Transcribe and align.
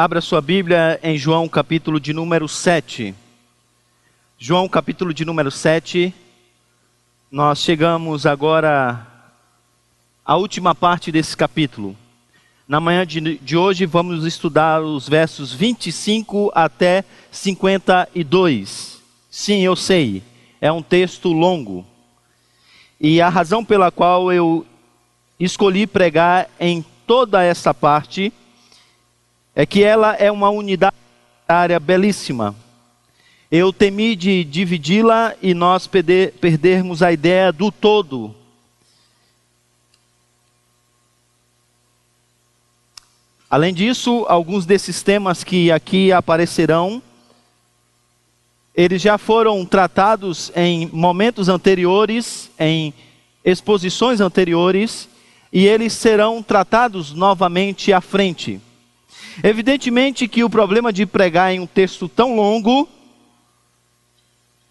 Abra 0.00 0.20
sua 0.20 0.40
Bíblia 0.40 1.00
em 1.02 1.18
João, 1.18 1.48
capítulo 1.48 1.98
de 1.98 2.12
número 2.12 2.46
7. 2.46 3.12
João, 4.38 4.68
capítulo 4.68 5.12
de 5.12 5.24
número 5.24 5.50
7. 5.50 6.14
Nós 7.28 7.58
chegamos 7.58 8.24
agora 8.24 9.04
à 10.24 10.36
última 10.36 10.72
parte 10.72 11.10
desse 11.10 11.36
capítulo. 11.36 11.96
Na 12.68 12.78
manhã 12.78 13.04
de, 13.04 13.38
de 13.38 13.56
hoje 13.56 13.86
vamos 13.86 14.24
estudar 14.24 14.80
os 14.80 15.08
versos 15.08 15.52
25 15.52 16.52
até 16.54 17.04
52. 17.32 19.02
Sim, 19.28 19.62
eu 19.62 19.74
sei, 19.74 20.22
é 20.60 20.70
um 20.70 20.80
texto 20.80 21.32
longo. 21.32 21.84
E 23.00 23.20
a 23.20 23.28
razão 23.28 23.64
pela 23.64 23.90
qual 23.90 24.32
eu 24.32 24.64
escolhi 25.40 25.88
pregar 25.88 26.48
em 26.60 26.84
toda 27.04 27.42
essa 27.42 27.74
parte 27.74 28.26
é 28.26 28.47
que 29.66 29.82
ela 29.82 30.14
é 30.14 30.30
uma 30.30 30.50
unidade 30.50 30.96
belíssima. 31.82 32.54
Eu 33.50 33.72
temi 33.72 34.14
de 34.14 34.44
dividi-la 34.44 35.34
e 35.40 35.54
nós 35.54 35.86
perder, 35.86 36.34
perdermos 36.34 37.02
a 37.02 37.10
ideia 37.10 37.50
do 37.50 37.72
todo. 37.72 38.34
Além 43.50 43.72
disso, 43.72 44.26
alguns 44.28 44.66
desses 44.66 45.02
temas 45.02 45.42
que 45.42 45.72
aqui 45.72 46.12
aparecerão, 46.12 47.02
eles 48.74 49.00
já 49.00 49.16
foram 49.16 49.64
tratados 49.64 50.52
em 50.54 50.86
momentos 50.92 51.48
anteriores, 51.48 52.50
em 52.60 52.92
exposições 53.42 54.20
anteriores, 54.20 55.08
e 55.50 55.66
eles 55.66 55.94
serão 55.94 56.42
tratados 56.42 57.14
novamente 57.14 57.90
à 57.90 58.02
frente. 58.02 58.60
Evidentemente 59.42 60.26
que 60.26 60.42
o 60.42 60.50
problema 60.50 60.92
de 60.92 61.06
pregar 61.06 61.52
em 61.52 61.60
um 61.60 61.66
texto 61.66 62.08
tão 62.08 62.34
longo 62.34 62.88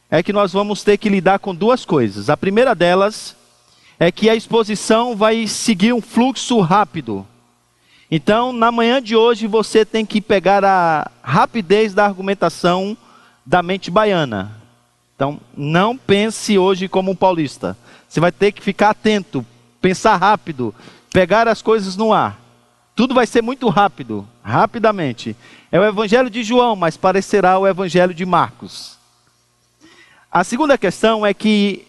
é 0.09 0.21
que 0.21 0.33
nós 0.33 0.51
vamos 0.53 0.83
ter 0.83 0.97
que 0.97 1.09
lidar 1.09 1.39
com 1.39 1.55
duas 1.55 1.85
coisas. 1.85 2.29
A 2.29 2.37
primeira 2.37 2.73
delas 2.73 3.35
é 3.99 4.11
que 4.11 4.29
a 4.29 4.35
exposição 4.35 5.15
vai 5.15 5.47
seguir 5.47 5.93
um 5.93 6.01
fluxo 6.01 6.59
rápido. 6.59 7.25
Então, 8.09 8.53
na 8.53 8.71
manhã 8.71 9.01
de 9.01 9.15
hoje, 9.15 9.47
você 9.47 9.83
tem 9.83 10.05
que 10.05 10.21
pegar 10.21 10.63
a 10.63 11.11
rapidez 11.21 11.93
da 11.93 12.05
argumentação 12.05 12.95
da 13.45 13.61
mente 13.61 13.91
baiana. 13.91 14.51
Então, 15.15 15.39
não 15.55 15.97
pense 15.97 16.57
hoje 16.57 16.87
como 16.87 17.11
um 17.11 17.15
paulista. 17.15 17.77
Você 18.07 18.19
vai 18.19 18.31
ter 18.31 18.51
que 18.51 18.61
ficar 18.61 18.91
atento, 18.91 19.45
pensar 19.81 20.15
rápido, 20.15 20.73
pegar 21.11 21.47
as 21.47 21.61
coisas 21.61 21.97
no 21.97 22.13
ar. 22.13 22.46
Tudo 22.97 23.13
vai 23.13 23.27
ser 23.27 23.43
muito 23.43 23.69
rápido, 23.69 24.27
rapidamente. 24.43 25.35
É 25.71 25.79
o 25.79 25.85
evangelho 25.85 26.31
de 26.31 26.41
João, 26.41 26.75
mas 26.75 26.97
parecerá 26.97 27.59
o 27.59 27.67
evangelho 27.67 28.11
de 28.11 28.25
Marcos. 28.25 28.97
A 30.31 30.43
segunda 30.43 30.79
questão 30.79 31.23
é 31.23 31.31
que 31.31 31.85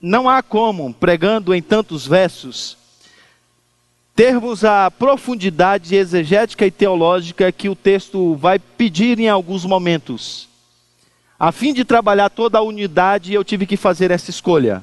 não 0.00 0.28
há 0.28 0.42
como, 0.42 0.92
pregando 0.92 1.54
em 1.54 1.62
tantos 1.62 2.04
versos, 2.04 2.76
termos 4.16 4.64
a 4.64 4.90
profundidade 4.90 5.94
exegética 5.94 6.66
e 6.66 6.70
teológica 6.72 7.52
que 7.52 7.68
o 7.68 7.76
texto 7.76 8.34
vai 8.34 8.58
pedir 8.58 9.20
em 9.20 9.28
alguns 9.28 9.64
momentos. 9.64 10.48
A 11.38 11.52
fim 11.52 11.72
de 11.72 11.84
trabalhar 11.84 12.28
toda 12.28 12.58
a 12.58 12.62
unidade, 12.62 13.32
eu 13.32 13.44
tive 13.44 13.66
que 13.66 13.76
fazer 13.76 14.10
essa 14.10 14.30
escolha. 14.30 14.82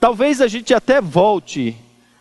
Talvez 0.00 0.40
a 0.40 0.48
gente 0.48 0.74
até 0.74 1.00
volte 1.00 1.76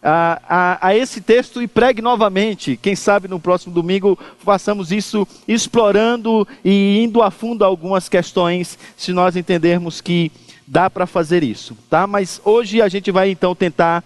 a, 0.08 0.40
a, 0.48 0.88
a, 0.90 0.96
esse 0.96 1.20
texto 1.20 1.64
e 1.64 1.68
pregue 1.68 2.00
novamente. 2.00 2.78
Quem 2.78 2.96
sabe 2.96 3.28
no 3.28 3.40
próximo 3.40 3.74
domingo 3.74 4.18
façamos 4.38 4.92
isso 4.92 5.28
explorando 5.48 6.48
e 6.64 7.04
indo 7.04 7.24
a 7.24 7.32
fundo 7.32 7.66
algumas 7.66 8.08
questões, 8.08 8.78
se 8.96 9.12
nós 9.12 9.36
entendermos 9.36 10.02
que 10.02 10.32
dá 10.68 10.92
para 10.92 11.08
fazer 11.08 11.44
isso, 11.44 11.76
tá? 11.90 12.06
Mas 12.06 12.40
hoje 12.46 12.82
a 12.84 12.88
gente 12.88 13.10
vai 13.10 13.32
então 13.32 13.56
tentar 13.56 14.04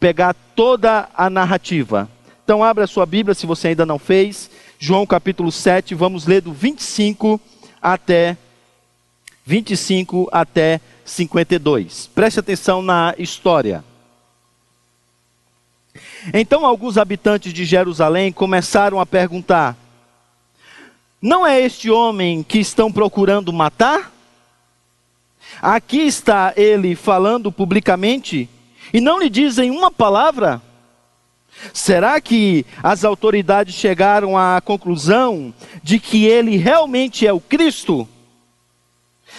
pegar 0.00 0.34
toda 0.56 1.08
a 1.14 1.30
narrativa. 1.30 2.08
Então 2.44 2.64
abra 2.64 2.84
a 2.84 2.88
sua 2.88 3.06
Bíblia 3.06 3.34
se 3.34 3.46
você 3.46 3.68
ainda 3.68 3.86
não 3.86 4.00
fez, 4.00 4.50
João 4.80 5.06
capítulo 5.06 5.52
7, 5.52 5.94
vamos 5.94 6.26
ler 6.26 6.40
do 6.40 6.52
25 6.52 7.40
até 7.80 8.36
25 9.44 10.28
até 10.32 10.80
52. 11.04 12.10
Preste 12.12 12.40
atenção 12.40 12.82
na 12.82 13.14
história. 13.16 13.84
Então 16.32 16.66
alguns 16.66 16.98
habitantes 16.98 17.52
de 17.52 17.64
Jerusalém 17.64 18.32
começaram 18.32 19.00
a 19.00 19.06
perguntar: 19.06 19.76
Não 21.20 21.46
é 21.46 21.60
este 21.60 21.90
homem 21.90 22.42
que 22.42 22.58
estão 22.58 22.90
procurando 22.90 23.52
matar? 23.52 24.12
Aqui 25.62 26.00
está 26.00 26.52
ele 26.56 26.94
falando 26.94 27.50
publicamente 27.50 28.48
e 28.92 29.00
não 29.00 29.20
lhe 29.20 29.30
dizem 29.30 29.70
uma 29.70 29.90
palavra? 29.90 30.60
Será 31.72 32.20
que 32.20 32.66
as 32.82 33.04
autoridades 33.04 33.74
chegaram 33.74 34.36
à 34.36 34.60
conclusão 34.60 35.54
de 35.82 35.98
que 35.98 36.26
ele 36.26 36.56
realmente 36.56 37.26
é 37.26 37.32
o 37.32 37.40
Cristo? 37.40 38.06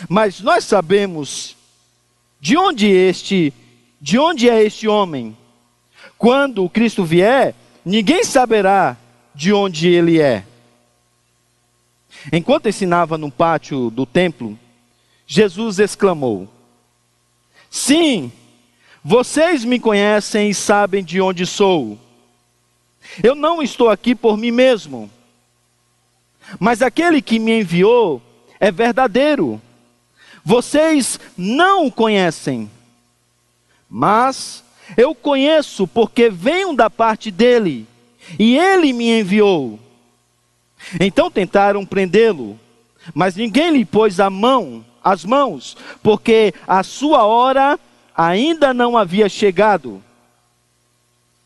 Mas 0.09 0.41
nós 0.41 0.63
sabemos 0.63 1.55
de 2.39 2.57
onde 2.57 2.87
este, 2.87 3.53
de 4.01 4.17
onde 4.17 4.49
é 4.49 4.63
este 4.63 4.87
homem? 4.87 5.35
Quando 6.17 6.63
o 6.63 6.69
Cristo 6.69 7.05
vier, 7.05 7.53
ninguém 7.85 8.23
saberá 8.23 8.97
de 9.33 9.53
onde 9.53 9.87
ele 9.87 10.19
é. 10.19 10.43
Enquanto 12.31 12.67
ensinava 12.67 13.17
no 13.17 13.31
pátio 13.31 13.89
do 13.89 14.05
templo, 14.05 14.57
Jesus 15.25 15.79
exclamou: 15.79 16.47
Sim, 17.69 18.31
vocês 19.03 19.63
me 19.63 19.79
conhecem 19.79 20.49
e 20.49 20.53
sabem 20.53 21.03
de 21.03 21.21
onde 21.21 21.45
sou. 21.45 21.99
Eu 23.23 23.35
não 23.35 23.61
estou 23.61 23.89
aqui 23.89 24.15
por 24.15 24.37
mim 24.37 24.51
mesmo, 24.51 25.09
mas 26.59 26.81
aquele 26.81 27.21
que 27.21 27.39
me 27.39 27.59
enviou 27.59 28.21
é 28.59 28.71
verdadeiro. 28.71 29.61
Vocês 30.43 31.19
não 31.37 31.87
o 31.87 31.91
conhecem, 31.91 32.71
mas 33.89 34.63
eu 34.95 35.13
conheço 35.13 35.87
porque 35.87 36.29
venho 36.29 36.73
da 36.73 36.89
parte 36.89 37.31
dele, 37.31 37.87
e 38.37 38.57
ele 38.57 38.93
me 38.93 39.19
enviou. 39.19 39.79
Então 40.99 41.29
tentaram 41.29 41.85
prendê-lo, 41.85 42.59
mas 43.13 43.35
ninguém 43.35 43.71
lhe 43.71 43.85
pôs 43.85 44.19
a 44.19 44.29
mão, 44.29 44.85
as 45.03 45.25
mãos, 45.25 45.75
porque 46.03 46.53
a 46.67 46.83
sua 46.83 47.25
hora 47.25 47.79
ainda 48.15 48.73
não 48.73 48.97
havia 48.97 49.27
chegado. 49.27 50.03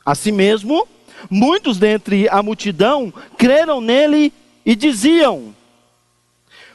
Assim 0.05 0.31
mesmo, 0.31 0.87
muitos 1.29 1.77
dentre 1.77 2.27
a 2.29 2.41
multidão 2.41 3.13
creram 3.37 3.79
nele 3.79 4.33
e 4.65 4.75
diziam: 4.75 5.53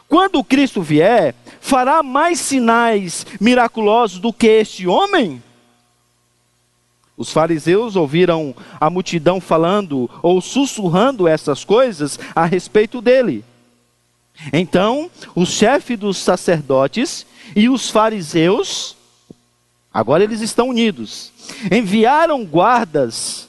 Quando 0.09 0.45
Cristo 0.45 0.83
vier, 0.83 1.35
fará 1.61 2.03
mais 2.03 2.39
sinais 2.41 3.27
miraculosos 3.41 4.19
do 4.19 4.33
que 4.33 4.47
este 4.47 4.87
homem? 4.87 5.43
Os 7.17 7.33
fariseus 7.33 7.97
ouviram 7.97 8.55
a 8.79 8.91
multidão 8.91 9.41
falando 9.41 10.11
ou 10.23 10.41
sussurrando 10.41 11.27
essas 11.27 11.65
coisas 11.65 12.19
a 12.35 12.45
respeito 12.45 13.01
dele. 13.01 13.43
Então, 14.53 15.11
o 15.35 15.47
chefe 15.47 15.97
dos 15.97 16.19
sacerdotes 16.19 17.27
e 17.55 17.71
os 17.71 17.91
fariseus, 17.91 18.95
agora 19.93 20.25
eles 20.25 20.43
estão 20.43 20.69
unidos, 20.69 21.33
enviaram 21.73 22.45
guardas 22.45 23.49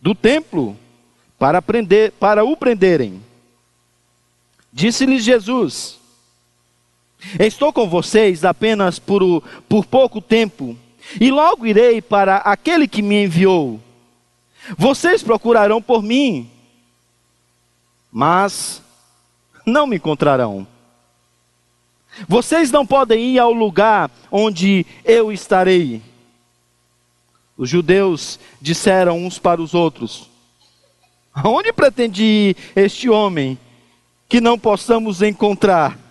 do 0.00 0.14
templo 0.14 0.76
para, 1.38 1.60
prender, 1.60 2.12
para 2.12 2.44
o 2.44 2.56
prenderem. 2.56 3.20
Disse-lhes 4.72 5.24
Jesus: 5.24 5.98
Estou 7.38 7.72
com 7.72 7.88
vocês 7.88 8.44
apenas 8.44 9.00
por, 9.00 9.42
por 9.68 9.84
pouco 9.86 10.20
tempo 10.20 10.76
e 11.20 11.30
logo 11.30 11.66
irei 11.66 12.00
para 12.00 12.36
aquele 12.36 12.86
que 12.86 13.02
me 13.02 13.24
enviou. 13.24 13.80
Vocês 14.76 15.22
procurarão 15.22 15.82
por 15.82 16.02
mim, 16.02 16.50
mas 18.10 18.82
não 19.66 19.86
me 19.86 19.96
encontrarão. 19.96 20.66
Vocês 22.28 22.70
não 22.70 22.86
podem 22.86 23.34
ir 23.34 23.38
ao 23.38 23.52
lugar 23.52 24.10
onde 24.30 24.86
eu 25.04 25.32
estarei. 25.32 26.02
Os 27.56 27.68
judeus 27.68 28.38
disseram 28.60 29.24
uns 29.24 29.38
para 29.38 29.62
os 29.62 29.74
outros: 29.74 30.28
Aonde 31.32 31.72
pretende 31.72 32.22
ir 32.22 32.56
este 32.76 33.08
homem 33.08 33.58
que 34.28 34.40
não 34.40 34.58
possamos 34.58 35.22
encontrar? 35.22 36.01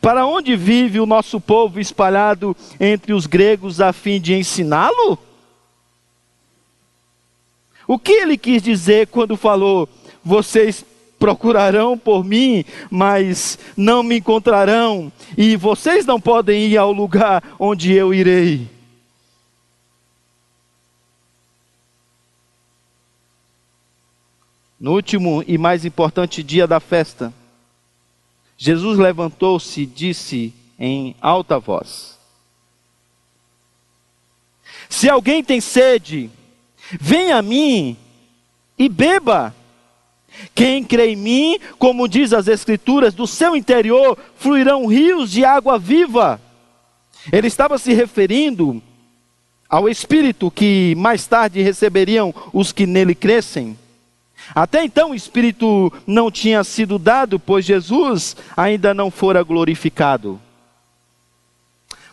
Para 0.00 0.26
onde 0.26 0.56
vive 0.56 1.00
o 1.00 1.06
nosso 1.06 1.40
povo 1.40 1.80
espalhado 1.80 2.56
entre 2.80 3.12
os 3.12 3.26
gregos 3.26 3.80
a 3.80 3.92
fim 3.92 4.20
de 4.20 4.34
ensiná-lo? 4.34 5.18
O 7.86 7.98
que 7.98 8.12
ele 8.12 8.38
quis 8.38 8.62
dizer 8.62 9.08
quando 9.08 9.36
falou: 9.36 9.88
Vocês 10.24 10.84
procurarão 11.18 11.96
por 11.96 12.24
mim, 12.24 12.64
mas 12.90 13.58
não 13.76 14.02
me 14.02 14.18
encontrarão, 14.18 15.12
e 15.36 15.56
vocês 15.56 16.04
não 16.04 16.20
podem 16.20 16.66
ir 16.66 16.76
ao 16.76 16.92
lugar 16.92 17.42
onde 17.58 17.92
eu 17.92 18.12
irei. 18.12 18.68
No 24.78 24.92
último 24.92 25.42
e 25.46 25.56
mais 25.56 25.86
importante 25.86 26.42
dia 26.42 26.66
da 26.66 26.78
festa, 26.78 27.32
Jesus 28.56 28.98
levantou-se 28.98 29.82
e 29.82 29.86
disse 29.86 30.54
em 30.78 31.14
alta 31.20 31.58
voz: 31.58 32.18
Se 34.88 35.08
alguém 35.08 35.42
tem 35.42 35.60
sede, 35.60 36.30
venha 37.00 37.36
a 37.36 37.42
mim 37.42 37.96
e 38.78 38.88
beba. 38.88 39.54
Quem 40.52 40.82
crê 40.82 41.12
em 41.12 41.16
mim, 41.16 41.58
como 41.78 42.08
diz 42.08 42.32
as 42.32 42.48
Escrituras, 42.48 43.14
do 43.14 43.26
seu 43.26 43.54
interior 43.54 44.18
fluirão 44.36 44.86
rios 44.86 45.30
de 45.30 45.44
água 45.44 45.78
viva. 45.78 46.40
Ele 47.32 47.46
estava 47.46 47.78
se 47.78 47.92
referindo 47.92 48.82
ao 49.68 49.88
Espírito 49.88 50.50
que 50.50 50.94
mais 50.96 51.26
tarde 51.26 51.62
receberiam 51.62 52.34
os 52.52 52.72
que 52.72 52.86
nele 52.86 53.14
crescem. 53.14 53.78
Até 54.52 54.84
então 54.84 55.10
o 55.10 55.14
Espírito 55.14 55.92
não 56.06 56.30
tinha 56.30 56.64
sido 56.64 56.98
dado, 56.98 57.38
pois 57.38 57.64
Jesus 57.64 58.36
ainda 58.56 58.92
não 58.92 59.10
fora 59.10 59.42
glorificado. 59.42 60.40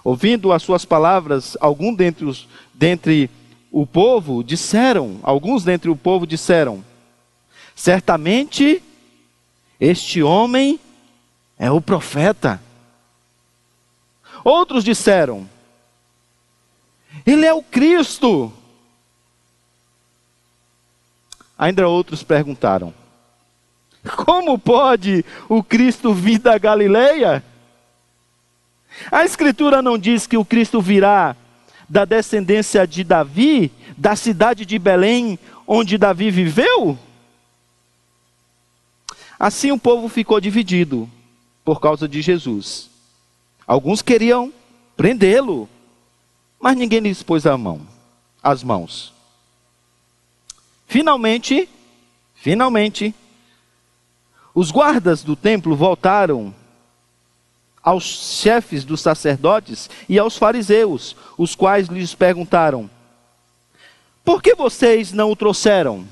Ouvindo 0.03 0.51
as 0.51 0.63
suas 0.63 0.85
palavras, 0.85 1.57
alguns 1.59 1.95
dentre, 1.95 2.25
os, 2.25 2.47
dentre 2.73 3.29
o 3.71 3.85
povo 3.85 4.43
disseram, 4.43 5.19
alguns 5.23 5.63
dentre 5.63 5.89
o 5.89 5.95
povo 5.95 6.25
disseram: 6.25 6.83
Certamente 7.75 8.81
este 9.79 10.21
homem 10.21 10.79
é 11.57 11.71
o 11.71 11.81
profeta. 11.81 12.61
Outros 14.43 14.83
disseram: 14.83 15.47
Ele 17.25 17.45
é 17.45 17.53
o 17.53 17.61
Cristo. 17.61 18.51
Ainda 21.61 21.87
outros 21.87 22.23
perguntaram: 22.23 22.91
Como 24.25 24.57
pode 24.57 25.23
o 25.47 25.61
Cristo 25.61 26.11
vir 26.11 26.39
da 26.39 26.57
Galileia? 26.57 27.43
A 29.11 29.23
Escritura 29.23 29.79
não 29.79 29.95
diz 29.95 30.25
que 30.25 30.35
o 30.35 30.43
Cristo 30.43 30.81
virá 30.81 31.35
da 31.87 32.03
descendência 32.03 32.87
de 32.87 33.03
Davi, 33.03 33.71
da 33.95 34.15
cidade 34.15 34.65
de 34.65 34.79
Belém, 34.79 35.37
onde 35.67 35.99
Davi 35.99 36.31
viveu? 36.31 36.97
Assim 39.39 39.71
o 39.71 39.77
povo 39.77 40.09
ficou 40.09 40.41
dividido 40.41 41.07
por 41.63 41.79
causa 41.79 42.07
de 42.07 42.23
Jesus. 42.23 42.89
Alguns 43.67 44.01
queriam 44.01 44.51
prendê-lo, 44.97 45.69
mas 46.59 46.75
ninguém 46.75 47.01
lhes 47.01 47.21
pôs 47.21 47.45
a 47.45 47.55
mão, 47.55 47.81
as 48.41 48.63
mãos. 48.63 49.20
Finalmente, 50.91 51.69
finalmente, 52.35 53.15
os 54.53 54.71
guardas 54.71 55.23
do 55.23 55.37
templo 55.37 55.73
voltaram 55.73 56.53
aos 57.81 58.03
chefes 58.03 58.83
dos 58.83 58.99
sacerdotes 58.99 59.89
e 60.09 60.19
aos 60.19 60.35
fariseus, 60.35 61.15
os 61.37 61.55
quais 61.55 61.87
lhes 61.87 62.13
perguntaram: 62.13 62.89
Por 64.21 64.43
que 64.43 64.53
vocês 64.53 65.13
não 65.13 65.31
o 65.31 65.35
trouxeram? 65.35 66.05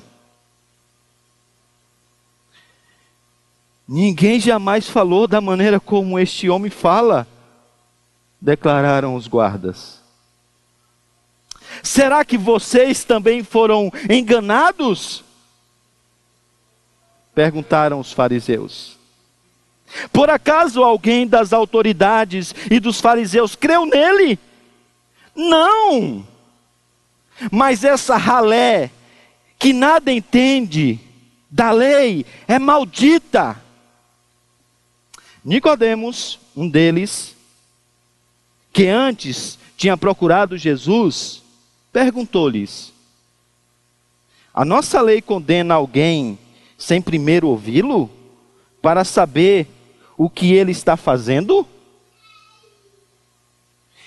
Ninguém 3.86 4.40
jamais 4.40 4.88
falou 4.88 5.28
da 5.28 5.42
maneira 5.42 5.78
como 5.78 6.18
este 6.18 6.50
homem 6.50 6.72
fala, 6.72 7.28
declararam 8.40 9.14
os 9.14 9.28
guardas. 9.28 9.99
Será 11.84 12.24
que 12.26 12.38
vocês 12.38 13.04
também 13.04 13.44
foram 13.44 13.92
enganados? 14.10 15.24
Perguntaram 17.34 18.00
os 18.00 18.12
fariseus. 18.12 18.98
Por 20.12 20.30
acaso 20.30 20.84
alguém 20.84 21.28
das 21.28 21.52
autoridades 21.54 22.54
e 22.70 22.80
dos 22.80 23.02
fariseus 23.02 23.56
creu 23.56 23.86
nele? 23.86 24.38
Não! 25.36 26.28
Mas 27.52 27.84
essa 27.84 28.18
ralé, 28.18 28.92
que 29.58 29.72
nada 29.74 30.12
entende 30.12 31.00
da 31.50 31.72
lei, 31.72 32.26
é 32.48 32.60
maldita. 32.60 33.60
Nicodemos, 35.44 36.40
um 36.56 36.70
deles, 36.70 37.36
que 38.74 38.88
antes 38.88 39.58
tinha 39.78 39.96
procurado 39.96 40.58
Jesus, 40.58 41.42
perguntou-lhes: 41.92 42.94
A 44.54 44.64
nossa 44.64 45.02
lei 45.02 45.22
condena 45.22 45.76
alguém 45.76 46.38
sem 46.78 47.02
primeiro 47.02 47.48
ouvi-lo, 47.48 48.10
para 48.82 49.04
saber 49.04 49.68
o 50.18 50.30
que 50.30 50.54
ele 50.54 50.72
está 50.72 50.96
fazendo? 50.96 51.68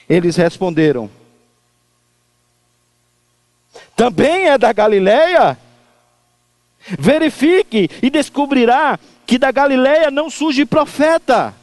Eles 0.08 0.36
responderam: 0.36 1.10
Também 3.94 4.48
é 4.48 4.58
da 4.58 4.72
Galileia? 4.72 5.58
Verifique 6.98 7.88
e 8.02 8.10
descobrirá 8.10 8.98
que 9.26 9.38
da 9.38 9.50
Galileia 9.52 10.10
não 10.10 10.28
surge 10.28 10.64
profeta. 10.66 11.54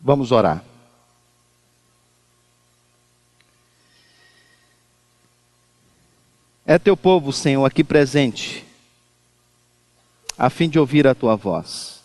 Vamos 0.00 0.32
orar. 0.32 0.64
É 6.70 6.78
teu 6.78 6.96
povo, 6.96 7.32
Senhor, 7.32 7.64
aqui 7.64 7.82
presente 7.82 8.64
a 10.38 10.48
fim 10.48 10.68
de 10.68 10.78
ouvir 10.78 11.04
a 11.04 11.16
tua 11.16 11.34
voz. 11.34 12.00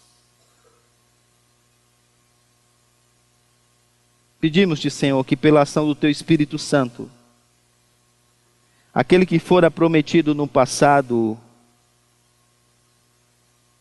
Pedimos-te, 4.40 4.90
Senhor, 4.90 5.24
que 5.24 5.38
pela 5.38 5.62
ação 5.62 5.86
do 5.86 5.94
teu 5.94 6.10
Espírito 6.10 6.58
Santo, 6.58 7.08
aquele 8.92 9.24
que 9.24 9.38
fora 9.38 9.70
prometido 9.70 10.34
no 10.34 10.48
passado 10.48 11.38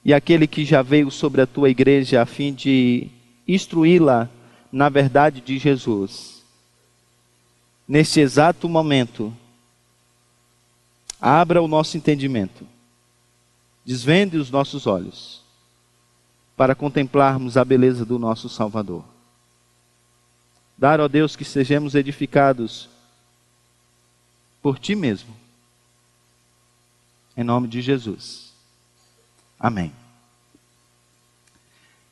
e 0.05 0.13
aquele 0.13 0.47
que 0.47 0.67
já 0.67 0.83
veio 0.83 1.11
sobre 1.11 1.41
a 1.41 1.47
tua 1.47 1.71
igreja 1.71 2.21
a 2.21 2.27
fim 2.27 2.53
de 2.53 3.09
instruí-la 3.49 4.29
na 4.71 4.91
verdade 4.91 5.41
de 5.41 5.57
Jesus, 5.57 6.45
neste 7.89 8.21
exato 8.21 8.69
momento, 8.69 9.35
abra 11.27 11.63
o 11.63 11.69
nosso 11.69 11.97
entendimento 11.97 12.67
Desvende 13.85 14.39
os 14.39 14.51
nossos 14.51 14.87
olhos 14.87 15.43
para 16.57 16.75
contemplarmos 16.75 17.57
a 17.57 17.65
beleza 17.65 18.05
do 18.05 18.19
nosso 18.19 18.49
Salvador. 18.49 19.05
Dar, 20.79 21.01
ó 21.01 21.09
Deus, 21.09 21.37
que 21.37 21.45
sejamos 21.45 21.95
edificados 21.95 22.89
por 24.63 24.79
Ti 24.79 24.95
mesmo. 24.95 25.37
Em 27.37 27.45
nome 27.45 27.69
de 27.69 27.83
Jesus. 27.83 28.55
Amém. 29.61 29.93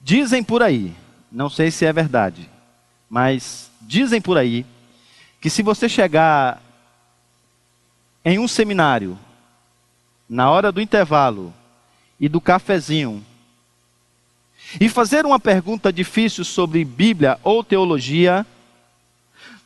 Dizem 0.01 0.45
por 0.45 0.63
aí, 0.63 0.95
não 1.31 1.49
sei 1.49 1.71
se 1.71 1.87
é 1.87 1.93
verdade, 1.93 2.51
mas 3.09 3.71
dizem 3.81 4.21
por 4.21 4.37
aí 4.37 4.67
que 5.41 5.49
se 5.49 5.63
você 5.63 5.89
chegar 5.89 6.61
em 8.25 8.39
um 8.39 8.47
seminário, 8.47 9.19
na 10.29 10.51
hora 10.51 10.71
do 10.71 10.81
intervalo, 10.81 11.53
e 12.19 12.29
do 12.29 12.41
cafezinho. 12.41 13.25
E 14.81 14.89
fazer 14.89 15.27
uma 15.27 15.41
pergunta 15.41 15.93
difícil 15.93 16.45
sobre 16.45 16.85
Bíblia 16.85 17.39
ou 17.43 17.65
teologia, 17.65 18.47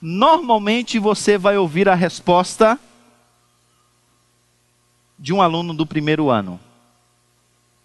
normalmente 0.01 0.99
você 0.99 1.37
vai 1.37 1.57
ouvir 1.59 1.89
a 1.89 1.95
resposta 1.95 2.79
de 5.19 5.33
um 5.33 5.41
aluno 5.41 5.75
do 5.75 5.87
primeiro 5.87 6.31
ano, 6.31 6.59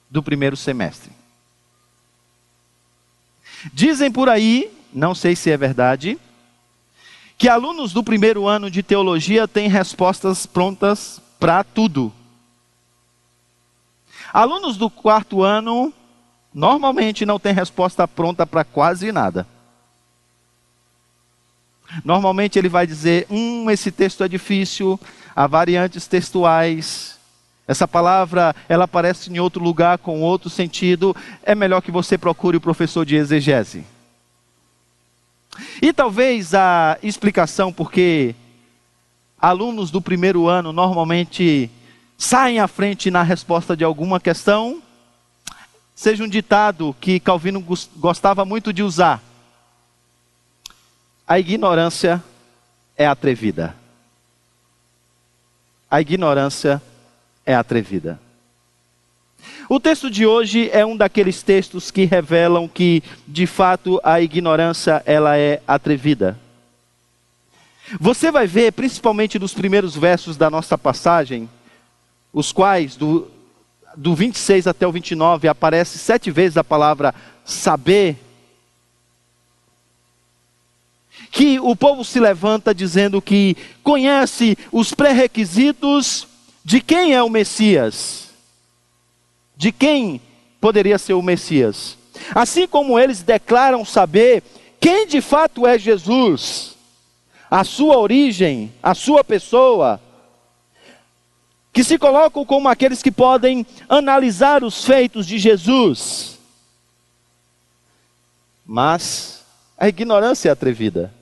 do 0.10 0.24
primeiro 0.24 0.56
semestre. 0.56 1.12
Dizem 3.74 4.12
por 4.12 4.28
aí, 4.28 4.72
não 4.92 5.14
sei 5.14 5.36
se 5.36 5.52
é 5.52 5.58
verdade, 5.58 6.18
que 7.42 7.50
alunos 7.50 7.92
do 7.92 8.04
primeiro 8.04 8.48
ano 8.48 8.70
de 8.70 8.84
teologia 8.84 9.48
têm 9.48 9.68
respostas 9.68 10.46
prontas 10.46 11.20
para 11.40 11.64
tudo. 11.64 12.14
Alunos 14.32 14.78
do 14.78 14.92
quarto 14.92 15.42
ano 15.42 15.92
normalmente 16.54 17.26
não 17.26 17.40
têm 17.40 17.52
resposta 17.52 18.08
pronta 18.08 18.46
para 18.46 18.64
quase 18.64 19.12
nada. 19.12 19.48
Normalmente 22.06 22.60
ele 22.60 22.70
vai 22.70 22.86
dizer: 22.86 23.26
hum, 23.28 23.72
esse 23.72 23.92
texto 23.92 24.24
é 24.24 24.28
difícil, 24.28 25.00
há 25.36 25.48
variantes 25.48 26.06
textuais, 26.06 27.18
Essa 27.68 27.88
palavra, 27.88 28.56
ela 28.70 28.84
aparece 28.84 29.32
em 29.32 29.40
outro 29.40 29.64
lugar 29.64 29.98
com 29.98 30.22
outro 30.22 30.48
sentido. 30.48 31.16
É 31.42 31.56
melhor 31.56 31.82
que 31.82 31.90
você 31.90 32.20
procure 32.20 32.58
o 32.58 32.62
professor 32.62 33.04
de 33.04 33.16
exegese. 33.16 33.84
E 35.82 35.92
talvez 35.92 36.54
a 36.54 36.98
explicação 37.04 37.72
porque 37.72 38.36
alunos 39.40 39.92
do 39.92 40.02
primeiro 40.02 40.48
ano 40.48 40.72
normalmente 40.72 41.70
saem 42.18 42.60
à 42.60 42.68
frente 42.68 43.10
na 43.10 43.24
resposta 43.24 43.76
de 43.76 43.84
alguma 43.84 44.20
questão 44.20 44.82
seja 46.02 46.24
um 46.24 46.28
ditado 46.28 46.96
que 47.00 47.20
Calvino 47.20 47.64
gostava 47.96 48.44
muito 48.44 48.74
de 48.74 48.82
usar. 48.82 49.22
A 51.28 51.40
ignorância 51.40 52.24
é 52.98 53.06
atrevida. 53.06 53.76
A 55.90 56.02
ignorância 56.02 56.82
é 57.46 57.54
atrevida. 57.54 58.20
O 59.74 59.80
texto 59.80 60.12
de 60.12 60.26
hoje 60.26 60.70
é 60.74 60.86
um 60.86 60.98
daqueles 60.98 61.42
textos 61.42 61.92
que 61.92 62.04
revelam 62.04 62.68
que, 62.68 63.02
de 63.26 63.48
fato, 63.48 64.02
a 64.04 64.20
ignorância 64.20 65.02
ela 65.06 65.38
é 65.38 65.62
atrevida. 65.66 66.38
Você 67.98 68.30
vai 68.32 68.46
ver, 68.46 68.74
principalmente 68.74 69.40
nos 69.40 69.54
primeiros 69.54 69.96
versos 69.96 70.36
da 70.36 70.50
nossa 70.50 70.78
passagem, 70.78 71.50
os 72.34 72.52
quais, 72.52 72.98
do, 72.98 73.32
do 73.96 74.14
26 74.14 74.68
até 74.68 74.86
o 74.86 74.92
29, 74.92 75.48
aparece 75.48 75.98
sete 75.98 76.30
vezes 76.30 76.58
a 76.58 76.66
palavra 76.66 77.16
saber, 77.46 78.18
que 81.32 81.62
o 81.62 81.78
povo 81.78 82.04
se 82.04 82.20
levanta 82.20 82.76
dizendo 82.76 83.22
que 83.22 83.56
conhece 83.82 84.58
os 84.70 84.94
pré-requisitos 84.94 86.28
de 86.62 86.82
quem 86.82 87.14
é 87.14 87.24
o 87.24 87.30
Messias? 87.30 88.31
De 89.62 89.72
quem 89.72 90.20
poderia 90.60 90.98
ser 90.98 91.14
o 91.14 91.22
Messias? 91.22 91.96
Assim 92.34 92.66
como 92.66 92.98
eles 92.98 93.22
declaram 93.22 93.86
saber 93.86 94.42
quem 94.80 95.06
de 95.06 95.22
fato 95.22 95.68
é 95.68 95.78
Jesus, 95.78 96.76
a 97.48 97.64
sua 97.64 98.00
origem, 98.00 98.74
a 98.82 98.96
sua 98.96 99.24
pessoa, 99.24 100.02
que 101.72 101.84
se 101.84 102.00
colocam 102.00 102.44
como 102.44 102.68
aqueles 102.68 103.04
que 103.04 103.12
podem 103.12 103.64
analisar 103.88 104.64
os 104.64 104.84
feitos 104.84 105.28
de 105.28 105.38
Jesus. 105.38 106.40
Mas 108.66 109.44
a 109.78 109.88
ignorância 109.88 110.50
é 110.50 110.52
atrevida. 110.52 111.14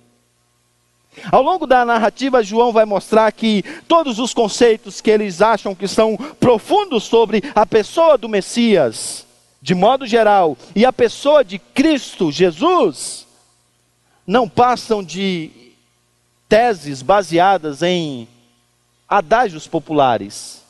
Ao 1.31 1.41
longo 1.41 1.65
da 1.65 1.83
narrativa, 1.83 2.43
João 2.43 2.71
vai 2.71 2.85
mostrar 2.85 3.31
que 3.31 3.63
todos 3.87 4.19
os 4.19 4.33
conceitos 4.33 5.01
que 5.01 5.09
eles 5.09 5.41
acham 5.41 5.73
que 5.75 5.87
são 5.87 6.15
profundos 6.39 7.03
sobre 7.03 7.43
a 7.55 7.65
pessoa 7.65 8.17
do 8.17 8.29
Messias, 8.29 9.25
de 9.61 9.73
modo 9.75 10.05
geral, 10.05 10.57
e 10.75 10.85
a 10.85 10.93
pessoa 10.93 11.43
de 11.43 11.59
Cristo, 11.59 12.31
Jesus, 12.31 13.27
não 14.25 14.47
passam 14.47 15.03
de 15.03 15.51
teses 16.47 17.01
baseadas 17.01 17.81
em 17.81 18.27
adágios 19.07 19.67
populares, 19.67 20.63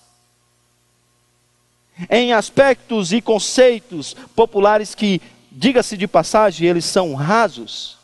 em 2.10 2.32
aspectos 2.32 3.12
e 3.12 3.22
conceitos 3.22 4.16
populares 4.34 4.96
que, 4.96 5.22
diga-se 5.52 5.98
de 5.98 6.08
passagem, 6.08 6.68
eles 6.68 6.86
são 6.86 7.14
rasos. 7.14 7.99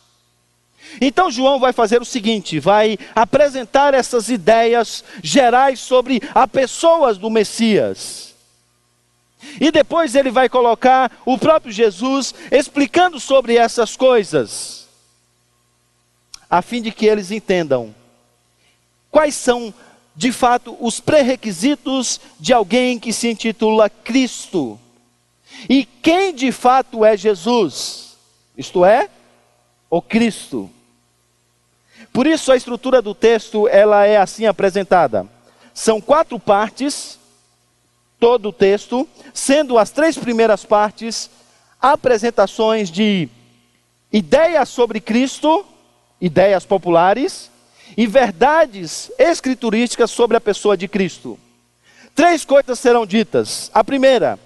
Então 0.99 1.31
João 1.31 1.59
vai 1.59 1.73
fazer 1.73 2.01
o 2.01 2.05
seguinte: 2.05 2.59
vai 2.59 2.97
apresentar 3.15 3.93
essas 3.93 4.29
ideias 4.29 5.03
gerais 5.23 5.79
sobre 5.79 6.21
a 6.33 6.47
pessoas 6.47 7.17
do 7.17 7.29
Messias. 7.29 8.33
E 9.59 9.71
depois 9.71 10.15
ele 10.15 10.31
vai 10.31 10.49
colocar 10.49 11.11
o 11.25 11.37
próprio 11.37 11.71
Jesus 11.71 12.33
explicando 12.51 13.19
sobre 13.19 13.55
essas 13.57 13.95
coisas, 13.95 14.87
a 16.49 16.61
fim 16.61 16.81
de 16.81 16.91
que 16.91 17.05
eles 17.05 17.31
entendam 17.31 17.93
quais 19.15 19.35
são, 19.35 19.73
de 20.13 20.29
fato, 20.29 20.75
os 20.77 20.99
pré-requisitos 20.99 22.19
de 22.37 22.51
alguém 22.51 22.99
que 22.99 23.13
se 23.13 23.29
intitula 23.29 23.89
Cristo. 23.89 24.77
E 25.69 25.85
quem 25.85 26.35
de 26.35 26.51
fato 26.51 27.05
é 27.05 27.15
Jesus? 27.15 28.17
Isto 28.57 28.83
é, 28.83 29.09
o 29.89 30.01
Cristo. 30.01 30.69
Por 32.11 32.27
isso 32.27 32.51
a 32.51 32.55
estrutura 32.55 33.01
do 33.01 33.13
texto 33.13 33.67
ela 33.67 34.05
é 34.05 34.17
assim 34.17 34.45
apresentada. 34.45 35.27
São 35.73 35.99
quatro 35.99 36.39
partes, 36.39 37.19
todo 38.19 38.49
o 38.49 38.53
texto, 38.53 39.07
sendo 39.33 39.77
as 39.77 39.89
três 39.91 40.17
primeiras 40.17 40.63
partes 40.63 41.29
apresentações 41.81 42.89
de 42.89 43.29
ideias 44.11 44.69
sobre 44.69 44.99
Cristo, 44.99 45.65
ideias 46.21 46.65
populares, 46.65 47.51
e 47.97 48.07
verdades 48.07 49.11
escriturísticas 49.17 50.09
sobre 50.11 50.37
a 50.37 50.41
pessoa 50.41 50.75
de 50.75 50.87
Cristo. 50.87 51.37
Três 52.13 52.45
coisas 52.45 52.79
serão 52.79 53.05
ditas. 53.05 53.69
A 53.73 53.83
primeira, 53.83 54.39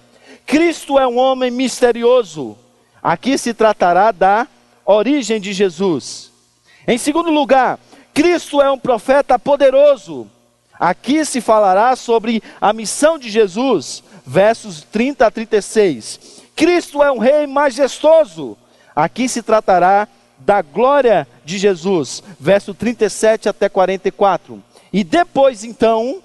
Cristo 0.44 0.98
é 0.98 1.06
um 1.06 1.16
homem 1.18 1.50
misterioso. 1.50 2.58
Aqui 3.02 3.38
se 3.38 3.54
tratará 3.54 4.10
da 4.10 4.46
origem 4.84 5.40
de 5.40 5.52
Jesus. 5.52 6.29
Em 6.86 6.98
segundo 6.98 7.30
lugar, 7.30 7.78
Cristo 8.14 8.60
é 8.60 8.70
um 8.70 8.78
profeta 8.78 9.38
poderoso. 9.38 10.26
Aqui 10.78 11.24
se 11.24 11.40
falará 11.40 11.94
sobre 11.94 12.42
a 12.60 12.72
missão 12.72 13.18
de 13.18 13.28
Jesus, 13.28 14.02
versos 14.26 14.82
30 14.82 15.26
a 15.26 15.30
36. 15.30 16.40
Cristo 16.56 17.02
é 17.02 17.12
um 17.12 17.18
rei 17.18 17.46
majestoso. 17.46 18.56
Aqui 18.96 19.28
se 19.28 19.42
tratará 19.42 20.08
da 20.38 20.62
glória 20.62 21.28
de 21.44 21.58
Jesus, 21.58 22.22
verso 22.38 22.72
37 22.72 23.48
até 23.48 23.68
44. 23.68 24.62
E 24.92 25.04
depois, 25.04 25.64
então, 25.64 26.22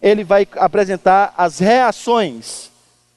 ele 0.00 0.24
vai 0.24 0.46
apresentar 0.56 1.34
as 1.36 1.58
reações 1.58 2.70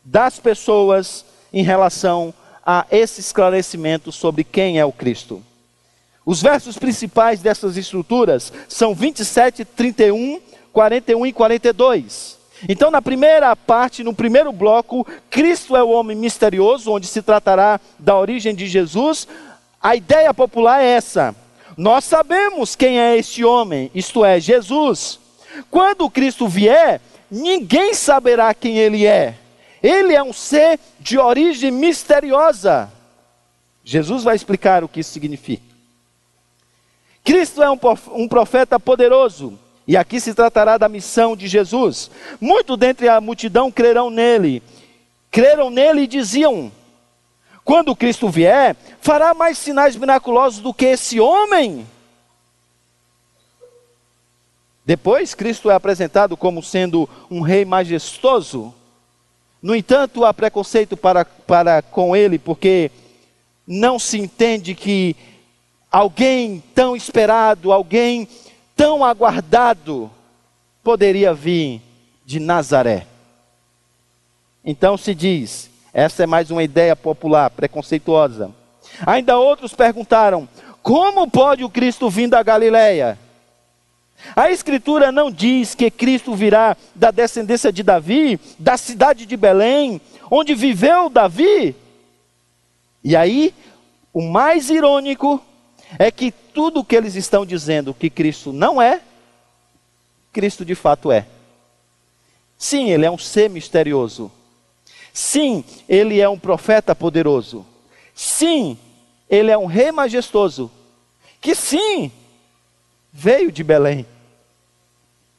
das 0.04 0.40
pessoas 0.40 1.26
em 1.52 1.64
relação 1.64 2.34
a 2.66 2.86
esse 2.90 3.20
esclarecimento 3.20 4.12
sobre 4.12 4.44
quem 4.44 4.80
é 4.80 4.86
o 4.86 4.92
Cristo. 4.92 5.44
Os 6.26 6.42
versos 6.42 6.78
principais 6.78 7.42
dessas 7.42 7.76
estruturas 7.76 8.52
são 8.68 8.96
27, 8.96 9.66
31, 9.66 10.40
41 10.72 11.26
e 11.26 11.34
42. 11.34 12.38
Então, 12.68 12.90
na 12.90 13.02
primeira 13.02 13.54
parte, 13.56 14.04
no 14.04 14.14
primeiro 14.14 14.52
bloco, 14.54 15.06
Cristo 15.30 15.76
é 15.76 15.84
o 15.84 15.90
homem 15.90 16.16
misterioso, 16.16 16.92
onde 16.92 17.08
se 17.08 17.22
tratará 17.22 17.80
da 18.00 18.18
origem 18.18 18.56
de 18.56 18.68
Jesus. 18.68 19.28
A 19.82 19.96
ideia 19.98 20.34
popular 20.34 20.82
é 20.82 20.88
essa: 20.88 21.36
nós 21.76 22.06
sabemos 22.06 22.76
quem 22.76 23.00
é 23.00 23.18
este 23.18 23.44
homem, 23.44 23.92
isto 23.94 24.24
é, 24.24 24.40
Jesus. 24.40 25.20
Quando 25.70 26.10
Cristo 26.10 26.48
vier, 26.48 27.02
ninguém 27.30 27.94
saberá 27.94 28.54
quem 28.54 28.78
ele 28.78 29.06
é. 29.06 29.36
Ele 29.82 30.14
é 30.14 30.24
um 30.24 30.32
ser 30.32 30.80
de 31.00 31.20
origem 31.20 31.70
misteriosa. 31.70 32.90
Jesus 33.84 34.24
vai 34.24 34.38
explicar 34.38 34.86
o 34.86 34.88
que 34.88 35.02
isso 35.02 35.12
significa. 35.12 35.73
Cristo 37.24 37.64
é 37.64 37.70
um 37.70 38.28
profeta 38.28 38.80
poderoso, 38.80 39.58
e 39.88 39.96
aqui 39.96 40.20
se 40.20 40.34
tratará 40.34 40.78
da 40.78 40.90
missão 40.90 41.36
de 41.36 41.48
Jesus. 41.48 42.12
Muito 42.40 42.76
dentre 42.76 43.08
a 43.08 43.22
multidão 43.22 43.72
crerão 43.72 44.10
nele. 44.10 44.62
Creram 45.32 45.70
nele 45.70 46.02
e 46.02 46.08
diziam: 46.08 46.72
quando 47.64 47.96
Cristo 47.96 48.30
vier, 48.30 48.76
fará 49.02 49.34
mais 49.34 49.58
sinais 49.58 49.96
miraculosos 49.96 50.60
do 50.60 50.74
que 50.74 50.86
esse 50.86 51.20
homem. 51.20 51.88
Depois, 54.86 55.34
Cristo 55.34 55.72
é 55.72 55.74
apresentado 55.74 56.36
como 56.36 56.62
sendo 56.62 57.10
um 57.32 57.40
rei 57.40 57.64
majestoso. 57.64 58.74
No 59.62 59.74
entanto, 59.74 60.26
há 60.26 60.34
preconceito 60.34 60.98
para, 60.98 61.24
para 61.24 61.82
com 61.82 62.14
ele, 62.14 62.38
porque 62.38 62.92
não 63.66 63.98
se 63.98 64.20
entende 64.20 64.76
que 64.76 65.16
alguém 65.94 66.64
tão 66.74 66.96
esperado, 66.96 67.72
alguém 67.72 68.28
tão 68.76 69.06
aguardado, 69.06 70.10
poderia 70.84 71.36
vir 71.36 71.80
de 72.26 72.40
Nazaré. 72.40 73.06
Então 74.66 74.98
se 74.98 75.14
diz, 75.14 75.70
essa 75.94 76.24
é 76.24 76.26
mais 76.26 76.50
uma 76.50 76.64
ideia 76.64 76.96
popular, 76.96 77.52
preconceituosa. 77.52 78.50
Ainda 79.06 79.38
outros 79.38 79.76
perguntaram: 79.76 80.50
como 80.82 81.30
pode 81.30 81.64
o 81.64 81.70
Cristo 81.70 82.10
vir 82.10 82.28
da 82.28 82.42
Galileia? 82.42 83.20
A 84.36 84.50
Escritura 84.50 85.12
não 85.12 85.30
diz 85.30 85.76
que 85.76 85.92
Cristo 85.92 86.34
virá 86.34 86.76
da 86.96 87.12
descendência 87.12 87.72
de 87.72 87.84
Davi, 87.84 88.40
da 88.58 88.78
cidade 88.78 89.26
de 89.26 89.38
Belém, 89.38 90.02
onde 90.32 90.56
viveu 90.56 91.10
Davi. 91.10 91.76
E 93.04 93.16
aí, 93.16 93.54
o 94.14 94.22
mais 94.22 94.70
irônico 94.70 95.44
é 95.98 96.12
que 96.12 96.32
tudo 96.32 96.80
o 96.80 96.86
que 96.86 96.96
eles 96.96 97.16
estão 97.16 97.46
dizendo 97.46 97.94
que 97.94 98.10
Cristo 98.10 98.52
não 98.52 98.82
é, 98.82 99.02
Cristo 100.32 100.66
de 100.66 100.76
fato 100.76 101.12
é. 101.12 101.28
Sim, 102.58 102.90
ele 102.90 103.06
é 103.06 103.12
um 103.12 103.18
ser 103.18 103.50
misterioso. 103.50 104.32
Sim, 105.14 105.64
ele 105.88 106.20
é 106.20 106.28
um 106.28 106.40
profeta 106.40 106.96
poderoso. 106.96 107.66
Sim, 108.16 108.78
ele 109.30 109.52
é 109.52 109.58
um 109.58 109.66
rei 109.66 109.92
majestoso. 109.92 110.72
Que 111.40 111.54
sim, 111.54 112.12
veio 113.12 113.52
de 113.52 113.64
Belém, 113.64 114.06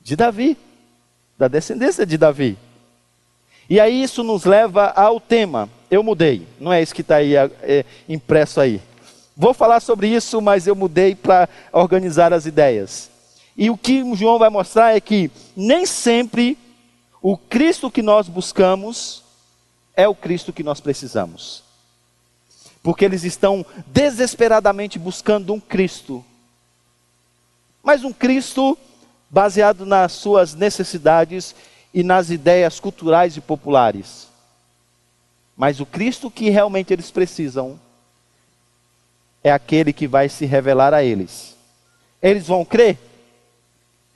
de 0.00 0.14
Davi, 0.14 0.56
da 1.36 1.48
descendência 1.48 2.06
de 2.06 2.16
Davi. 2.16 2.56
E 3.68 3.80
aí 3.80 4.02
isso 4.02 4.22
nos 4.22 4.44
leva 4.44 4.88
ao 4.90 5.18
tema. 5.18 5.68
Eu 5.90 6.02
mudei, 6.02 6.46
não 6.60 6.72
é 6.72 6.82
isso 6.82 6.94
que 6.94 7.00
está 7.00 7.16
aí 7.16 7.34
é, 7.36 7.84
impresso 8.08 8.60
aí. 8.60 8.80
Vou 9.36 9.52
falar 9.52 9.80
sobre 9.80 10.08
isso, 10.08 10.40
mas 10.40 10.66
eu 10.66 10.76
mudei 10.76 11.14
para 11.14 11.48
organizar 11.72 12.32
as 12.32 12.46
ideias. 12.46 13.10
E 13.56 13.68
o 13.68 13.76
que 13.76 14.14
João 14.14 14.38
vai 14.38 14.48
mostrar 14.48 14.96
é 14.96 15.00
que 15.00 15.30
nem 15.56 15.84
sempre 15.86 16.56
o 17.20 17.36
Cristo 17.36 17.90
que 17.90 18.02
nós 18.02 18.28
buscamos 18.28 19.22
é 19.96 20.06
o 20.06 20.14
Cristo 20.14 20.52
que 20.52 20.62
nós 20.62 20.80
precisamos. 20.80 21.62
Porque 22.82 23.04
eles 23.04 23.24
estão 23.24 23.64
desesperadamente 23.86 24.98
buscando 24.98 25.52
um 25.52 25.60
Cristo. 25.60 26.24
Mas 27.82 28.04
um 28.04 28.12
Cristo 28.12 28.76
baseado 29.30 29.84
nas 29.84 30.12
suas 30.12 30.54
necessidades 30.54 31.54
e 31.92 32.02
nas 32.02 32.30
ideias 32.30 32.78
culturais 32.78 33.36
e 33.36 33.40
populares. 33.40 34.28
Mas 35.56 35.80
o 35.80 35.86
Cristo 35.86 36.30
que 36.30 36.50
realmente 36.50 36.92
eles 36.92 37.10
precisam 37.10 37.80
é 39.44 39.52
aquele 39.52 39.92
que 39.92 40.08
vai 40.08 40.30
se 40.30 40.46
revelar 40.46 40.94
a 40.94 41.04
eles. 41.04 41.54
Eles 42.22 42.46
vão 42.46 42.64
crer? 42.64 42.98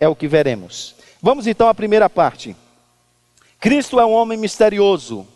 É 0.00 0.08
o 0.08 0.16
que 0.16 0.26
veremos. 0.26 0.94
Vamos 1.20 1.46
então 1.46 1.68
à 1.68 1.74
primeira 1.74 2.08
parte. 2.08 2.56
Cristo 3.60 4.00
é 4.00 4.06
um 4.06 4.12
homem 4.12 4.38
misterioso. 4.38 5.26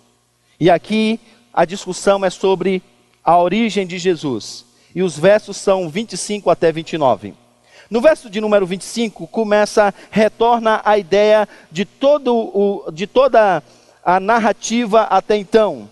E 0.59 0.71
aqui 0.71 1.21
a 1.53 1.67
discussão 1.67 2.25
é 2.25 2.31
sobre 2.31 2.83
a 3.23 3.39
origem 3.39 3.87
de 3.87 3.99
Jesus. 3.99 4.65
E 4.95 5.03
os 5.03 5.19
versos 5.19 5.59
são 5.59 5.91
25 5.91 6.49
até 6.49 6.73
29. 6.73 7.35
No 7.91 8.01
verso 8.01 8.31
de 8.31 8.41
número 8.41 8.65
25, 8.65 9.27
começa, 9.27 9.93
retorna 10.11 10.81
a 10.83 10.97
ideia 10.97 11.47
de, 11.71 11.85
todo 11.85 12.35
o, 12.35 12.91
de 12.91 13.07
toda 13.07 13.63
a 14.03 14.19
narrativa 14.19 15.03
até 15.03 15.37
então. 15.37 15.91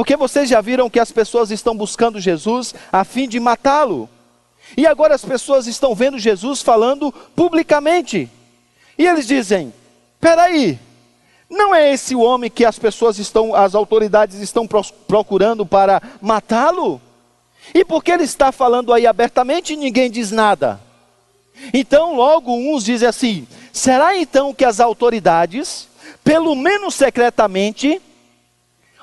Porque 0.00 0.16
vocês 0.16 0.48
já 0.48 0.62
viram 0.62 0.88
que 0.88 0.98
as 0.98 1.12
pessoas 1.12 1.50
estão 1.50 1.76
buscando 1.76 2.18
Jesus 2.18 2.74
a 2.90 3.04
fim 3.04 3.28
de 3.28 3.38
matá-lo. 3.38 4.08
E 4.74 4.86
agora 4.86 5.14
as 5.14 5.22
pessoas 5.22 5.66
estão 5.66 5.94
vendo 5.94 6.18
Jesus 6.18 6.62
falando 6.62 7.12
publicamente. 7.36 8.26
E 8.96 9.06
eles 9.06 9.26
dizem: 9.26 9.74
peraí, 10.18 10.78
não 11.50 11.74
é 11.74 11.92
esse 11.92 12.14
o 12.14 12.22
homem 12.22 12.50
que 12.50 12.64
as 12.64 12.78
pessoas 12.78 13.18
estão, 13.18 13.54
as 13.54 13.74
autoridades 13.74 14.40
estão 14.40 14.66
procurando 15.06 15.66
para 15.66 16.00
matá-lo? 16.18 16.98
E 17.74 17.84
por 17.84 18.02
que 18.02 18.10
ele 18.10 18.24
está 18.24 18.50
falando 18.50 18.94
aí 18.94 19.06
abertamente 19.06 19.74
e 19.74 19.76
ninguém 19.76 20.10
diz 20.10 20.30
nada? 20.30 20.80
Então, 21.74 22.16
logo 22.16 22.54
uns 22.54 22.84
dizem 22.84 23.06
assim: 23.06 23.46
será 23.70 24.16
então 24.16 24.54
que 24.54 24.64
as 24.64 24.80
autoridades, 24.80 25.88
pelo 26.24 26.54
menos 26.54 26.94
secretamente, 26.94 28.00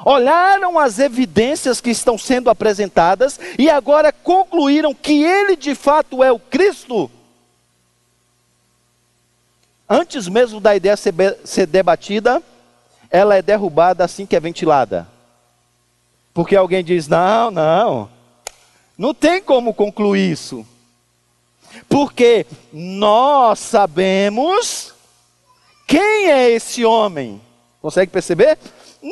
olharam 0.05 0.77
as 0.77 0.99
evidências 0.99 1.81
que 1.81 1.89
estão 1.89 2.17
sendo 2.17 2.49
apresentadas 2.49 3.39
e 3.57 3.69
agora 3.69 4.11
concluíram 4.11 4.93
que 4.93 5.23
ele 5.23 5.55
de 5.55 5.75
fato 5.75 6.23
é 6.23 6.31
o 6.31 6.39
Cristo? 6.39 7.09
Antes 9.89 10.27
mesmo 10.27 10.59
da 10.59 10.75
ideia 10.75 10.97
ser, 10.97 11.65
debatida, 11.65 12.43
ela 13.09 13.35
é 13.35 13.41
derrubada 13.41 14.03
assim 14.03 14.25
que 14.25 14.35
é 14.35 14.39
ventilada. 14.39 15.07
Porque 16.33 16.55
alguém 16.55 16.83
diz: 16.83 17.07
não, 17.07 17.49
não, 17.49 18.09
não 18.97 19.13
tem 19.13 19.41
como 19.41 19.73
concluir 19.73 20.31
isso. 20.31 20.65
Porque 21.87 22.45
nós 22.73 23.59
sabemos 23.59 24.93
quem 25.85 26.31
é 26.31 26.49
esse 26.49 26.83
homem. 26.83 27.41
Consegue 27.81 28.11
perceber? 28.11 28.57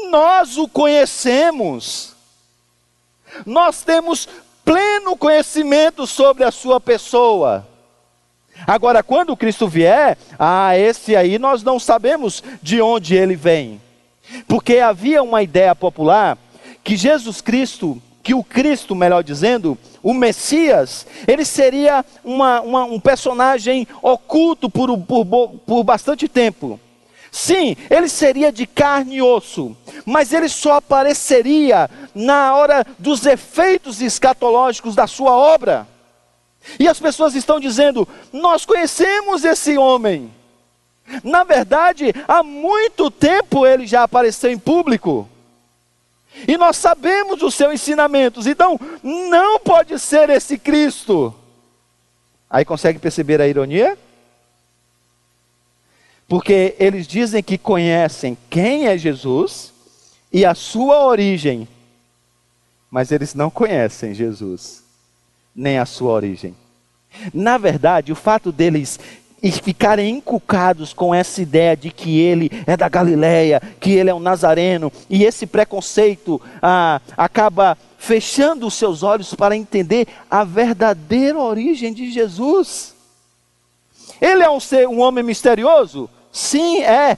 Nós 0.10 0.58
o 0.58 0.67
conhecemos. 0.67 2.13
Nós 3.45 3.81
temos 3.81 4.27
pleno 4.63 5.15
conhecimento 5.15 6.08
sobre 6.08 6.43
a 6.43 6.51
sua 6.51 6.79
pessoa. 6.79 7.67
Agora, 8.65 9.03
quando 9.03 9.36
Cristo 9.36 9.67
vier, 9.67 10.17
ah, 10.39 10.77
esse 10.77 11.15
aí 11.15 11.38
nós 11.38 11.62
não 11.62 11.79
sabemos 11.79 12.41
de 12.62 12.81
onde 12.81 13.15
ele 13.15 13.36
vem. 13.36 13.81
Porque 14.47 14.79
havia 14.79 15.21
uma 15.21 15.43
ideia 15.43 15.75
popular 15.75 16.38
que 16.84 16.95
Jesus 16.95 17.41
Cristo 17.41 18.01
que 18.25 18.34
o 18.34 18.43
Cristo, 18.43 18.95
melhor 18.95 19.23
dizendo, 19.23 19.77
o 20.01 20.12
Messias, 20.12 21.05
ele 21.27 21.45
seria 21.45 22.03
uma, 22.23 22.60
uma, 22.62 22.84
um 22.84 22.99
personagem 22.99 23.88
oculto 24.01 24.67
por, 24.67 24.97
por, 24.97 25.23
por 25.63 25.84
bastante 25.84 26.27
tempo. 26.27 26.79
Sim, 27.36 27.76
ele 27.89 28.08
seria 28.08 28.50
de 28.50 28.65
carne 28.65 29.17
e 29.17 29.21
osso, 29.21 29.76
mas 30.06 30.32
ele 30.32 30.48
só 30.48 30.76
apareceria 30.76 31.89
na 32.15 32.56
hora 32.56 32.88
dos 32.98 33.26
efeitos 33.26 34.02
escatológicos 34.02 34.95
da 34.95 35.06
sua 35.06 35.34
obra. 35.34 35.86
E 36.80 36.88
as 36.88 36.98
pessoas 36.98 37.36
estão 37.36 37.60
dizendo: 37.60 38.08
Nós 38.32 38.65
conhecemos 38.65 39.43
esse 39.43 39.78
homem. 39.78 40.34
Na 41.26 41.43
verdade, 41.43 42.13
há 42.26 42.41
muito 42.41 43.12
tempo 43.12 43.67
ele 43.67 43.86
já 43.86 44.04
apareceu 44.04 44.50
em 44.50 44.58
público. 44.58 45.28
E 46.48 46.56
nós 46.56 46.78
sabemos 46.78 47.43
os 47.43 47.54
seus 47.54 47.74
ensinamentos. 47.74 48.48
Então, 48.48 48.80
não 49.04 49.60
pode 49.60 50.00
ser 50.00 50.30
esse 50.30 50.58
Cristo. 50.58 51.36
Aí 52.50 52.63
consegue 52.63 52.98
perceber 52.98 53.41
a 53.41 53.48
ironia? 53.48 53.98
Porque 56.27 56.75
eles 56.79 57.07
dizem 57.07 57.43
que 57.43 57.57
conhecem 57.57 58.38
quem 58.49 58.88
é 58.88 58.97
Jesus 58.97 59.71
e 60.31 60.43
a 60.45 60.55
sua 60.55 61.05
origem, 61.05 61.67
mas 62.89 63.11
eles 63.11 63.35
não 63.35 63.49
conhecem 63.49 64.13
Jesus, 64.13 64.83
nem 65.55 65.77
a 65.77 65.85
sua 65.85 66.13
origem. 66.13 66.55
Na 67.33 67.57
verdade, 67.57 68.11
o 68.11 68.15
fato 68.15 68.51
deles 68.51 68.99
ficarem 69.63 70.17
inculcados 70.17 70.93
com 70.93 71.13
essa 71.13 71.41
ideia 71.41 71.77
de 71.77 71.91
que 71.91 72.19
ele 72.19 72.49
é 72.65 72.75
da 72.75 72.89
Galileia, 72.89 73.61
que 73.79 73.91
ele 73.91 74.09
é 74.09 74.13
um 74.13 74.19
nazareno, 74.19 74.91
e 75.09 75.23
esse 75.23 75.45
preconceito 75.45 76.41
ah, 76.61 76.99
acaba 77.15 77.77
fechando 77.97 78.65
os 78.65 78.73
seus 78.73 79.03
olhos 79.03 79.33
para 79.33 79.55
entender 79.55 80.07
a 80.29 80.43
verdadeira 80.43 81.39
origem 81.39 81.93
de 81.93 82.11
Jesus. 82.11 82.95
Ele 84.19 84.43
é 84.43 84.49
um 84.49 84.59
ser, 84.59 84.88
um 84.88 84.99
homem 84.99 85.23
misterioso? 85.23 86.09
Sim, 86.36 86.82
é. 86.82 87.17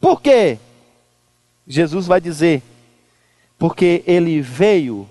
Por 0.00 0.22
quê? 0.22 0.56
Jesus 1.66 2.06
vai 2.06 2.20
dizer, 2.20 2.62
porque 3.58 4.04
ele 4.06 4.40
veio 4.40 5.08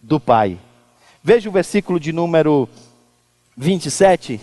do 0.00 0.20
Pai. 0.20 0.56
Veja 1.24 1.48
o 1.48 1.52
versículo 1.52 1.98
de 1.98 2.12
número 2.12 2.68
27 3.56 4.40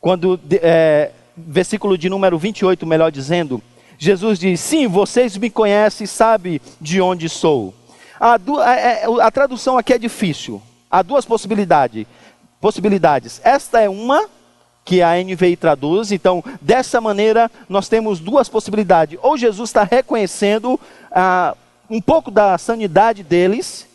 quando, 0.00 0.40
é, 0.50 1.12
versículo 1.36 1.96
de 1.96 2.08
número 2.08 2.36
28, 2.36 2.84
melhor 2.84 3.12
dizendo, 3.12 3.62
Jesus 3.96 4.36
diz: 4.40 4.58
Sim, 4.58 4.88
vocês 4.88 5.36
me 5.36 5.48
conhecem 5.48 6.08
sabem 6.08 6.60
de 6.80 7.00
onde 7.00 7.28
sou. 7.28 7.72
A, 8.18 8.34
a, 8.34 8.74
é, 8.74 9.04
a, 9.20 9.30
tradução 9.30 9.78
aqui 9.78 9.92
é 9.92 9.98
difícil. 9.98 10.60
Há 10.90 11.02
duas 11.02 11.24
possibilidades. 11.24 12.04
possibilidades. 12.60 13.40
Esta 13.44 13.80
é 13.80 13.88
uma 13.88 14.28
que 14.84 15.02
a 15.02 15.12
NVI 15.22 15.56
traduz. 15.56 16.12
Então, 16.12 16.42
dessa 16.60 17.00
maneira, 17.00 17.50
nós 17.68 17.88
temos 17.88 18.20
duas 18.20 18.48
possibilidades. 18.48 19.18
Ou 19.22 19.36
Jesus 19.36 19.70
está 19.70 19.84
reconhecendo 19.84 20.78
ah, 21.10 21.56
um 21.88 22.00
pouco 22.00 22.30
da 22.30 22.56
sanidade 22.58 23.22
deles, 23.22 23.86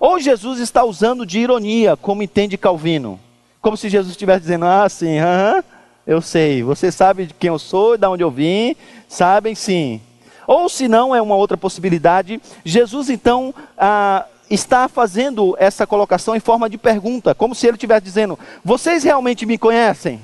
ou 0.00 0.18
Jesus 0.18 0.58
está 0.58 0.84
usando 0.84 1.24
de 1.24 1.38
ironia, 1.38 1.96
como 1.96 2.22
entende 2.22 2.58
Calvino. 2.58 3.20
Como 3.60 3.76
se 3.76 3.88
Jesus 3.88 4.10
estivesse 4.12 4.40
dizendo, 4.40 4.64
ah, 4.64 4.88
sim, 4.88 5.18
aham, 5.18 5.62
eu 6.04 6.20
sei, 6.20 6.64
você 6.64 6.90
sabe 6.90 7.26
de 7.26 7.34
quem 7.34 7.48
eu 7.48 7.58
sou, 7.58 7.96
de 7.96 8.06
onde 8.06 8.24
eu 8.24 8.30
vim, 8.30 8.74
sabem 9.08 9.54
sim. 9.54 10.00
Ou 10.46 10.68
se 10.68 10.88
não, 10.88 11.14
é 11.14 11.22
uma 11.22 11.36
outra 11.36 11.56
possibilidade, 11.56 12.40
Jesus 12.64 13.08
então 13.08 13.54
ah, 13.78 14.26
está 14.52 14.86
fazendo 14.86 15.56
essa 15.58 15.86
colocação 15.86 16.36
em 16.36 16.40
forma 16.40 16.68
de 16.68 16.76
pergunta, 16.76 17.34
como 17.34 17.54
se 17.54 17.66
ele 17.66 17.76
estivesse 17.76 18.04
dizendo: 18.04 18.38
Vocês 18.64 19.02
realmente 19.02 19.46
me 19.46 19.56
conhecem? 19.56 20.20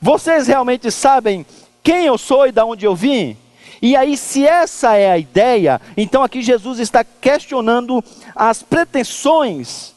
Vocês 0.00 0.46
realmente 0.46 0.90
sabem 0.90 1.44
quem 1.82 2.06
eu 2.06 2.16
sou 2.16 2.46
e 2.46 2.52
de 2.52 2.60
onde 2.60 2.84
eu 2.84 2.94
vim? 2.94 3.36
E 3.80 3.96
aí, 3.96 4.16
se 4.16 4.46
essa 4.46 4.96
é 4.96 5.10
a 5.10 5.18
ideia, 5.18 5.80
então 5.96 6.22
aqui 6.22 6.40
Jesus 6.40 6.78
está 6.78 7.02
questionando 7.02 8.02
as 8.34 8.62
pretensões 8.62 9.92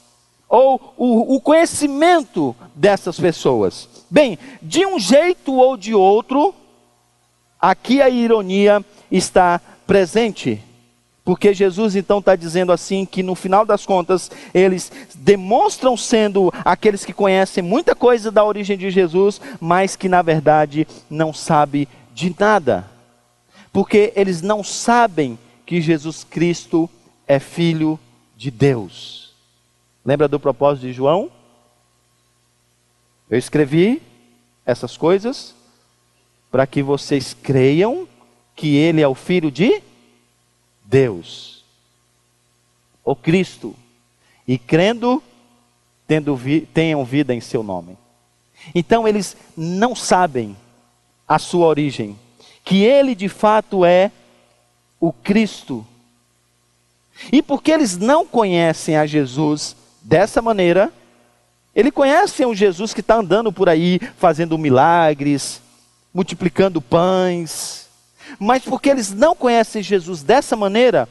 ou 0.50 0.93
o, 0.98 1.36
o 1.36 1.41
conhecimento 1.41 2.56
dessas 2.74 3.19
pessoas. 3.19 3.88
Bem, 4.10 4.39
de 4.62 4.86
um 4.88 4.98
jeito 4.98 5.54
ou 5.54 5.78
de 5.78 5.93
outro, 5.93 6.56
aqui 7.62 8.02
a 8.02 8.10
ironia 8.10 8.84
está 9.12 9.62
presente. 9.86 10.62
Porque 11.25 11.55
Jesus 11.55 11.95
então 11.95 12.19
está 12.19 12.35
dizendo 12.35 12.71
assim 12.71 13.03
que 13.03 13.23
no 13.23 13.33
final 13.33 13.65
das 13.65 13.83
contas 13.83 14.29
eles 14.53 14.91
demonstram 15.15 15.97
sendo 15.97 16.53
aqueles 16.63 17.03
que 17.03 17.11
conhecem 17.11 17.63
muita 17.63 17.95
coisa 17.95 18.29
da 18.29 18.45
origem 18.45 18.77
de 18.77 18.91
Jesus, 18.91 19.41
mas 19.59 19.95
que 19.95 20.07
na 20.07 20.21
verdade 20.21 20.88
não 21.09 21.33
sabem 21.33 21.88
de 22.13 22.33
nada. 22.39 22.88
Porque 23.73 24.13
eles 24.15 24.43
não 24.43 24.63
sabem 24.63 25.38
que 25.65 25.81
Jesus 25.81 26.23
Cristo 26.23 26.88
é 27.27 27.39
filho 27.39 27.99
de 28.38 28.51
Deus. 28.51 29.33
Lembra 30.05 30.27
do 30.27 30.39
propósito 30.39 30.85
de 30.85 30.93
João? 30.93 31.31
Eu 33.27 33.39
escrevi 33.39 33.99
essas 34.63 34.95
coisas 34.95 35.55
para 36.51 36.67
que 36.67 36.83
vocês 36.83 37.33
creiam 37.33 38.07
que 38.55 38.75
ele 38.75 39.01
é 39.01 39.07
o 39.07 39.15
filho 39.15 39.49
de 39.49 39.69
Deus, 39.69 39.94
o 43.03 43.15
Cristo, 43.15 43.75
e 44.47 44.58
crendo, 44.58 45.21
tendo 46.08 46.36
vi, 46.36 46.62
tenham 46.62 47.03
vida 47.03 47.34
em 47.34 47.41
seu 47.41 47.62
nome. 47.62 47.97
Então 48.73 49.08
eles 49.08 49.36
não 49.58 49.95
sabem 49.95 50.55
a 51.27 51.38
sua 51.38 51.67
origem, 51.67 52.17
que 52.63 52.84
ele 52.84 53.13
de 53.13 53.27
fato 53.27 53.84
é 53.84 54.12
o 54.99 55.12
Cristo. 55.12 55.86
E 57.31 57.41
porque 57.41 57.71
eles 57.71 57.97
não 57.97 58.25
conhecem 58.25 58.95
a 58.95 59.05
Jesus 59.05 59.75
dessa 60.01 60.41
maneira, 60.41 60.91
ele 61.75 61.91
conhece 61.91 62.45
um 62.45 62.55
Jesus 62.55 62.93
que 62.93 63.01
está 63.01 63.15
andando 63.15 63.51
por 63.51 63.67
aí 63.67 63.99
fazendo 64.17 64.58
milagres, 64.58 65.62
multiplicando 66.13 66.81
pães, 66.81 67.85
mas 68.39 68.63
porque 68.63 68.89
eles 68.89 69.12
não 69.12 69.36
conhecem 69.36 69.82
Jesus 69.82 70.21
dessa 70.24 70.56
maneira, 70.56 71.08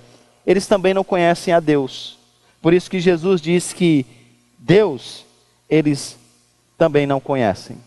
eles 0.46 0.66
também 0.66 0.92
não 0.92 1.04
conhecem 1.04 1.52
a 1.52 1.60
Deus. 1.60 2.18
Por 2.60 2.72
isso 2.72 2.90
que 2.90 3.00
Jesus 3.00 3.40
diz 3.40 3.72
que 3.72 4.06
Deus, 4.58 5.24
eles 5.68 6.16
também 6.78 7.06
não 7.06 7.20
conhecem. 7.20 7.78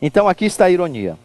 Então 0.00 0.28
aqui 0.28 0.44
está 0.44 0.66
a 0.66 0.70
ironia. 0.70 1.18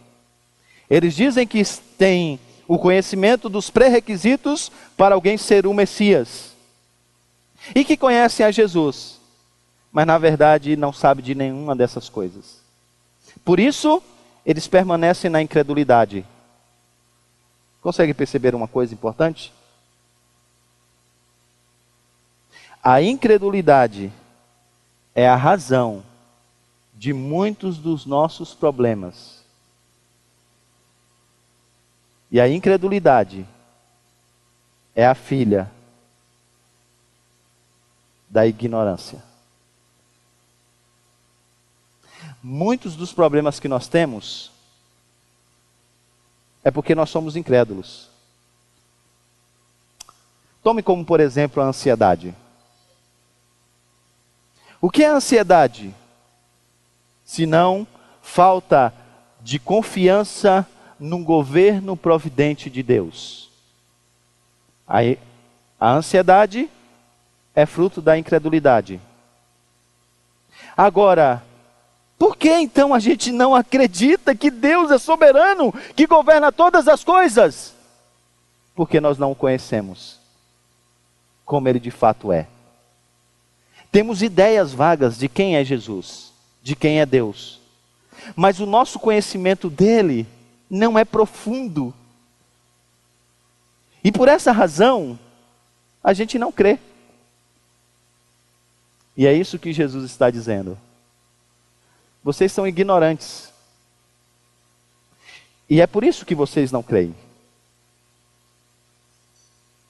Eles 0.88 1.14
dizem 1.14 1.46
que 1.46 1.62
têm 1.98 2.40
o 2.66 2.78
conhecimento 2.78 3.48
dos 3.48 3.68
pré-requisitos 3.68 4.70
para 4.96 5.14
alguém 5.14 5.36
ser 5.36 5.66
o 5.66 5.74
Messias. 5.74 6.50
E 7.74 7.84
que 7.84 7.96
conhecem 7.96 8.46
a 8.46 8.50
Jesus, 8.50 9.20
mas 9.92 10.06
na 10.06 10.16
verdade 10.18 10.76
não 10.76 10.92
sabem 10.92 11.24
de 11.24 11.34
nenhuma 11.34 11.76
dessas 11.76 12.08
coisas. 12.08 12.60
Por 13.44 13.60
isso, 13.60 14.02
eles 14.44 14.66
permanecem 14.66 15.30
na 15.30 15.42
incredulidade. 15.42 16.24
Consegue 17.80 18.14
perceber 18.14 18.54
uma 18.54 18.68
coisa 18.68 18.94
importante? 18.94 19.52
A 22.82 23.02
incredulidade 23.02 24.12
é 25.14 25.28
a 25.28 25.36
razão 25.36 26.02
de 26.94 27.12
muitos 27.12 27.78
dos 27.78 28.06
nossos 28.06 28.54
problemas. 28.54 29.44
E 32.30 32.40
a 32.40 32.48
incredulidade 32.48 33.46
é 34.94 35.06
a 35.06 35.14
filha 35.14 35.70
da 38.28 38.46
ignorância. 38.46 39.29
Muitos 42.42 42.96
dos 42.96 43.12
problemas 43.12 43.60
que 43.60 43.68
nós 43.68 43.88
temos 43.88 44.50
é 46.62 46.70
porque 46.70 46.94
nós 46.94 47.10
somos 47.10 47.36
incrédulos. 47.36 48.08
Tome 50.62 50.82
como, 50.82 51.04
por 51.04 51.20
exemplo, 51.20 51.62
a 51.62 51.66
ansiedade. 51.66 52.34
O 54.80 54.90
que 54.90 55.02
é 55.02 55.08
ansiedade? 55.08 55.94
Se 57.24 57.46
não 57.46 57.86
falta 58.22 58.92
de 59.40 59.58
confiança 59.58 60.66
num 60.98 61.24
governo 61.24 61.96
providente 61.96 62.68
de 62.68 62.82
Deus. 62.82 63.50
Aí, 64.86 65.18
a 65.78 65.92
ansiedade 65.92 66.68
é 67.54 67.64
fruto 67.64 68.02
da 68.02 68.18
incredulidade. 68.18 69.00
Agora, 70.76 71.42
por 72.20 72.36
que 72.36 72.50
então 72.50 72.92
a 72.92 72.98
gente 72.98 73.32
não 73.32 73.54
acredita 73.54 74.34
que 74.34 74.50
Deus 74.50 74.90
é 74.90 74.98
soberano, 74.98 75.72
que 75.96 76.06
governa 76.06 76.52
todas 76.52 76.86
as 76.86 77.02
coisas? 77.02 77.72
Porque 78.74 79.00
nós 79.00 79.16
não 79.16 79.32
o 79.32 79.34
conhecemos 79.34 80.20
como 81.46 81.66
ele 81.66 81.80
de 81.80 81.90
fato 81.90 82.30
é. 82.30 82.46
Temos 83.90 84.20
ideias 84.20 84.70
vagas 84.70 85.16
de 85.16 85.30
quem 85.30 85.56
é 85.56 85.64
Jesus, 85.64 86.30
de 86.62 86.76
quem 86.76 87.00
é 87.00 87.06
Deus, 87.06 87.58
mas 88.36 88.60
o 88.60 88.66
nosso 88.66 88.98
conhecimento 88.98 89.70
dele 89.70 90.26
não 90.68 90.98
é 90.98 91.06
profundo. 91.06 91.94
E 94.04 94.12
por 94.12 94.28
essa 94.28 94.52
razão, 94.52 95.18
a 96.04 96.12
gente 96.12 96.38
não 96.38 96.52
crê. 96.52 96.78
E 99.16 99.26
é 99.26 99.32
isso 99.32 99.58
que 99.58 99.72
Jesus 99.72 100.04
está 100.04 100.30
dizendo. 100.30 100.76
Vocês 102.22 102.52
são 102.52 102.66
ignorantes. 102.66 103.50
E 105.68 105.80
é 105.80 105.86
por 105.86 106.04
isso 106.04 106.26
que 106.26 106.34
vocês 106.34 106.72
não 106.72 106.82
creem. 106.82 107.14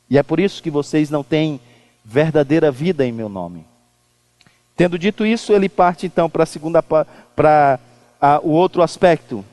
E 0.08 0.18
é 0.18 0.22
por 0.22 0.40
isso 0.40 0.62
que 0.62 0.70
vocês 0.70 1.08
não 1.08 1.22
têm 1.22 1.60
verdadeira 2.04 2.70
vida 2.70 3.06
em 3.06 3.12
meu 3.12 3.28
nome. 3.28 3.64
Tendo 4.76 4.98
dito 4.98 5.24
isso, 5.24 5.52
ele 5.52 5.68
parte 5.68 6.06
então 6.06 6.28
para 6.28 6.42
a 6.42 6.46
segunda 6.46 6.82
para 6.82 7.78
o 8.42 8.50
outro 8.50 8.82
aspecto. 8.82 9.44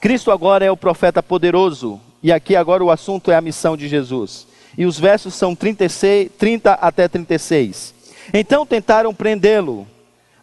Cristo 0.00 0.30
agora 0.30 0.64
é 0.64 0.70
o 0.70 0.76
profeta 0.76 1.22
poderoso, 1.22 2.00
e 2.22 2.30
aqui 2.30 2.54
agora 2.54 2.84
o 2.84 2.90
assunto 2.90 3.30
é 3.30 3.36
a 3.36 3.40
missão 3.40 3.76
de 3.76 3.88
Jesus. 3.88 4.46
E 4.76 4.84
os 4.84 4.98
versos 4.98 5.34
são 5.34 5.54
36, 5.54 6.30
30 6.38 6.74
até 6.74 7.08
36. 7.08 7.94
Então 8.32 8.66
tentaram 8.66 9.14
prendê-lo, 9.14 9.86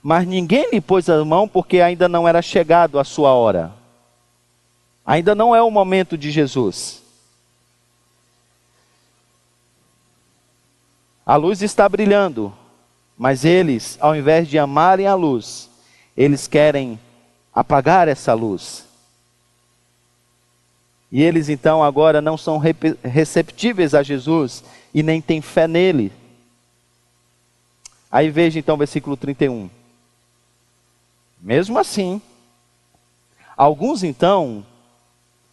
mas 0.03 0.27
ninguém 0.27 0.69
lhe 0.69 0.81
pôs 0.81 1.09
a 1.09 1.23
mão 1.23 1.47
porque 1.47 1.79
ainda 1.79 2.09
não 2.09 2.27
era 2.27 2.41
chegado 2.41 2.99
a 2.99 3.05
sua 3.05 3.31
hora. 3.33 3.73
Ainda 5.05 5.33
não 5.33 5.55
é 5.55 5.61
o 5.63 5.71
momento 5.71 6.17
de 6.17 6.29
Jesus. 6.29 7.01
A 11.25 11.37
luz 11.37 11.61
está 11.61 11.87
brilhando, 11.87 12.53
mas 13.17 13.45
eles, 13.45 13.97
ao 14.01 14.13
invés 14.13 14.45
de 14.49 14.59
amarem 14.59 15.07
a 15.07 15.15
luz, 15.15 15.69
eles 16.17 16.47
querem 16.49 16.99
apagar 17.55 18.09
essa 18.09 18.33
luz. 18.33 18.85
E 21.09 21.21
eles 21.21 21.47
então 21.47 21.81
agora 21.81 22.19
não 22.19 22.37
são 22.37 22.57
receptíveis 23.01 23.93
a 23.93 24.03
Jesus 24.03 24.65
e 24.93 25.01
nem 25.01 25.21
têm 25.21 25.41
fé 25.41 25.65
nele. 25.65 26.11
Aí 28.11 28.29
veja 28.29 28.59
então 28.59 28.75
o 28.75 28.79
versículo 28.79 29.15
31. 29.15 29.69
Mesmo 31.43 31.77
assim, 31.77 32.21
alguns 33.57 34.01
então, 34.01 34.65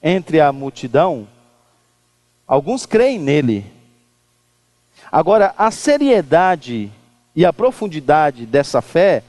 entre 0.01 0.41
a 0.41 0.53
multidão, 0.53 1.27
alguns 2.47 2.87
creem 2.87 3.19
nele. 3.19 3.67
Agora, 5.11 5.53
a 5.59 5.69
seriedade 5.73 6.93
e 7.35 7.45
a 7.45 7.53
profundidade 7.53 8.47
dessa 8.47 8.81
fé 8.81 9.25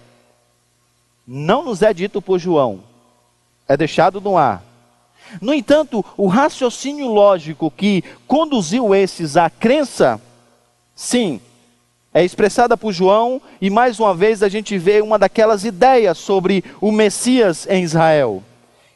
não 1.26 1.66
nos 1.66 1.82
é 1.82 1.92
dito 1.92 2.22
por 2.22 2.38
João, 2.38 2.84
é 3.68 3.76
deixado 3.76 4.22
no 4.22 4.38
ar. 4.38 4.64
No 5.42 5.56
entanto, 5.56 6.06
o 6.16 6.28
raciocínio 6.28 7.08
lógico 7.08 7.72
que 7.72 8.04
conduziu 8.28 8.94
esses 8.94 9.36
à 9.36 9.50
crença, 9.50 10.22
sim, 10.94 11.42
é 12.14 12.24
expressada 12.24 12.76
por 12.76 12.92
João, 12.92 13.42
e 13.62 13.70
mais 13.70 14.00
uma 14.00 14.14
vez 14.14 14.44
a 14.44 14.50
gente 14.50 14.78
vê 14.78 15.02
uma 15.02 15.18
daquelas 15.18 15.64
ideias 15.64 16.18
sobre 16.18 16.64
o 16.82 16.92
Messias 16.92 17.66
em 17.70 17.84
Israel. 17.84 18.44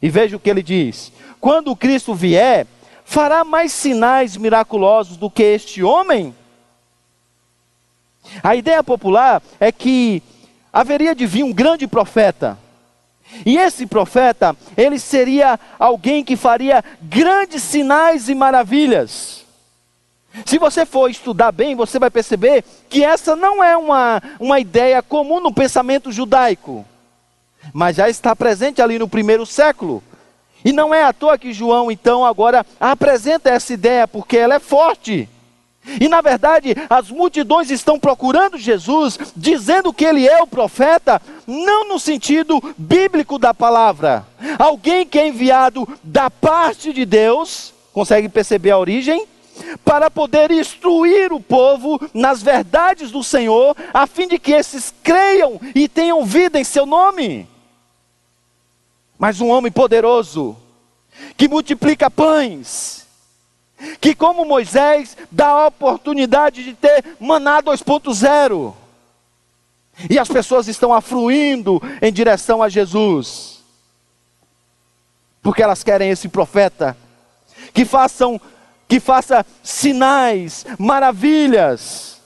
E 0.02 0.10
veja 0.10 0.36
o 0.36 0.40
que 0.40 0.50
ele 0.50 0.62
diz: 0.62 1.12
quando 1.40 1.72
o 1.72 1.76
Cristo 1.76 2.14
vier, 2.14 2.68
fará 3.06 3.44
mais 3.44 3.72
sinais 3.72 4.36
miraculosos 4.36 5.16
do 5.16 5.30
que 5.30 5.44
este 5.44 5.82
homem? 5.82 6.36
A 8.44 8.56
ideia 8.56 8.84
popular 8.84 9.42
é 9.60 9.72
que 9.72 10.22
haveria 10.74 11.16
de 11.16 11.26
vir 11.26 11.44
um 11.44 11.54
grande 11.54 11.88
profeta. 11.88 12.58
E 13.46 13.58
esse 13.58 13.88
profeta, 13.88 14.56
ele 14.76 15.00
seria 15.00 15.60
alguém 15.80 16.24
que 16.24 16.36
faria 16.36 16.84
grandes 17.02 17.64
sinais 17.64 18.30
e 18.30 18.36
maravilhas. 18.36 19.45
Se 20.44 20.58
você 20.58 20.86
for 20.86 21.10
estudar 21.10 21.52
bem, 21.52 21.76
você 21.76 22.00
vai 22.00 22.10
perceber 22.10 22.64
que 22.90 23.04
essa 23.04 23.36
não 23.36 23.64
é 23.64 23.78
uma, 23.78 24.22
uma 24.40 24.60
ideia 24.60 25.02
comum 25.02 25.40
no 25.40 25.54
pensamento 25.54 26.12
judaico, 26.12 26.86
mas 27.72 27.96
já 27.96 28.10
está 28.10 28.36
presente 28.36 28.82
ali 28.82 29.00
no 29.00 29.08
primeiro 29.08 29.46
século. 29.46 30.04
E 30.64 30.74
não 30.74 30.94
é 30.94 31.04
à 31.04 31.14
toa 31.14 31.38
que 31.38 31.54
João, 31.54 31.92
então, 31.92 32.26
agora 32.26 32.66
apresenta 32.80 33.52
essa 33.52 33.72
ideia, 33.72 34.08
porque 34.08 34.36
ela 34.36 34.56
é 34.56 34.60
forte. 34.60 35.30
E 36.02 36.10
na 36.10 36.20
verdade, 36.22 36.76
as 36.90 37.12
multidões 37.12 37.70
estão 37.70 38.00
procurando 38.00 38.58
Jesus, 38.58 39.20
dizendo 39.36 39.94
que 39.94 40.04
ele 40.04 40.28
é 40.28 40.42
o 40.42 40.48
profeta, 40.48 41.22
não 41.46 41.88
no 41.88 42.00
sentido 42.00 42.62
bíblico 42.76 43.38
da 43.38 43.54
palavra. 43.54 44.26
Alguém 44.58 45.06
que 45.06 45.20
é 45.20 45.28
enviado 45.28 45.88
da 46.04 46.30
parte 46.30 46.92
de 46.92 47.06
Deus, 47.06 47.72
consegue 47.94 48.28
perceber 48.28 48.72
a 48.72 48.80
origem? 48.80 49.28
Para 49.84 50.12
poder 50.12 50.52
instruir 50.52 51.32
o 51.32 51.40
povo 51.40 52.00
nas 52.14 52.42
verdades 52.42 53.12
do 53.12 53.24
Senhor, 53.24 53.76
a 53.94 54.06
fim 54.06 54.28
de 54.28 54.38
que 54.38 54.52
esses 54.52 54.94
creiam 55.02 55.60
e 55.74 55.88
tenham 55.88 56.26
vida 56.26 56.60
em 56.60 56.64
seu 56.64 56.86
nome. 56.86 57.48
Mas 59.18 59.40
um 59.40 59.48
homem 59.48 59.72
poderoso, 59.72 60.58
que 61.38 61.48
multiplica 61.48 62.12
pães, 62.12 63.06
que, 64.00 64.16
como 64.16 64.46
Moisés, 64.46 65.18
dá 65.32 65.48
a 65.48 65.68
oportunidade 65.68 66.64
de 66.64 66.74
ter 66.74 67.16
maná 67.20 67.62
2.0. 67.62 68.74
E 70.10 70.20
as 70.20 70.28
pessoas 70.28 70.68
estão 70.68 70.94
afluindo 70.94 71.82
em 72.02 72.12
direção 72.12 72.62
a 72.62 72.68
Jesus, 72.68 73.64
porque 75.42 75.64
elas 75.64 75.84
querem 75.84 76.10
esse 76.10 76.28
profeta 76.28 76.98
que 77.74 77.86
façam 77.86 78.40
que 78.88 79.00
faça 79.00 79.46
sinais, 79.64 80.66
maravilhas. 80.78 82.22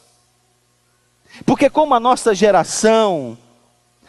Porque 1.46 1.70
como 1.70 1.94
a 1.94 2.00
nossa 2.00 2.36
geração 2.36 3.38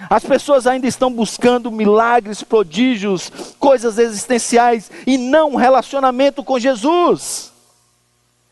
as 0.08 0.24
pessoas 0.24 0.66
ainda 0.66 0.86
estão 0.86 1.12
buscando 1.12 1.70
milagres, 1.70 2.42
prodígios, 2.42 3.30
coisas 3.58 3.98
existenciais 3.98 4.90
e 5.06 5.18
não 5.18 5.56
relacionamento 5.56 6.42
com 6.42 6.58
Jesus. 6.58 7.52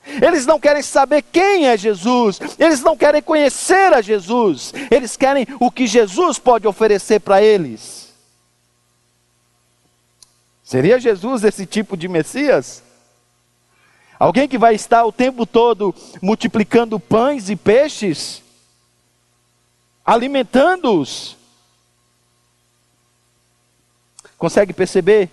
Eles 0.07 0.47
não 0.47 0.59
querem 0.59 0.83
saber 0.83 1.23
quem 1.23 1.67
é 1.69 1.77
Jesus, 1.77 2.41
eles 2.59 2.83
não 2.83 2.97
querem 2.97 3.23
conhecer 3.23 3.93
a 3.93 4.01
Jesus, 4.01 4.73
eles 4.91 5.17
querem 5.17 5.47
o 5.61 5.71
que 5.71 5.87
Jesus 5.87 6.39
pode 6.39 6.67
oferecer 6.67 7.21
para 7.21 7.43
eles. 7.43 8.09
Seria 10.63 10.99
Jesus 10.99 11.45
esse 11.45 11.67
tipo 11.67 11.97
de 11.97 12.09
Messias? 12.09 12.83
Alguém 14.19 14.49
que 14.49 14.59
vai 14.59 14.75
estar 14.75 15.05
o 15.05 15.13
tempo 15.13 15.47
todo 15.47 15.95
multiplicando 16.21 16.99
pães 16.99 17.49
e 17.49 17.57
peixes, 17.57 18.43
alimentando-os, 20.05 21.39
Consegue 24.39 24.73
perceber 24.73 25.29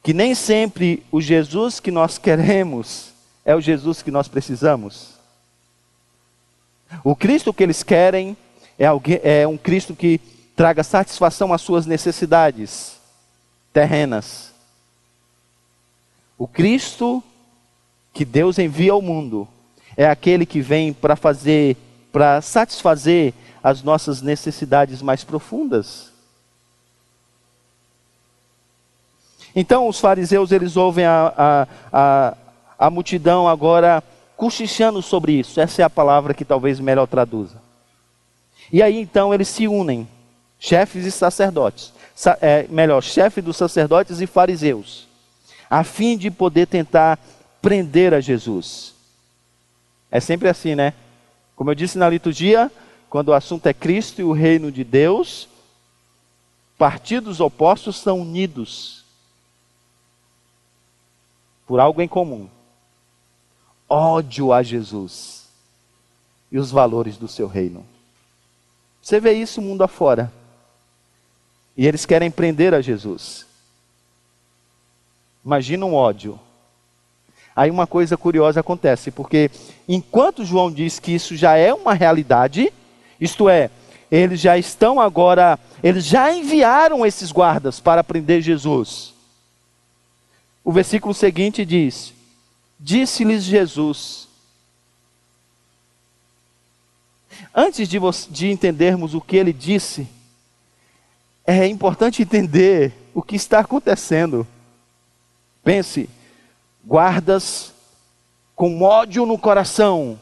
que 0.00 0.14
nem 0.14 0.34
sempre 0.36 1.04
o 1.10 1.20
Jesus 1.20 1.80
que 1.80 1.90
nós 1.90 2.16
queremos 2.16 3.12
é 3.44 3.54
o 3.54 3.60
Jesus 3.60 4.02
que 4.02 4.10
nós 4.10 4.28
precisamos? 4.28 5.14
O 7.02 7.16
Cristo 7.16 7.52
que 7.52 7.62
eles 7.64 7.82
querem 7.82 8.36
é, 8.78 8.86
alguém, 8.86 9.20
é 9.24 9.46
um 9.48 9.56
Cristo 9.56 9.96
que 9.96 10.20
traga 10.54 10.84
satisfação 10.84 11.52
às 11.52 11.60
suas 11.60 11.86
necessidades 11.86 12.96
terrenas. 13.72 14.52
O 16.38 16.46
Cristo 16.46 17.22
que 18.14 18.24
Deus 18.24 18.58
envia 18.60 18.92
ao 18.92 19.02
mundo 19.02 19.46
é 19.96 20.06
aquele 20.08 20.46
que 20.46 20.60
vem 20.60 20.92
para 20.92 21.16
fazer, 21.16 21.76
para 22.12 22.40
satisfazer 22.40 23.34
as 23.62 23.82
nossas 23.82 24.22
necessidades 24.22 25.02
mais 25.02 25.24
profundas. 25.24 26.12
Então 29.54 29.88
os 29.88 30.00
fariseus 30.00 30.52
eles 30.52 30.76
ouvem 30.76 31.04
a, 31.04 31.32
a, 31.36 31.68
a, 31.92 32.36
a 32.78 32.90
multidão 32.90 33.48
agora 33.48 34.02
cochichando 34.36 35.02
sobre 35.02 35.32
isso. 35.32 35.60
Essa 35.60 35.82
é 35.82 35.84
a 35.84 35.90
palavra 35.90 36.34
que 36.34 36.44
talvez 36.44 36.78
melhor 36.78 37.06
traduza. 37.06 37.62
E 38.72 38.82
aí 38.82 39.00
então 39.00 39.34
eles 39.34 39.48
se 39.48 39.66
unem, 39.66 40.08
chefes 40.58 41.04
e 41.04 41.10
sacerdotes, 41.10 41.92
sa 42.14 42.38
é, 42.40 42.66
melhor, 42.68 43.02
chefe 43.02 43.40
dos 43.40 43.56
sacerdotes 43.56 44.20
e 44.20 44.26
fariseus, 44.26 45.06
a 45.68 45.82
fim 45.84 46.16
de 46.16 46.30
poder 46.30 46.66
tentar 46.66 47.18
prender 47.64 48.12
a 48.12 48.20
Jesus. 48.20 48.94
É 50.10 50.20
sempre 50.20 50.50
assim, 50.50 50.74
né? 50.74 50.92
Como 51.56 51.70
eu 51.70 51.74
disse 51.74 51.96
na 51.96 52.10
liturgia, 52.10 52.70
quando 53.08 53.28
o 53.30 53.32
assunto 53.32 53.66
é 53.66 53.72
Cristo 53.72 54.20
e 54.20 54.24
o 54.24 54.32
reino 54.32 54.70
de 54.70 54.84
Deus, 54.84 55.48
partidos 56.76 57.40
opostos 57.40 57.96
são 57.96 58.20
unidos 58.20 59.02
por 61.66 61.80
algo 61.80 62.02
em 62.02 62.08
comum: 62.08 62.50
ódio 63.88 64.52
a 64.52 64.62
Jesus 64.62 65.48
e 66.52 66.58
os 66.58 66.70
valores 66.70 67.16
do 67.16 67.26
seu 67.26 67.48
reino. 67.48 67.86
Você 69.00 69.18
vê 69.18 69.32
isso 69.32 69.62
mundo 69.62 69.82
afora. 69.82 70.30
E 71.74 71.86
eles 71.86 72.04
querem 72.04 72.30
prender 72.30 72.74
a 72.74 72.82
Jesus. 72.82 73.46
Imagina 75.42 75.86
um 75.86 75.94
ódio. 75.94 76.38
Aí 77.54 77.70
uma 77.70 77.86
coisa 77.86 78.16
curiosa 78.16 78.60
acontece, 78.60 79.10
porque 79.10 79.50
enquanto 79.88 80.44
João 80.44 80.72
diz 80.72 80.98
que 80.98 81.12
isso 81.12 81.36
já 81.36 81.56
é 81.56 81.72
uma 81.72 81.94
realidade, 81.94 82.72
isto 83.20 83.48
é, 83.48 83.70
eles 84.10 84.40
já 84.40 84.58
estão 84.58 85.00
agora, 85.00 85.58
eles 85.82 86.04
já 86.04 86.32
enviaram 86.32 87.06
esses 87.06 87.30
guardas 87.30 87.78
para 87.78 88.02
prender 88.02 88.42
Jesus. 88.42 89.14
O 90.64 90.72
versículo 90.72 91.14
seguinte 91.14 91.64
diz: 91.64 92.12
Disse-lhes 92.78 93.44
Jesus. 93.44 94.28
Antes 97.54 97.88
de, 97.88 97.98
de 98.30 98.50
entendermos 98.50 99.14
o 99.14 99.20
que 99.20 99.36
ele 99.36 99.52
disse, 99.52 100.08
é 101.46 101.66
importante 101.66 102.22
entender 102.22 102.92
o 103.14 103.22
que 103.22 103.36
está 103.36 103.60
acontecendo. 103.60 104.46
Pense, 105.62 106.08
guardas 106.84 107.72
com 108.54 108.82
ódio 108.82 109.26
no 109.26 109.38
coração, 109.38 110.18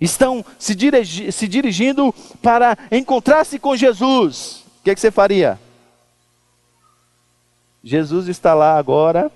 estão 0.00 0.44
se, 0.58 0.74
dirigi 0.74 1.32
se 1.32 1.48
dirigindo 1.48 2.14
para 2.42 2.76
encontrar-se 2.90 3.58
com 3.58 3.74
Jesus. 3.74 4.64
O 4.80 4.84
que, 4.84 4.90
é 4.90 4.94
que 4.94 5.00
você 5.00 5.10
faria? 5.10 5.58
Jesus 7.82 8.28
está 8.28 8.54
lá 8.54 8.78
agora, 8.78 9.30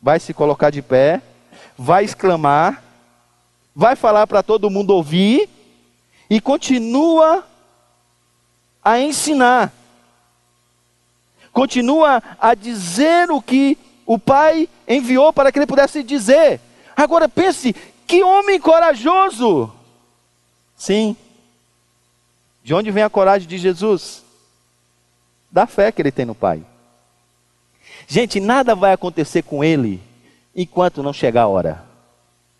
vai 0.00 0.20
se 0.20 0.32
colocar 0.32 0.70
de 0.70 0.82
pé, 0.82 1.22
vai 1.76 2.04
exclamar, 2.04 2.82
vai 3.74 3.96
falar 3.96 4.26
para 4.26 4.42
todo 4.42 4.70
mundo 4.70 4.90
ouvir 4.90 5.48
e 6.30 6.40
continua 6.40 7.46
a 8.82 9.00
ensinar. 9.00 9.72
Continua 11.54 12.20
a 12.40 12.52
dizer 12.52 13.30
o 13.30 13.40
que 13.40 13.78
o 14.04 14.18
Pai 14.18 14.68
enviou 14.88 15.32
para 15.32 15.52
que 15.52 15.58
ele 15.58 15.66
pudesse 15.66 16.02
dizer. 16.02 16.60
Agora 16.96 17.28
pense, 17.28 17.74
que 18.08 18.24
homem 18.24 18.60
corajoso! 18.60 19.72
Sim. 20.76 21.16
De 22.64 22.74
onde 22.74 22.90
vem 22.90 23.04
a 23.04 23.08
coragem 23.08 23.46
de 23.46 23.56
Jesus? 23.56 24.24
Da 25.48 25.64
fé 25.64 25.92
que 25.92 26.02
ele 26.02 26.10
tem 26.10 26.26
no 26.26 26.34
Pai. 26.34 26.60
Gente, 28.08 28.40
nada 28.40 28.74
vai 28.74 28.92
acontecer 28.92 29.42
com 29.42 29.62
ele 29.62 30.02
enquanto 30.56 31.04
não 31.04 31.12
chegar 31.12 31.42
a 31.42 31.48
hora. 31.48 31.84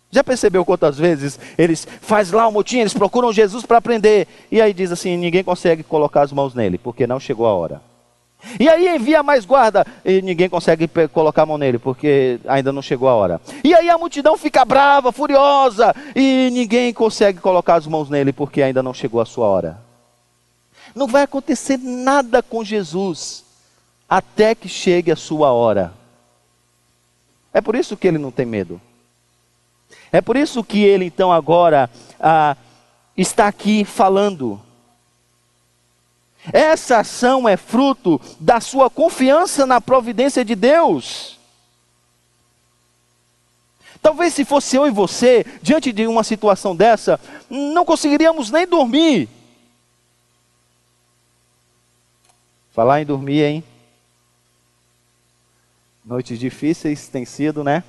Já 0.09 0.23
percebeu 0.23 0.63
quantas 0.63 0.97
vezes 0.97 1.37
eles 1.57 1.85
faz 1.99 2.31
lá 2.31 2.45
o 2.45 2.49
um 2.49 2.53
motim, 2.53 2.77
eles 2.77 2.93
procuram 2.93 3.33
Jesus 3.33 3.65
para 3.65 3.81
prender 3.81 4.25
e 4.49 4.61
aí 4.61 4.73
diz 4.73 4.89
assim, 4.89 5.17
ninguém 5.17 5.43
consegue 5.43 5.83
colocar 5.83 6.21
as 6.21 6.31
mãos 6.31 6.55
nele 6.55 6.77
porque 6.77 7.05
não 7.05 7.19
chegou 7.19 7.45
a 7.45 7.53
hora. 7.53 7.94
E 8.59 8.69
aí 8.69 8.95
envia 8.95 9.23
mais 9.23 9.45
guarda 9.45 9.85
e 10.03 10.21
ninguém 10.21 10.49
consegue 10.49 10.87
colocar 11.11 11.43
a 11.43 11.45
mão 11.45 11.57
nele 11.57 11.79
porque 11.79 12.39
ainda 12.47 12.71
não 12.71 12.81
chegou 12.81 13.09
a 13.09 13.15
hora. 13.15 13.41
E 13.63 13.73
aí 13.73 13.89
a 13.89 13.97
multidão 13.97 14.37
fica 14.37 14.63
brava, 14.63 15.11
furiosa 15.11 15.93
e 16.15 16.49
ninguém 16.51 16.93
consegue 16.93 17.39
colocar 17.39 17.75
as 17.75 17.87
mãos 17.87 18.09
nele 18.09 18.31
porque 18.31 18.61
ainda 18.61 18.83
não 18.83 18.93
chegou 18.93 19.21
a 19.21 19.25
sua 19.25 19.47
hora. 19.47 19.79
Não 20.93 21.07
vai 21.07 21.23
acontecer 21.23 21.77
nada 21.77 22.41
com 22.41 22.63
Jesus 22.63 23.43
até 24.07 24.55
que 24.55 24.69
chegue 24.69 25.11
a 25.11 25.15
sua 25.15 25.51
hora. 25.51 25.93
É 27.53 27.61
por 27.61 27.75
isso 27.75 27.97
que 27.97 28.07
ele 28.07 28.17
não 28.17 28.31
tem 28.31 28.45
medo. 28.45 28.79
É 30.11 30.21
por 30.21 30.37
isso 30.37 30.63
que 30.63 30.83
ele 30.83 31.05
então 31.05 31.31
agora 31.31 31.89
ah, 32.19 32.55
está 33.17 33.47
aqui 33.47 33.83
falando. 33.83 34.61
Essa 36.53 36.99
ação 36.99 37.47
é 37.47 37.57
fruto 37.57 38.19
da 38.39 38.59
sua 38.59 38.89
confiança 38.89 39.65
na 39.65 39.81
providência 39.81 40.45
de 40.45 40.55
Deus. 40.55 41.39
Talvez 44.01 44.33
se 44.33 44.45
fosse 44.45 44.75
eu 44.75 44.85
e 44.85 44.91
você, 44.91 45.43
diante 45.63 45.91
de 45.91 46.05
uma 46.05 46.23
situação 46.23 46.75
dessa, 46.75 47.19
não 47.49 47.83
conseguiríamos 47.83 48.51
nem 48.51 48.67
dormir. 48.67 49.27
Falar 52.71 53.01
em 53.01 53.05
dormir, 53.05 53.41
hein? 53.41 53.63
Noites 56.05 56.37
difíceis 56.37 57.07
tem 57.07 57.25
sido, 57.25 57.63
né? 57.63 57.83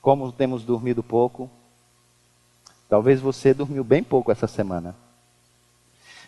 Como 0.00 0.32
temos 0.32 0.64
dormido 0.64 1.02
pouco. 1.02 1.50
Talvez 2.88 3.20
você 3.20 3.54
dormiu 3.54 3.82
bem 3.82 4.02
pouco 4.02 4.30
essa 4.30 4.46
semana. 4.46 4.94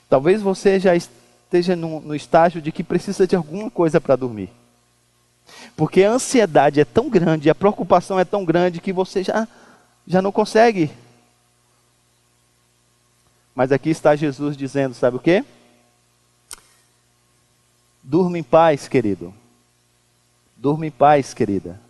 Talvez 0.09 0.41
você 0.41 0.79
já 0.79 0.95
esteja 0.95 1.77
no, 1.77 2.01
no 2.01 2.15
estágio 2.15 2.61
de 2.61 2.73
que 2.73 2.83
precisa 2.83 3.27
de 3.27 3.37
alguma 3.37 3.71
coisa 3.71 4.01
para 4.01 4.17
dormir. 4.17 4.51
Porque 5.77 6.03
a 6.03 6.11
ansiedade 6.11 6.81
é 6.81 6.85
tão 6.85 7.09
grande, 7.09 7.51
a 7.51 7.55
preocupação 7.55 8.19
é 8.19 8.25
tão 8.25 8.45
grande 8.45 8.81
que 8.81 8.93
você 8.93 9.23
já, 9.23 9.47
já 10.07 10.21
não 10.21 10.33
consegue 10.33 10.91
mas 13.57 13.73
aqui 13.73 13.89
está 13.89 14.15
Jesus 14.15 14.55
dizendo: 14.55 14.95
sabe 14.95 15.17
o 15.17 15.21
que? 15.21 15.43
Durma 18.03 18.39
em 18.39 18.43
paz, 18.43 18.87
querido. 18.87 19.33
Durma 20.55 20.87
em 20.87 20.91
paz, 20.91 21.33
querida. 21.33 21.81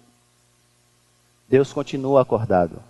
Deus 1.49 1.73
continua 1.73 2.23
acordado. 2.23 2.81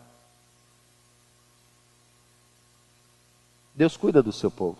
Deus 3.76 3.94
cuida 3.96 4.22
do 4.22 4.32
seu 4.32 4.50
povo. 4.50 4.78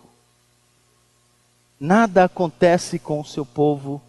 Nada 1.79 2.23
acontece 2.23 2.97
com 2.97 3.21
o 3.21 3.25
seu 3.25 3.45
povo 3.45 4.01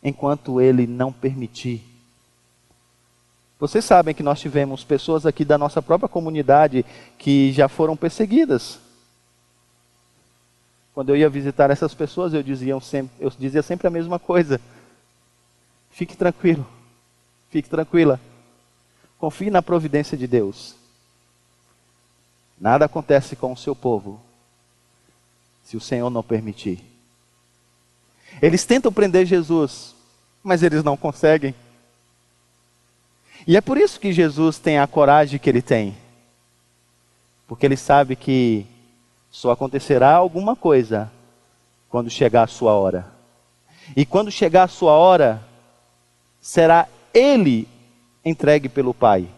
enquanto 0.00 0.60
ele 0.60 0.86
não 0.86 1.12
permitir. 1.12 1.82
Vocês 3.58 3.84
sabem 3.84 4.14
que 4.14 4.22
nós 4.22 4.38
tivemos 4.38 4.84
pessoas 4.84 5.26
aqui 5.26 5.44
da 5.44 5.58
nossa 5.58 5.82
própria 5.82 6.08
comunidade 6.08 6.84
que 7.18 7.52
já 7.52 7.68
foram 7.68 7.96
perseguidas. 7.96 8.78
Quando 10.94 11.08
eu 11.08 11.16
ia 11.16 11.28
visitar 11.28 11.70
essas 11.70 11.92
pessoas, 11.94 12.32
eu 12.32 12.42
dizia 12.42 12.78
sempre, 12.80 13.16
eu 13.18 13.30
dizia 13.36 13.62
sempre 13.62 13.88
a 13.88 13.90
mesma 13.90 14.18
coisa. 14.18 14.60
Fique 15.90 16.16
tranquilo, 16.16 16.66
fique 17.50 17.68
tranquila. 17.68 18.20
Confie 19.18 19.50
na 19.50 19.62
providência 19.62 20.16
de 20.16 20.26
Deus. 20.26 20.76
Nada 22.58 22.86
acontece 22.86 23.36
com 23.36 23.52
o 23.52 23.56
seu 23.56 23.74
povo 23.74 24.20
se 25.62 25.76
o 25.76 25.80
Senhor 25.80 26.08
não 26.10 26.22
permitir. 26.22 26.84
Eles 28.40 28.64
tentam 28.64 28.92
prender 28.92 29.26
Jesus, 29.26 29.94
mas 30.42 30.62
eles 30.62 30.84
não 30.84 30.96
conseguem. 30.96 31.54
E 33.46 33.56
é 33.56 33.60
por 33.60 33.76
isso 33.76 34.00
que 34.00 34.12
Jesus 34.12 34.58
tem 34.58 34.78
a 34.78 34.86
coragem 34.86 35.38
que 35.38 35.48
ele 35.48 35.62
tem. 35.62 35.96
Porque 37.46 37.66
ele 37.66 37.76
sabe 37.76 38.16
que 38.16 38.66
só 39.30 39.50
acontecerá 39.50 40.14
alguma 40.14 40.56
coisa 40.56 41.10
quando 41.88 42.10
chegar 42.10 42.44
a 42.44 42.48
sua 42.48 42.72
hora. 42.72 43.06
E 43.96 44.04
quando 44.04 44.30
chegar 44.30 44.64
a 44.64 44.68
sua 44.68 44.92
hora, 44.92 45.42
será 46.40 46.88
ele 47.12 47.68
entregue 48.24 48.68
pelo 48.68 48.94
Pai. 48.94 49.28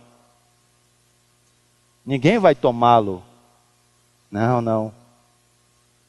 Ninguém 2.08 2.38
vai 2.38 2.54
tomá-lo. 2.54 3.22
Não, 4.30 4.62
não. 4.62 4.94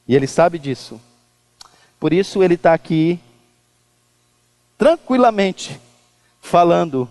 E 0.08 0.16
ele 0.16 0.26
sabe 0.26 0.58
disso. 0.58 0.98
Por 2.00 2.10
isso 2.10 2.42
ele 2.42 2.54
está 2.54 2.72
aqui, 2.72 3.20
tranquilamente, 4.78 5.78
falando 6.40 7.06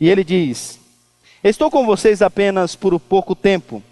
e 0.00 0.08
ele 0.08 0.24
diz: 0.24 0.80
Estou 1.44 1.70
com 1.70 1.84
vocês 1.84 2.22
apenas 2.22 2.74
por 2.74 2.98
pouco 2.98 3.34
tempo. 3.34 3.82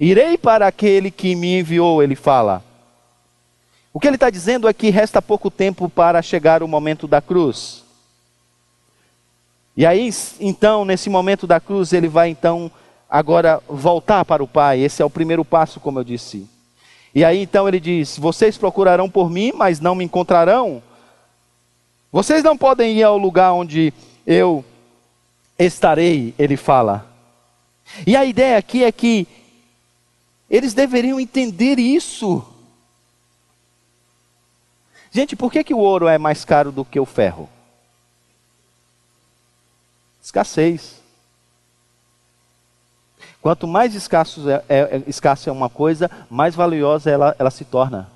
Irei 0.00 0.38
para 0.38 0.66
aquele 0.66 1.10
que 1.10 1.36
me 1.36 1.58
enviou, 1.58 2.02
ele 2.02 2.16
fala. 2.16 2.64
O 3.92 4.00
que 4.00 4.06
ele 4.06 4.16
está 4.16 4.30
dizendo 4.30 4.66
é 4.66 4.72
que 4.72 4.88
resta 4.88 5.20
pouco 5.20 5.50
tempo 5.50 5.86
para 5.86 6.22
chegar 6.22 6.62
o 6.62 6.68
momento 6.68 7.06
da 7.06 7.20
cruz. 7.20 7.84
E 9.76 9.84
aí, 9.84 10.08
então, 10.40 10.82
nesse 10.86 11.10
momento 11.10 11.46
da 11.46 11.60
cruz, 11.60 11.92
ele 11.92 12.08
vai 12.08 12.30
então 12.30 12.72
agora 13.08 13.62
voltar 13.68 14.24
para 14.24 14.42
o 14.42 14.48
Pai. 14.48 14.80
Esse 14.80 15.02
é 15.02 15.04
o 15.04 15.10
primeiro 15.10 15.44
passo, 15.44 15.80
como 15.80 15.98
eu 15.98 16.04
disse. 16.04 16.48
E 17.14 17.24
aí 17.24 17.42
então 17.42 17.66
ele 17.66 17.80
diz: 17.80 18.18
Vocês 18.18 18.58
procurarão 18.58 19.08
por 19.08 19.30
mim, 19.30 19.52
mas 19.54 19.80
não 19.80 19.94
me 19.94 20.04
encontrarão. 20.04 20.82
Vocês 22.12 22.42
não 22.42 22.56
podem 22.56 22.96
ir 22.98 23.02
ao 23.02 23.18
lugar 23.18 23.52
onde 23.52 23.92
eu 24.26 24.64
estarei, 25.58 26.34
ele 26.38 26.56
fala. 26.56 27.06
E 28.06 28.16
a 28.16 28.24
ideia 28.24 28.58
aqui 28.58 28.84
é 28.84 28.92
que 28.92 29.26
eles 30.50 30.74
deveriam 30.74 31.20
entender 31.20 31.78
isso. 31.78 32.44
Gente, 35.10 35.34
por 35.34 35.50
que, 35.50 35.64
que 35.64 35.74
o 35.74 35.78
ouro 35.78 36.06
é 36.06 36.18
mais 36.18 36.44
caro 36.44 36.70
do 36.70 36.84
que 36.84 37.00
o 37.00 37.06
ferro? 37.06 37.48
Escassez. 40.22 40.97
Quanto 43.40 43.66
mais 43.66 43.94
escasso 43.94 44.48
é, 44.50 44.62
é, 44.68 44.78
é, 44.78 45.02
escassa 45.06 45.48
é 45.48 45.52
uma 45.52 45.68
coisa, 45.68 46.10
mais 46.28 46.54
valiosa 46.54 47.10
ela, 47.10 47.36
ela 47.38 47.50
se 47.50 47.64
torna. 47.64 48.10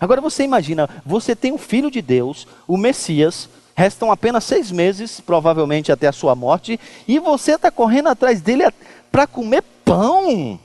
Agora 0.00 0.20
você 0.20 0.42
imagina, 0.42 0.88
você 1.04 1.36
tem 1.36 1.52
um 1.52 1.58
filho 1.58 1.90
de 1.90 2.00
Deus, 2.00 2.46
o 2.66 2.76
Messias, 2.76 3.48
Restam 3.76 4.12
apenas 4.12 4.44
seis 4.44 4.70
meses, 4.70 5.20
provavelmente 5.20 5.90
até 5.90 6.06
a 6.06 6.12
sua 6.12 6.36
morte, 6.36 6.78
e 7.08 7.18
você 7.18 7.56
está 7.56 7.72
correndo 7.72 8.08
atrás 8.08 8.40
dele 8.40 8.62
para 9.10 9.26
comer 9.26 9.62
pão. 9.84 10.58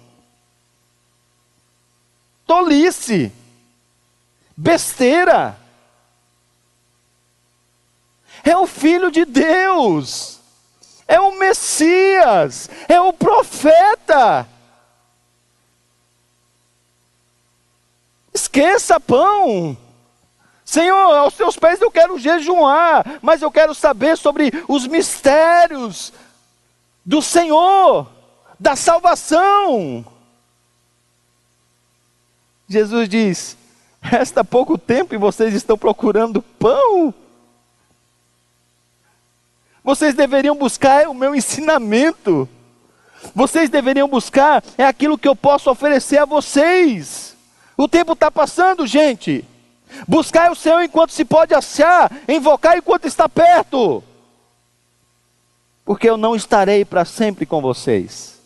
Tolice. 2.46 3.32
Besteira. 4.56 5.58
É 8.44 8.56
o 8.56 8.68
Filho 8.68 9.10
de 9.12 9.26
Deus. 9.26 10.39
É 11.10 11.20
o 11.20 11.40
Messias. 11.40 12.70
É 12.88 13.02
o 13.02 13.12
profeta. 13.12 14.48
Esqueça 18.32 19.00
pão. 19.00 19.76
Senhor, 20.64 21.16
aos 21.16 21.34
teus 21.34 21.58
pés 21.58 21.82
eu 21.82 21.90
quero 21.90 22.20
jejuar, 22.20 23.04
mas 23.24 23.42
eu 23.42 23.50
quero 23.50 23.74
saber 23.74 24.16
sobre 24.16 24.52
os 24.68 24.86
mistérios 24.86 26.14
do 27.04 27.24
Senhor, 27.24 28.08
da 28.60 28.76
salvação. 28.76 30.06
Jesus 32.68 33.10
diz: 33.10 33.58
resta 34.00 34.44
pouco 34.44 34.78
tempo 34.78 35.16
e 35.16 35.18
vocês 35.18 35.56
estão 35.56 35.76
procurando 35.76 36.40
pão. 36.40 37.12
Vocês 39.90 40.14
deveriam 40.14 40.56
buscar 40.56 41.08
o 41.08 41.16
meu 41.16 41.34
ensinamento. 41.34 42.48
Vocês 43.34 43.72
deveriam 43.72 44.08
buscar 44.08 44.64
é 44.78 44.86
aquilo 44.86 45.18
que 45.18 45.28
eu 45.28 45.36
posso 45.36 45.68
oferecer 45.68 46.20
a 46.20 46.26
vocês. 46.26 47.36
O 47.76 47.88
tempo 47.88 48.14
está 48.14 48.30
passando, 48.30 48.86
gente. 48.86 49.44
Buscai 50.08 50.52
o 50.52 50.56
Senhor 50.56 50.84
enquanto 50.84 51.12
se 51.12 51.26
pode 51.26 51.56
achar, 51.56 52.12
invocar 52.28 52.78
enquanto 52.78 53.08
está 53.08 53.28
perto. 53.28 54.04
Porque 55.84 56.08
eu 56.08 56.18
não 56.18 56.36
estarei 56.36 56.86
para 56.86 57.04
sempre 57.04 57.48
com 57.48 57.60
vocês. 57.60 58.40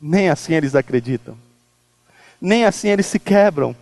Nem 0.00 0.30
assim 0.30 0.54
eles 0.54 0.74
acreditam. 0.74 1.36
Nem 2.40 2.64
assim 2.64 2.88
eles 2.88 3.04
se 3.04 3.18
quebram. 3.18 3.76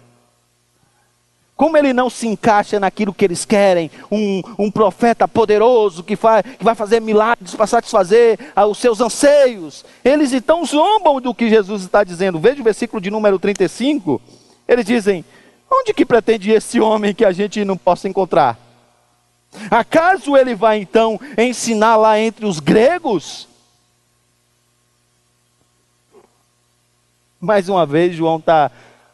Como 1.60 1.76
ele 1.76 1.92
não 1.92 2.08
se 2.08 2.26
encaixa 2.26 2.80
naquilo 2.80 3.12
que 3.12 3.22
eles 3.22 3.44
querem, 3.44 3.90
um, 4.10 4.40
um 4.58 4.70
profeta 4.70 5.28
poderoso 5.28 6.02
que, 6.02 6.16
faz, 6.16 6.42
que 6.58 6.64
vai 6.64 6.74
fazer 6.74 7.00
milagres 7.00 7.54
para 7.54 7.66
satisfazer 7.66 8.38
ah, 8.56 8.64
os 8.64 8.78
seus 8.78 8.98
anseios, 8.98 9.84
eles 10.02 10.32
então 10.32 10.64
zombam 10.64 11.20
do 11.20 11.34
que 11.34 11.50
Jesus 11.50 11.82
está 11.82 12.02
dizendo. 12.02 12.40
Veja 12.40 12.62
o 12.62 12.64
versículo 12.64 12.98
de 12.98 13.10
número 13.10 13.38
35. 13.38 14.22
Eles 14.66 14.86
dizem: 14.86 15.22
Onde 15.70 15.92
que 15.92 16.06
pretende 16.06 16.50
esse 16.50 16.80
homem 16.80 17.14
que 17.14 17.26
a 17.26 17.30
gente 17.30 17.62
não 17.62 17.76
possa 17.76 18.08
encontrar? 18.08 18.58
Acaso 19.70 20.38
ele 20.38 20.54
vai 20.54 20.78
então 20.78 21.20
ensinar 21.36 21.96
lá 21.96 22.18
entre 22.18 22.46
os 22.46 22.58
gregos? 22.58 23.46
Mais 27.38 27.68
uma 27.68 27.84
vez, 27.84 28.16
João 28.16 28.38
está 28.38 28.70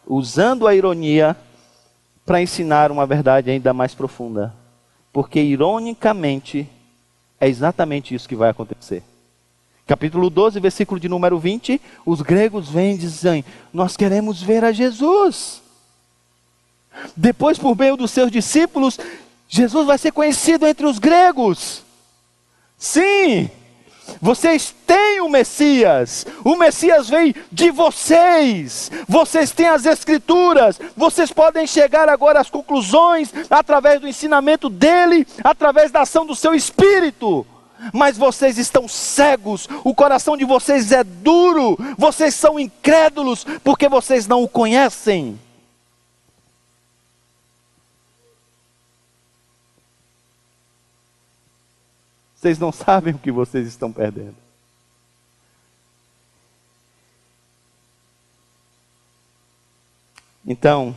usando 0.07 0.69
a 0.69 0.77
ironia 0.77 1.37
para 2.27 2.43
ensinar 2.43 2.91
uma 2.91 3.07
verdade 3.07 3.51
ainda 3.51 3.73
mais 3.73 3.95
profunda. 3.95 4.53
Porque, 5.13 5.41
ironicamente, 5.41 6.69
é 7.41 7.49
exatamente 7.49 8.15
isso 8.15 8.29
que 8.29 8.35
vai 8.35 8.51
acontecer. 8.51 9.03
Capítulo 9.87 10.29
12, 10.29 10.59
versículo 10.59 10.99
de 10.99 11.09
número 11.09 11.39
20: 11.39 11.81
os 12.05 12.21
gregos 12.21 12.69
vêm 12.69 12.97
e 12.97 12.99
dizem: 12.99 13.45
Nós 13.73 13.97
queremos 13.97 14.43
ver 14.43 14.65
a 14.65 14.73
Jesus. 14.73 15.63
Depois, 17.17 17.57
por 17.57 17.77
meio 17.77 17.97
dos 17.97 18.11
seus 18.11 18.31
discípulos, 18.31 18.99
Jesus 19.49 19.87
vai 19.87 19.97
ser 19.97 20.11
conhecido 20.11 20.67
entre 20.67 20.87
os 20.87 20.99
gregos. 20.99 21.85
Sim, 22.77 23.49
Vocês 24.21 24.75
têm 24.87 25.21
o 25.21 25.29
Messias, 25.29 26.27
o 26.45 26.57
Messias 26.57 27.09
vem 27.09 27.35
de 27.51 27.71
vocês, 27.71 28.91
vocês 29.09 29.51
têm 29.51 29.67
as 29.67 29.87
Escrituras, 29.87 30.81
vocês 30.97 31.33
podem 31.33 31.67
chegar 31.67 32.09
agora 32.09 32.41
às 32.41 32.51
conclusões 32.51 33.33
através 33.51 34.01
do 34.01 34.09
ensinamento 34.09 34.69
dele, 34.69 35.27
através 35.43 35.91
da 35.91 36.03
ação 36.03 36.25
do 36.25 36.35
seu 36.35 36.55
Espírito. 36.55 37.47
Mas 37.93 38.17
vocês 38.17 38.59
estão 38.59 38.89
cegos, 38.89 39.69
o 39.85 39.95
coração 39.95 40.37
de 40.37 40.45
vocês 40.45 40.93
é 40.93 41.05
duro, 41.05 41.79
vocês 41.99 42.35
são 42.35 42.59
incrédulos, 42.59 43.45
porque 43.63 43.89
vocês 43.89 44.27
não 44.27 44.43
o 44.43 44.49
conhecem. 44.49 45.39
Vocês 52.47 52.61
não 52.61 52.71
sabem 52.71 53.13
o 53.13 53.19
que 53.19 53.33
vocês 53.33 53.67
estão 53.67 53.93
perdendo. 53.93 54.37
Então, 60.47 60.95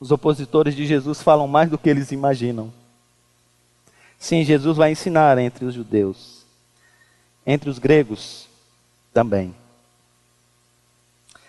os 0.00 0.10
opositores 0.10 0.74
de 0.74 0.84
Jesus 0.84 1.22
falam 1.22 1.46
mais 1.46 1.70
do 1.70 1.78
que 1.78 1.88
eles 1.88 2.10
imaginam. 2.10 2.72
Sim, 4.18 4.42
Jesus 4.42 4.76
vai 4.76 4.90
ensinar 4.90 5.38
entre 5.38 5.64
os 5.64 5.72
judeus, 5.72 6.44
entre 7.46 7.70
os 7.70 7.78
gregos 7.78 8.48
também. 9.12 9.54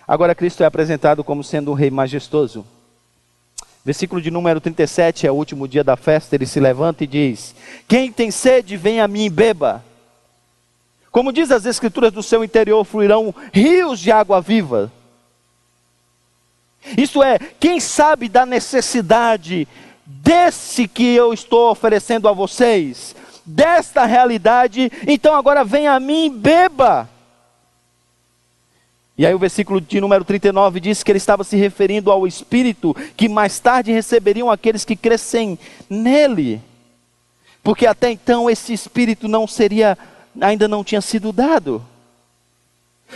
Agora, 0.08 0.36
Cristo 0.36 0.62
é 0.62 0.68
apresentado 0.68 1.24
como 1.24 1.44
sendo 1.44 1.72
um 1.72 1.74
rei 1.74 1.90
majestoso. 1.90 2.64
Versículo 3.86 4.20
de 4.20 4.32
número 4.32 4.60
37, 4.60 5.28
é 5.28 5.32
o 5.32 5.36
último 5.36 5.68
dia 5.68 5.84
da 5.84 5.96
festa, 5.96 6.36
ele 6.36 6.48
se 6.48 6.60
levanta 6.60 7.04
e 7.04 7.08
diz: 7.08 7.54
Quem 7.88 8.12
tem 8.12 8.32
sede, 8.32 8.76
vem 8.76 9.00
a 9.00 9.08
mim 9.08 9.26
e 9.26 9.30
beba. 9.30 9.86
Como 11.12 11.32
diz 11.32 11.52
as 11.52 11.68
escrituras 11.68 12.12
do 12.12 12.24
seu 12.24 12.44
interior, 12.44 12.84
fluirão 12.84 13.34
rios 13.54 14.00
de 14.00 14.12
água 14.12 14.42
viva. 14.42 14.92
Isto 16.98 17.22
é, 17.22 17.38
quem 17.60 17.80
sabe 17.80 18.28
da 18.28 18.44
necessidade 18.44 19.68
desse 20.04 20.88
que 20.88 21.16
eu 21.16 21.32
estou 21.32 21.70
oferecendo 21.70 22.28
a 22.28 22.32
vocês, 22.32 23.16
desta 23.46 24.06
realidade, 24.06 24.92
então 25.08 25.36
agora 25.36 25.64
vem 25.64 25.88
a 25.88 26.00
mim 26.00 26.26
e 26.26 26.30
beba. 26.30 27.08
E 29.18 29.26
aí 29.26 29.34
o 29.34 29.40
versículo 29.40 29.80
de 29.80 30.02
número 30.02 30.26
39 30.26 30.80
diz 30.80 31.02
que 31.02 31.12
ele 31.12 31.18
estava 31.18 31.44
se 31.44 31.56
referindo 31.56 32.12
ao 32.12 32.28
Espírito 32.28 32.96
que 33.16 33.30
mais 33.30 33.60
tarde 33.60 33.92
receberiam 33.92 34.52
aqueles 34.52 34.84
que 34.84 34.96
crescem 34.96 35.58
nele. 35.90 36.62
Porque 37.64 37.88
até 37.88 38.12
então 38.12 38.50
esse 38.50 38.74
Espírito 38.74 39.28
não 39.28 39.48
seria, 39.48 39.98
ainda 40.40 40.68
não 40.68 40.84
tinha 40.84 41.02
sido 41.02 41.32
dado. 41.32 41.84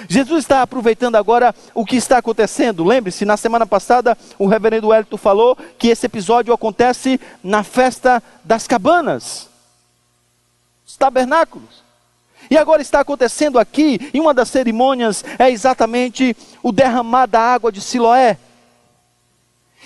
Jesus 0.07 0.43
está 0.43 0.61
aproveitando 0.61 1.15
agora 1.15 1.53
o 1.73 1.85
que 1.85 1.97
está 1.97 2.19
acontecendo. 2.19 2.85
Lembre-se, 2.85 3.25
na 3.25 3.35
semana 3.35 3.65
passada 3.65 4.17
o 4.37 4.47
reverendo 4.47 4.87
Wellington 4.87 5.17
falou 5.17 5.57
que 5.77 5.89
esse 5.89 6.05
episódio 6.05 6.53
acontece 6.53 7.19
na 7.43 7.63
festa 7.63 8.23
das 8.43 8.67
cabanas, 8.67 9.49
os 10.87 10.95
tabernáculos. 10.95 11.88
E 12.49 12.57
agora 12.57 12.81
está 12.81 13.01
acontecendo 13.01 13.59
aqui, 13.59 14.09
em 14.13 14.19
uma 14.19 14.33
das 14.33 14.49
cerimônias, 14.49 15.23
é 15.37 15.51
exatamente 15.51 16.35
o 16.63 16.71
derramar 16.71 17.27
da 17.27 17.39
água 17.39 17.71
de 17.71 17.79
Siloé. 17.79 18.37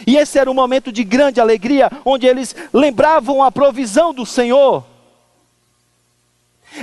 E 0.08 0.18
esse 0.18 0.40
era 0.40 0.50
um 0.50 0.54
momento 0.54 0.92
de 0.92 1.04
grande 1.04 1.42
alegria, 1.42 1.92
onde 2.06 2.26
eles 2.26 2.56
lembravam 2.72 3.44
a 3.44 3.52
provisão 3.52 4.14
do 4.14 4.26
Senhor. 4.26 4.84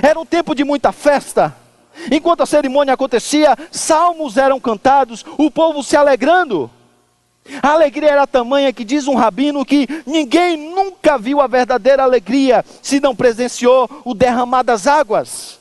Era 0.01 0.19
um 0.19 0.25
tempo 0.25 0.55
de 0.55 0.63
muita 0.63 0.91
festa. 0.91 1.55
Enquanto 2.11 2.41
a 2.41 2.45
cerimônia 2.45 2.93
acontecia, 2.93 3.57
salmos 3.71 4.37
eram 4.37 4.59
cantados, 4.59 5.25
o 5.37 5.51
povo 5.51 5.83
se 5.83 5.97
alegrando. 5.97 6.69
A 7.61 7.71
alegria 7.71 8.11
era 8.11 8.27
tamanha 8.27 8.71
que 8.71 8.85
diz 8.85 9.07
um 9.07 9.15
rabino 9.15 9.65
que 9.65 9.87
ninguém 10.05 10.55
nunca 10.55 11.17
viu 11.17 11.41
a 11.41 11.47
verdadeira 11.47 12.03
alegria 12.03 12.63
se 12.81 12.99
não 12.99 13.15
presenciou 13.15 13.89
o 14.05 14.13
derramar 14.13 14.63
das 14.63 14.85
águas. 14.87 15.60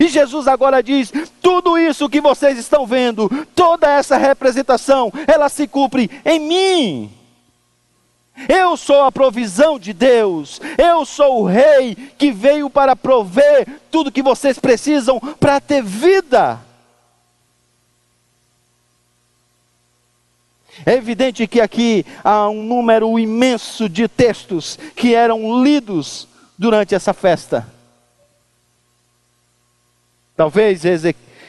E 0.00 0.08
Jesus 0.08 0.46
agora 0.46 0.82
diz: 0.82 1.12
tudo 1.40 1.78
isso 1.78 2.08
que 2.08 2.20
vocês 2.20 2.58
estão 2.58 2.86
vendo, 2.86 3.28
toda 3.54 3.90
essa 3.90 4.16
representação, 4.16 5.12
ela 5.26 5.48
se 5.48 5.66
cumpre 5.66 6.10
em 6.24 6.38
mim. 6.38 7.12
Eu 8.48 8.76
sou 8.76 9.02
a 9.02 9.10
provisão 9.10 9.78
de 9.78 9.92
Deus, 9.92 10.60
eu 10.76 11.04
sou 11.04 11.42
o 11.42 11.46
rei 11.46 11.96
que 12.16 12.30
veio 12.30 12.70
para 12.70 12.94
prover 12.94 13.66
tudo 13.90 14.12
que 14.12 14.22
vocês 14.22 14.58
precisam 14.58 15.18
para 15.18 15.60
ter 15.60 15.82
vida. 15.82 16.60
É 20.86 20.94
evidente 20.94 21.46
que 21.48 21.60
aqui 21.60 22.06
há 22.22 22.48
um 22.48 22.62
número 22.62 23.18
imenso 23.18 23.88
de 23.88 24.06
textos 24.06 24.78
que 24.94 25.14
eram 25.14 25.62
lidos 25.62 26.28
durante 26.56 26.94
essa 26.94 27.12
festa. 27.12 27.77
Talvez 30.38 30.82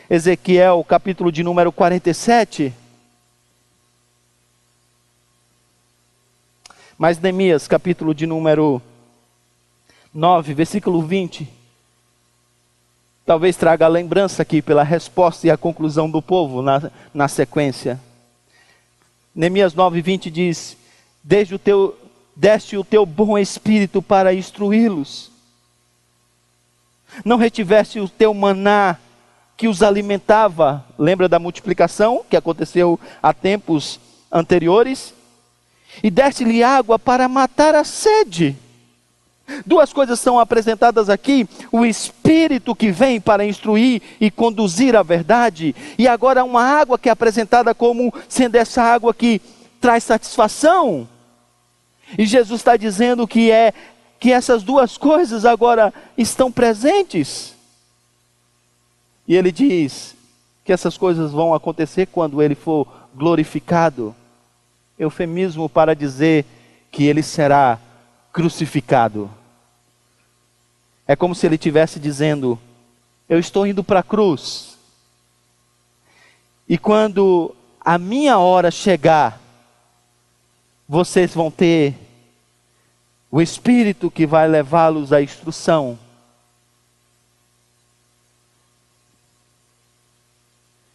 Ezequiel, 0.10 0.84
capítulo 0.84 1.32
de 1.32 1.44
número 1.44 1.72
47. 1.72 2.74
Mas 6.98 7.20
Neemias, 7.20 7.68
capítulo 7.68 8.16
de 8.16 8.26
número 8.26 8.82
9, 10.12 10.56
versículo 10.56 11.04
20. 11.04 11.48
Talvez 13.28 13.56
traga 13.56 13.86
a 13.86 13.90
lembrança 13.90 14.42
aqui 14.42 14.60
pela 14.60 14.82
resposta 14.82 15.46
e 15.46 15.52
a 15.52 15.58
conclusão 15.58 16.10
do 16.10 16.20
povo 16.20 16.64
na, 16.64 16.92
na 17.14 17.28
sequência. 17.28 18.00
Neemias 19.36 19.76
9, 19.76 20.02
20 20.02 20.32
diz: 20.32 20.76
Desde 21.24 21.54
o 21.54 21.60
teu, 21.60 21.96
deste 22.36 22.76
o 22.76 22.84
teu 22.84 23.06
bom 23.06 23.38
espírito 23.38 24.02
para 24.02 24.34
instruí-los 24.34 25.30
não 27.24 27.38
retiveste 27.38 27.99
o 27.99 28.10
teu 28.10 28.34
maná 28.34 28.97
que 29.57 29.68
os 29.68 29.84
alimentava. 29.84 30.86
Lembra 30.97 31.28
da 31.28 31.39
multiplicação 31.39 32.24
que 32.30 32.38
aconteceu 32.38 32.99
há 33.22 33.34
tempos 33.34 33.99
anteriores? 34.32 35.14
E 36.03 36.10
deste-lhe 36.10 36.64
água 36.64 36.97
para 36.97 37.28
matar 37.28 37.76
a 37.76 37.84
sede. 37.84 38.55
Duas 39.66 39.91
coisas 39.91 40.20
são 40.20 40.39
apresentadas 40.39 41.10
aqui: 41.10 41.47
o 41.72 41.86
Espírito 41.86 42.76
que 42.76 42.91
vem 42.91 43.20
para 43.20 43.45
instruir 43.45 44.01
e 44.22 44.30
conduzir 44.30 44.95
a 44.95 45.03
verdade, 45.03 45.76
e 45.97 46.07
agora 46.07 46.43
uma 46.43 46.64
água 46.64 46.97
que 46.99 47.10
é 47.10 47.12
apresentada 47.12 47.74
como 47.74 48.14
sendo 48.28 48.55
essa 48.55 48.82
água 48.82 49.14
que 49.14 49.41
traz 49.82 50.03
satisfação. 50.03 51.07
E 52.18 52.26
Jesus 52.26 52.62
está 52.62 52.76
dizendo 52.78 53.28
que 53.28 53.51
é 53.51 53.74
que 54.20 54.32
essas 54.32 54.63
duas 54.63 54.97
coisas 54.97 55.45
agora 55.45 55.93
estão 56.17 56.51
presentes. 56.51 57.55
E 59.28 59.36
ele 59.36 59.51
diz 59.51 60.15
que 60.65 60.74
essas 60.74 60.97
coisas 60.97 61.32
vão 61.32 61.53
acontecer 61.53 62.07
quando 62.07 62.41
ele 62.41 62.55
for 62.55 62.88
glorificado. 63.15 64.15
Eufemismo 64.97 65.70
para 65.70 65.95
dizer 65.95 66.45
que 66.91 67.05
ele 67.05 67.24
será 67.24 67.80
crucificado. 68.34 69.30
É 71.07 71.15
como 71.15 71.34
se 71.34 71.45
ele 71.45 71.55
estivesse 71.55 71.99
dizendo: 71.99 72.59
Eu 73.28 73.39
estou 73.39 73.65
indo 73.65 73.84
para 73.84 74.01
a 74.01 74.03
cruz. 74.03 74.78
E 76.67 76.78
quando 76.78 77.55
a 77.80 77.97
minha 77.97 78.38
hora 78.38 78.70
chegar, 78.70 79.39
vocês 80.88 81.34
vão 81.34 81.49
ter 81.49 81.95
o 83.32 83.41
Espírito 83.41 84.09
que 84.09 84.25
vai 84.25 84.47
levá-los 84.47 85.13
à 85.13 85.21
instrução. 85.21 85.97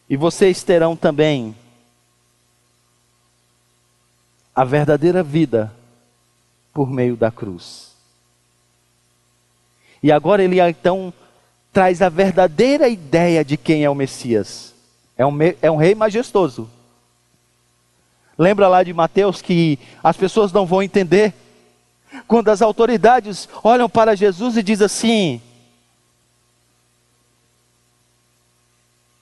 E 0.09 0.17
vocês 0.17 0.63
terão 0.63 0.97
também 0.97 1.55
a 4.55 4.65
verdadeira 4.65 5.23
vida 5.23 5.73
por 6.73 6.91
meio 6.91 7.17
da 7.17 7.31
cruz. 7.31 7.93
E 10.03 10.13
agora 10.13 10.43
ele 10.43 10.61
então 10.61 11.13
traz 11.73 12.03
a 12.03 12.09
verdadeira 12.09 12.89
ideia 12.89 13.45
de 13.45 13.57
quem 13.57 13.85
é 13.85 13.91
o 13.91 13.95
Messias. 13.95 14.75
É 15.17 15.25
um, 15.25 15.37
é 15.63 15.71
um 15.71 15.77
rei 15.77 15.95
majestoso. 15.95 16.69
Lembra 18.37 18.69
lá 18.69 18.83
de 18.83 18.93
Mateus 18.93 19.41
que 19.41 19.79
as 20.03 20.17
pessoas 20.17 20.53
não 20.53 20.67
vão 20.67 20.83
entender 20.83 21.33
quando 22.27 22.49
as 22.49 22.63
autoridades 22.63 23.49
olham 23.63 23.89
para 23.89 24.15
Jesus 24.15 24.57
e 24.57 24.63
dizem 24.63 24.87
assim: 24.87 25.43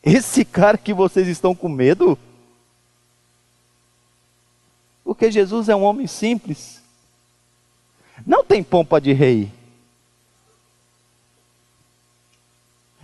Esse 0.03 0.45
cara 0.45 0.76
que 0.76 0.93
vocês 0.93 1.28
estão 1.28 1.55
com 1.55 1.68
medo? 1.68 2.18
Porque 5.05 5.30
Jesus 5.30 5.68
é 5.68 5.76
um 5.76 5.82
homem 5.82 6.07
simples. 6.07 6.82
Não 8.26 8.45
tem 8.45 8.62
pompa 8.62 9.01
de 9.01 9.12
rei. 9.12 9.51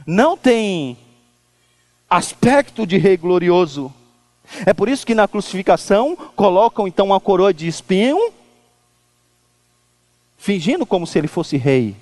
não 0.09 0.39
tem 0.39 0.97
aspecto 2.09 2.86
de 2.86 2.97
rei 2.97 3.18
glorioso. 3.18 3.93
É 4.64 4.72
por 4.72 4.89
isso 4.89 5.07
que 5.07 5.14
na 5.14 5.28
crucificação 5.28 6.16
colocam 6.34 6.89
então 6.89 7.05
uma 7.05 7.20
coroa 7.20 7.53
de 7.53 7.68
espinho, 7.68 8.32
fingindo 10.39 10.86
como 10.86 11.07
se 11.07 11.18
ele 11.18 11.28
fosse 11.28 11.57
rei. 11.57 11.95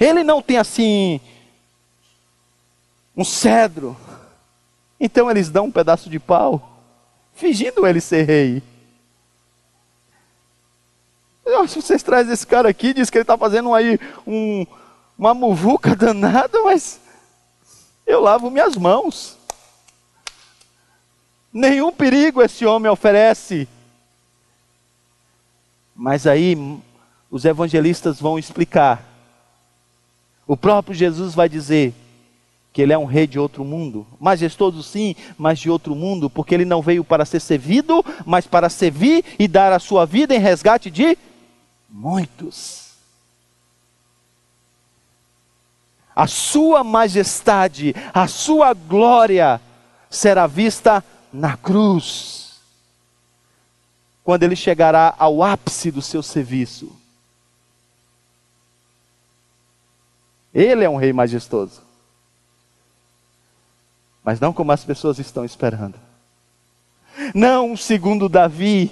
Ele 0.00 0.24
não 0.24 0.42
tem 0.42 0.56
assim 0.56 1.20
um 3.16 3.24
cedro. 3.24 3.96
Então 4.98 5.30
eles 5.30 5.50
dão 5.50 5.66
um 5.66 5.70
pedaço 5.70 6.10
de 6.10 6.18
pau, 6.18 6.80
fingindo 7.34 7.86
ele 7.86 8.00
ser 8.00 8.24
rei. 8.24 8.62
Se 11.68 11.80
vocês 11.80 12.02
trazem 12.02 12.32
esse 12.32 12.46
cara 12.46 12.68
aqui, 12.68 12.92
diz 12.92 13.08
que 13.08 13.18
ele 13.18 13.22
está 13.22 13.38
fazendo 13.38 13.72
aí 13.72 13.98
um, 14.26 14.66
uma 15.16 15.32
muvuca 15.32 15.94
danada, 15.94 16.62
mas 16.62 17.00
eu 18.06 18.20
lavo 18.20 18.50
minhas 18.50 18.76
mãos. 18.76 19.38
Nenhum 21.52 21.92
perigo 21.92 22.42
esse 22.42 22.66
homem 22.66 22.90
oferece. 22.90 23.66
Mas 25.96 26.26
aí 26.26 26.54
os 27.30 27.44
evangelistas 27.44 28.20
vão 28.20 28.38
explicar. 28.38 29.04
O 30.46 30.56
próprio 30.56 30.94
Jesus 30.94 31.34
vai 31.34 31.48
dizer 31.48 31.94
que 32.72 32.82
ele 32.82 32.92
é 32.92 32.98
um 32.98 33.04
rei 33.04 33.26
de 33.26 33.38
outro 33.38 33.64
mundo. 33.64 34.06
Majestoso 34.20 34.82
sim, 34.82 35.14
mas 35.36 35.58
de 35.58 35.70
outro 35.70 35.94
mundo, 35.94 36.30
porque 36.30 36.54
ele 36.54 36.64
não 36.64 36.80
veio 36.80 37.04
para 37.04 37.24
ser 37.24 37.40
servido, 37.40 38.04
mas 38.24 38.46
para 38.46 38.68
servir 38.68 39.24
e 39.38 39.46
dar 39.46 39.72
a 39.72 39.78
sua 39.78 40.06
vida 40.06 40.34
em 40.34 40.38
resgate 40.38 40.90
de 40.90 41.18
muitos. 41.88 42.88
A 46.14 46.26
sua 46.26 46.82
majestade, 46.82 47.94
a 48.12 48.26
sua 48.26 48.72
glória 48.74 49.60
será 50.10 50.46
vista 50.46 51.04
na 51.32 51.56
cruz. 51.56 52.58
Quando 54.24 54.42
ele 54.42 54.56
chegará 54.56 55.14
ao 55.18 55.42
ápice 55.42 55.90
do 55.90 56.02
seu 56.02 56.22
serviço. 56.22 56.97
Ele 60.58 60.84
é 60.84 60.90
um 60.90 60.96
rei 60.96 61.12
majestoso. 61.12 61.80
Mas 64.24 64.40
não 64.40 64.52
como 64.52 64.72
as 64.72 64.84
pessoas 64.84 65.20
estão 65.20 65.44
esperando. 65.44 65.94
Não 67.32 67.76
segundo 67.76 68.28
Davi, 68.28 68.90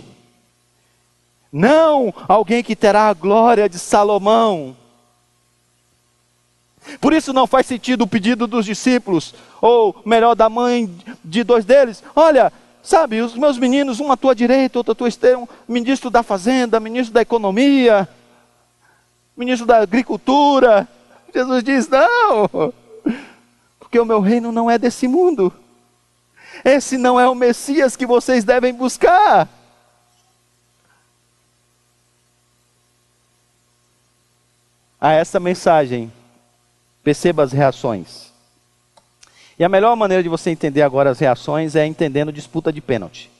não 1.52 2.14
alguém 2.28 2.62
que 2.62 2.76
terá 2.76 3.08
a 3.08 3.14
glória 3.14 3.68
de 3.68 3.80
Salomão. 3.80 4.76
Por 7.00 7.12
isso 7.12 7.32
não 7.32 7.48
faz 7.48 7.66
sentido 7.66 8.02
o 8.02 8.06
pedido 8.06 8.46
dos 8.46 8.64
discípulos, 8.64 9.34
ou 9.60 10.00
melhor, 10.06 10.36
da 10.36 10.48
mãe 10.48 10.88
de 11.24 11.42
dois 11.42 11.64
deles: 11.64 12.00
olha, 12.14 12.52
sabe, 12.80 13.20
os 13.20 13.34
meus 13.34 13.58
meninos, 13.58 13.98
um 13.98 14.12
à 14.12 14.16
tua 14.16 14.36
direita, 14.36 14.78
outro 14.78 14.92
à 14.92 14.94
tua 14.94 15.08
esquerda, 15.08 15.38
um 15.38 15.48
ministro 15.66 16.10
da 16.10 16.22
fazenda, 16.22 16.78
ministro 16.78 17.12
da 17.12 17.22
economia, 17.22 18.08
ministro 19.36 19.66
da 19.66 19.78
agricultura. 19.78 20.88
Jesus 21.36 21.62
diz: 21.62 21.88
não, 21.88 22.72
porque 23.78 24.00
o 24.00 24.06
meu 24.06 24.20
reino 24.20 24.50
não 24.50 24.70
é 24.70 24.78
desse 24.78 25.06
mundo. 25.06 25.52
Esse 26.64 26.96
não 26.96 27.20
é 27.20 27.28
o 27.28 27.34
Messias 27.34 27.94
que 27.94 28.06
vocês 28.06 28.42
devem 28.42 28.72
buscar. 28.72 29.46
a 34.98 35.12
essa 35.12 35.38
mensagem, 35.38 36.10
perceba 37.04 37.42
as 37.42 37.52
reações. 37.52 38.32
E 39.58 39.62
a 39.62 39.68
melhor 39.68 39.94
maneira 39.94 40.22
de 40.22 40.28
você 40.28 40.50
entender 40.50 40.82
agora 40.82 41.10
as 41.10 41.18
reações 41.18 41.76
é 41.76 41.86
entendendo 41.86 42.32
disputa 42.32 42.72
de 42.72 42.80
pênalti. 42.80 43.30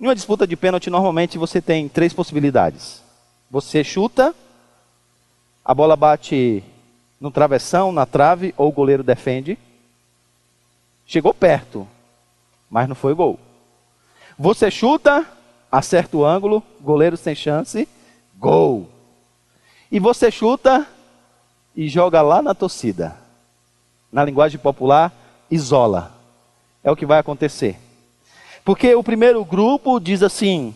Em 0.00 0.06
uma 0.06 0.14
disputa 0.14 0.46
de 0.46 0.56
pênalti, 0.56 0.88
normalmente 0.88 1.36
você 1.36 1.60
tem 1.60 1.88
três 1.88 2.12
possibilidades. 2.12 3.02
Você 3.50 3.84
chuta, 3.84 4.34
a 5.64 5.72
bola 5.74 5.96
bate 5.96 6.62
no 7.20 7.30
travessão, 7.30 7.90
na 7.90 8.04
trave, 8.04 8.54
ou 8.56 8.68
o 8.68 8.72
goleiro 8.72 9.02
defende. 9.02 9.58
Chegou 11.06 11.32
perto, 11.32 11.86
mas 12.70 12.88
não 12.88 12.94
foi 12.94 13.14
gol. 13.14 13.38
Você 14.38 14.70
chuta, 14.70 15.26
acerta 15.70 16.16
o 16.16 16.24
ângulo, 16.24 16.62
goleiro 16.80 17.16
sem 17.16 17.34
chance, 17.34 17.88
gol 18.36 18.88
e 19.94 20.00
você 20.00 20.28
chuta 20.28 20.88
e 21.76 21.88
joga 21.88 22.20
lá 22.20 22.42
na 22.42 22.52
torcida. 22.52 23.16
Na 24.10 24.24
linguagem 24.24 24.58
popular, 24.58 25.12
isola. 25.48 26.12
É 26.82 26.90
o 26.90 26.96
que 26.96 27.06
vai 27.06 27.20
acontecer. 27.20 27.78
Porque 28.64 28.92
o 28.92 29.04
primeiro 29.04 29.44
grupo 29.44 30.00
diz 30.00 30.20
assim: 30.20 30.74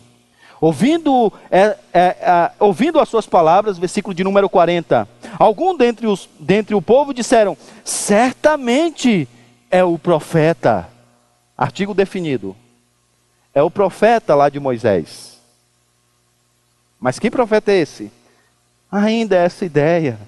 ouvindo, 0.61 1.31
é, 1.49 1.77
é, 1.93 1.99
é, 2.01 2.51
ouvindo 2.59 2.99
as 2.99 3.09
suas 3.09 3.25
palavras, 3.25 3.77
versículo 3.77 4.13
de 4.13 4.23
número 4.23 4.49
40, 4.49 5.07
algum 5.37 5.75
dentre, 5.75 6.07
dentre 6.39 6.75
o 6.75 6.81
povo 6.81 7.13
disseram: 7.13 7.57
certamente 7.83 9.27
é 9.69 9.83
o 9.83 9.97
profeta. 9.97 10.89
Artigo 11.57 11.93
definido. 11.93 12.55
É 13.53 13.61
o 13.61 13.69
profeta 13.69 14.33
lá 14.33 14.47
de 14.47 14.59
Moisés. 14.59 15.39
Mas 16.99 17.19
que 17.19 17.29
profeta 17.29 17.71
é 17.71 17.79
esse? 17.79 18.11
Ainda 18.91 19.35
é 19.35 19.45
essa 19.45 19.65
ideia. 19.65 20.19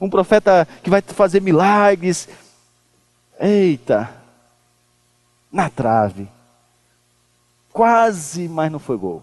Um 0.00 0.08
profeta 0.08 0.66
que 0.82 0.90
vai 0.90 1.00
fazer 1.00 1.40
milagres. 1.40 2.28
Eita, 3.40 4.08
na 5.50 5.68
trave. 5.68 6.28
Quase, 7.72 8.48
mas 8.48 8.70
não 8.70 8.78
foi 8.78 8.96
gol. 8.96 9.22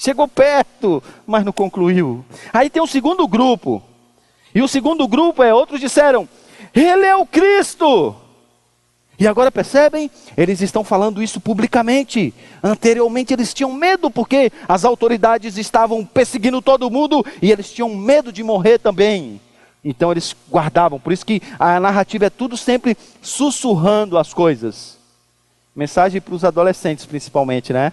Chegou 0.00 0.26
perto, 0.26 1.02
mas 1.26 1.44
não 1.44 1.52
concluiu. 1.52 2.24
Aí 2.54 2.70
tem 2.70 2.82
um 2.82 2.86
segundo 2.86 3.28
grupo. 3.28 3.82
E 4.54 4.62
o 4.62 4.66
segundo 4.66 5.06
grupo 5.06 5.42
é: 5.42 5.52
outros 5.52 5.78
disseram, 5.78 6.26
Ele 6.74 7.04
é 7.04 7.14
o 7.14 7.26
Cristo. 7.26 8.16
E 9.18 9.26
agora 9.26 9.52
percebem? 9.52 10.10
Eles 10.34 10.62
estão 10.62 10.82
falando 10.82 11.22
isso 11.22 11.38
publicamente. 11.38 12.32
Anteriormente 12.62 13.34
eles 13.34 13.52
tinham 13.52 13.70
medo 13.74 14.10
porque 14.10 14.50
as 14.66 14.86
autoridades 14.86 15.58
estavam 15.58 16.02
perseguindo 16.02 16.62
todo 16.62 16.90
mundo 16.90 17.22
e 17.42 17.52
eles 17.52 17.70
tinham 17.70 17.94
medo 17.94 18.32
de 18.32 18.42
morrer 18.42 18.78
também. 18.78 19.38
Então 19.84 20.10
eles 20.10 20.34
guardavam. 20.50 20.98
Por 20.98 21.12
isso 21.12 21.26
que 21.26 21.42
a 21.58 21.78
narrativa 21.78 22.24
é 22.24 22.30
tudo 22.30 22.56
sempre 22.56 22.96
sussurrando 23.20 24.16
as 24.16 24.32
coisas. 24.32 24.96
Mensagem 25.76 26.22
para 26.22 26.34
os 26.34 26.42
adolescentes 26.42 27.04
principalmente, 27.04 27.74
né? 27.74 27.92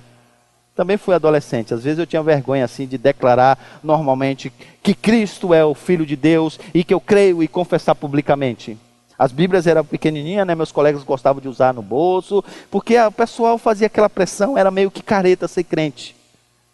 Também 0.78 0.96
fui 0.96 1.16
adolescente. 1.16 1.74
Às 1.74 1.84
vezes 1.84 1.98
eu 1.98 2.06
tinha 2.06 2.22
vergonha 2.22 2.64
assim 2.64 2.86
de 2.86 3.00
declarar 3.00 3.80
normalmente 3.84 4.54
que 4.84 4.94
Cristo 4.94 5.52
é 5.52 5.66
o 5.66 5.74
Filho 5.74 6.06
de 6.06 6.16
Deus 6.16 6.60
e 6.72 6.84
que 6.84 6.94
eu 6.94 7.02
creio 7.02 7.42
e 7.42 7.48
confessar 7.48 7.96
publicamente. 7.96 8.78
As 9.18 9.32
Bíblias 9.32 9.66
eram 9.66 9.84
pequenininhas, 9.84 10.46
né? 10.46 10.54
Meus 10.54 10.72
colegas 10.72 11.02
gostavam 11.02 11.42
de 11.42 11.48
usar 11.48 11.74
no 11.74 11.82
bolso, 11.82 12.44
porque 12.70 12.96
o 12.96 13.12
pessoal 13.12 13.58
fazia 13.58 13.88
aquela 13.88 14.08
pressão, 14.08 14.56
era 14.56 14.70
meio 14.70 14.92
que 14.92 15.02
careta 15.02 15.48
ser 15.48 15.64
crente. 15.64 16.16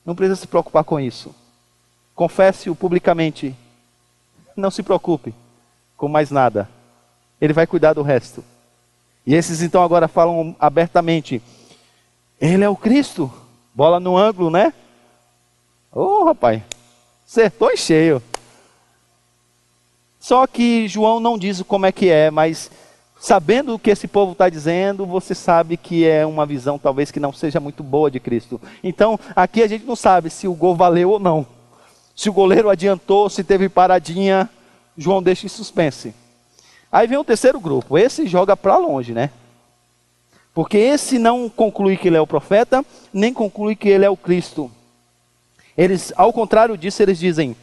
Não 0.05 0.13
precisa 0.13 0.35
se 0.35 0.47
preocupar 0.47 0.83
com 0.83 0.99
isso. 0.99 1.33
Confesse-o 2.13 2.75
publicamente. 2.75 3.55
Não 4.53 4.69
se 4.69 4.83
preocupe 4.83 5.33
com 5.95 6.09
mais 6.09 6.29
nada. 6.29 6.69
Ele 7.39 7.53
vai 7.53 7.65
cuidar 7.65 7.93
do 7.93 8.01
resto. 8.01 8.43
E 9.25 9.33
esses 9.33 9.61
então 9.61 9.81
agora 9.81 10.09
falam 10.09 10.53
abertamente: 10.59 11.41
Ele 12.41 12.65
é 12.65 12.69
o 12.69 12.75
Cristo. 12.75 13.31
Bola 13.73 13.99
no 13.99 14.15
ângulo, 14.15 14.51
né? 14.51 14.71
Ô 15.91 16.01
oh, 16.01 16.23
rapaz, 16.25 16.61
acertou 17.25 17.71
em 17.71 17.77
cheio. 17.77 18.21
Só 20.19 20.45
que 20.45 20.87
João 20.87 21.19
não 21.19 21.37
diz 21.37 21.61
como 21.63 21.85
é 21.85 21.91
que 21.91 22.09
é, 22.09 22.29
mas 22.29 22.69
sabendo 23.19 23.73
o 23.73 23.79
que 23.79 23.89
esse 23.89 24.07
povo 24.07 24.33
está 24.33 24.47
dizendo, 24.47 25.05
você 25.05 25.33
sabe 25.33 25.75
que 25.75 26.05
é 26.05 26.25
uma 26.25 26.45
visão 26.45 26.77
talvez 26.77 27.09
que 27.09 27.19
não 27.19 27.33
seja 27.33 27.59
muito 27.59 27.81
boa 27.81 28.11
de 28.11 28.19
Cristo. 28.19 28.61
Então, 28.83 29.19
aqui 29.35 29.63
a 29.63 29.67
gente 29.67 29.85
não 29.85 29.95
sabe 29.95 30.29
se 30.29 30.47
o 30.47 30.53
gol 30.53 30.75
valeu 30.75 31.09
ou 31.09 31.19
não. 31.19 31.45
Se 32.15 32.29
o 32.29 32.33
goleiro 32.33 32.69
adiantou, 32.69 33.29
se 33.29 33.43
teve 33.43 33.67
paradinha, 33.69 34.49
João 34.97 35.23
deixa 35.23 35.45
em 35.45 35.49
suspense. 35.49 36.13
Aí 36.91 37.07
vem 37.07 37.17
o 37.17 37.23
terceiro 37.23 37.59
grupo, 37.59 37.97
esse 37.97 38.27
joga 38.27 38.55
para 38.55 38.77
longe, 38.77 39.13
né? 39.13 39.31
Porque 40.53 40.77
esse 40.77 41.17
não 41.17 41.49
conclui 41.49 41.97
que 41.97 42.07
ele 42.07 42.17
é 42.17 42.21
o 42.21 42.27
profeta, 42.27 42.85
nem 43.11 43.33
conclui 43.33 43.75
que 43.75 43.89
ele 43.89 44.05
é 44.05 44.09
o 44.09 44.17
Cristo. 44.17 44.69
Eles, 45.75 46.13
ao 46.15 46.31
contrário 46.31 46.77
disso, 46.77 47.01
eles 47.01 47.17
dizem: 47.17 47.55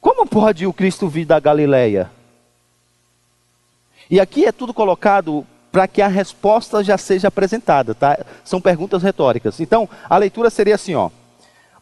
como 0.00 0.26
pode 0.26 0.66
o 0.66 0.72
Cristo 0.72 1.08
vir 1.08 1.24
da 1.24 1.40
Galileia? 1.40 2.10
E 4.10 4.20
aqui 4.20 4.44
é 4.44 4.52
tudo 4.52 4.74
colocado 4.74 5.46
para 5.70 5.88
que 5.88 6.02
a 6.02 6.08
resposta 6.08 6.84
já 6.84 6.98
seja 6.98 7.28
apresentada, 7.28 7.94
tá? 7.94 8.18
São 8.44 8.60
perguntas 8.60 9.02
retóricas. 9.02 9.58
Então, 9.58 9.88
a 10.10 10.18
leitura 10.18 10.50
seria 10.50 10.74
assim, 10.74 10.94
ó: 10.94 11.08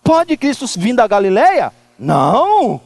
Pode 0.03 0.37
Cristo 0.37 0.65
vir 0.79 0.95
da 0.95 1.09
Galileia? 1.09 1.73
Não. 1.99 2.81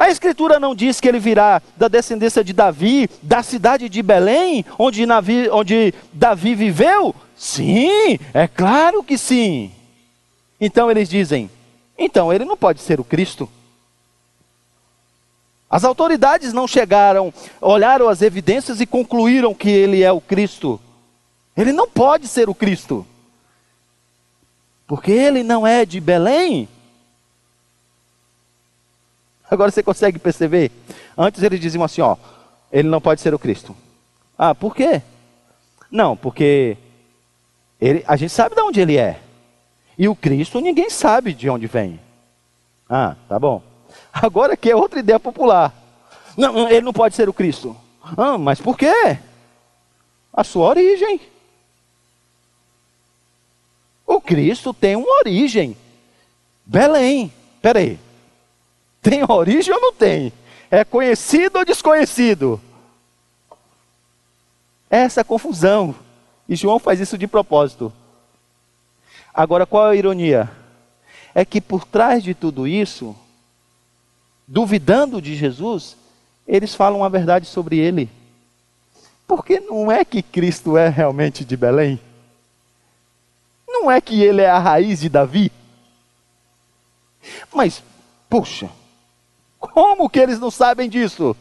A 0.00 0.08
Escritura 0.08 0.58
não 0.58 0.74
diz 0.74 0.98
que 0.98 1.06
ele 1.06 1.18
virá 1.18 1.60
da 1.76 1.86
descendência 1.86 2.42
de 2.42 2.54
Davi, 2.54 3.06
da 3.20 3.42
cidade 3.42 3.86
de 3.86 4.02
Belém, 4.02 4.64
onde, 4.78 5.04
Navi, 5.04 5.50
onde 5.50 5.92
Davi 6.10 6.54
viveu? 6.54 7.14
Sim, 7.36 8.18
é 8.32 8.48
claro 8.48 9.02
que 9.04 9.18
sim. 9.18 9.70
Então 10.58 10.90
eles 10.90 11.06
dizem: 11.06 11.50
então 11.98 12.32
ele 12.32 12.46
não 12.46 12.56
pode 12.56 12.80
ser 12.80 12.98
o 12.98 13.04
Cristo. 13.04 13.46
As 15.68 15.84
autoridades 15.84 16.54
não 16.54 16.66
chegaram, 16.66 17.30
olharam 17.60 18.08
as 18.08 18.22
evidências 18.22 18.80
e 18.80 18.86
concluíram 18.86 19.52
que 19.52 19.68
ele 19.68 20.02
é 20.02 20.10
o 20.10 20.18
Cristo. 20.18 20.80
Ele 21.54 21.74
não 21.74 21.86
pode 21.86 22.26
ser 22.26 22.48
o 22.48 22.54
Cristo. 22.54 23.06
Porque 24.86 25.12
ele 25.12 25.42
não 25.42 25.66
é 25.66 25.84
de 25.84 26.00
Belém. 26.00 26.66
Agora 29.50 29.70
você 29.70 29.82
consegue 29.82 30.18
perceber? 30.18 30.70
Antes 31.18 31.42
eles 31.42 31.58
diziam 31.58 31.82
assim, 31.82 32.00
ó, 32.00 32.16
ele 32.70 32.88
não 32.88 33.00
pode 33.00 33.20
ser 33.20 33.34
o 33.34 33.38
Cristo. 33.38 33.74
Ah, 34.38 34.54
por 34.54 34.74
quê? 34.74 35.02
Não, 35.90 36.16
porque 36.16 36.76
ele, 37.80 38.04
a 38.06 38.16
gente 38.16 38.30
sabe 38.30 38.54
de 38.54 38.60
onde 38.60 38.80
ele 38.80 38.96
é. 38.96 39.20
E 39.98 40.08
o 40.08 40.14
Cristo 40.14 40.60
ninguém 40.60 40.88
sabe 40.88 41.34
de 41.34 41.50
onde 41.50 41.66
vem. 41.66 41.98
Ah, 42.88 43.16
tá 43.28 43.38
bom. 43.38 43.62
Agora 44.12 44.54
aqui 44.54 44.70
é 44.70 44.76
outra 44.76 45.00
ideia 45.00 45.18
popular. 45.18 45.74
Não, 46.36 46.68
ele 46.68 46.82
não 46.82 46.92
pode 46.92 47.14
ser 47.14 47.28
o 47.28 47.32
Cristo. 47.32 47.76
Ah, 48.16 48.38
mas 48.38 48.60
por 48.60 48.78
quê? 48.78 49.18
A 50.32 50.44
sua 50.44 50.68
origem. 50.68 51.20
O 54.06 54.20
Cristo 54.20 54.72
tem 54.72 54.96
uma 54.96 55.18
origem. 55.18 55.76
Belém. 56.64 57.32
Peraí. 57.60 57.98
Tem 59.02 59.24
origem 59.28 59.72
ou 59.72 59.80
não 59.80 59.92
tem? 59.92 60.32
É 60.70 60.84
conhecido 60.84 61.58
ou 61.58 61.64
desconhecido? 61.64 62.60
Essa 64.88 65.20
é 65.20 65.22
a 65.22 65.24
confusão. 65.24 65.94
E 66.48 66.56
João 66.56 66.78
faz 66.78 67.00
isso 67.00 67.16
de 67.16 67.26
propósito. 67.26 67.92
Agora, 69.32 69.64
qual 69.64 69.86
a 69.86 69.96
ironia? 69.96 70.50
É 71.34 71.44
que 71.44 71.60
por 71.60 71.84
trás 71.84 72.22
de 72.22 72.34
tudo 72.34 72.66
isso, 72.66 73.16
duvidando 74.46 75.22
de 75.22 75.36
Jesus, 75.36 75.96
eles 76.46 76.74
falam 76.74 77.04
a 77.04 77.08
verdade 77.08 77.46
sobre 77.46 77.78
ele. 77.78 78.10
Porque 79.26 79.60
não 79.60 79.90
é 79.90 80.04
que 80.04 80.22
Cristo 80.22 80.76
é 80.76 80.88
realmente 80.88 81.44
de 81.44 81.56
Belém? 81.56 82.00
Não 83.68 83.88
é 83.88 84.00
que 84.00 84.20
ele 84.20 84.42
é 84.42 84.50
a 84.50 84.58
raiz 84.58 85.00
de 85.00 85.08
Davi? 85.08 85.52
Mas, 87.54 87.80
puxa, 88.28 88.68
como 89.60 90.08
que 90.08 90.18
eles 90.18 90.40
não 90.40 90.50
sabem 90.50 90.88
disso? 90.88 91.36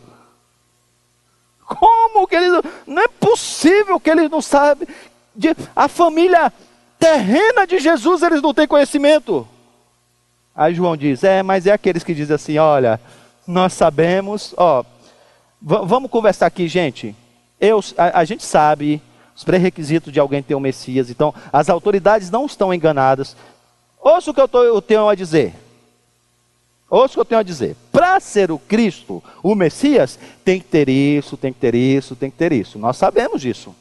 Como 1.66 2.28
que 2.28 2.36
eles 2.36 2.62
não... 2.86 3.02
é 3.02 3.08
possível 3.08 4.00
que 4.00 4.10
eles 4.10 4.30
não 4.30 4.42
sabem 4.42 4.88
de... 5.36 5.56
a 5.76 5.88
família 5.88 6.52
terrena 7.00 7.66
de 7.66 7.80
Jesus 7.80 8.22
eles 8.22 8.42
não 8.42 8.54
têm 8.54 8.68
conhecimento. 8.68 9.48
Aí 10.54 10.76
João 10.76 10.98
diz: 10.98 11.24
"É, 11.24 11.42
mas 11.42 11.66
é 11.66 11.72
aqueles 11.72 12.04
que 12.04 12.14
dizem 12.14 12.36
assim, 12.36 12.58
olha, 12.58 13.00
nós 13.48 13.74
sabemos, 13.74 14.54
ó, 14.58 14.84
vamos 15.62 16.12
conversar 16.12 16.48
aqui, 16.48 16.68
gente. 16.68 17.16
Eu, 17.60 17.80
a, 17.98 18.20
a 18.20 18.26
gente 18.26 18.44
sabe 18.44 19.02
os 19.36 19.44
pré-requisitos 19.44 20.12
de 20.12 20.20
alguém 20.20 20.44
ter 20.44 20.56
um 20.56 20.60
Messias, 20.60 21.10
então 21.10 21.34
as 21.52 21.70
autoridades 21.70 22.30
não 22.30 22.46
estão 22.46 22.74
enganadas. 22.74 23.38
Ouça 24.02 24.32
o 24.32 24.34
que 24.34 24.42
eu, 24.42 24.48
tô, 24.48 24.64
eu 24.64 24.82
tenho 24.82 25.08
a 25.08 25.16
dizer. 25.16 25.54
Ouça 26.90 27.14
o 27.14 27.16
que 27.16 27.20
eu 27.20 27.26
tenho 27.26 27.40
a 27.40 27.44
dizer. 27.44 27.76
Para 27.92 28.20
ser 28.20 28.52
o 28.52 28.58
Cristo, 28.58 29.24
o 29.44 29.54
Messias, 29.54 30.18
tem 30.44 30.60
que 30.60 30.68
ter 30.68 30.90
isso, 30.90 31.38
tem 31.38 31.54
que 31.54 31.60
ter 31.60 31.76
isso, 31.76 32.16
tem 32.16 32.32
que 32.32 32.38
ter 32.38 32.52
isso. 32.52 32.80
Nós 32.80 32.98
sabemos 32.98 33.42
disso. 33.42 33.76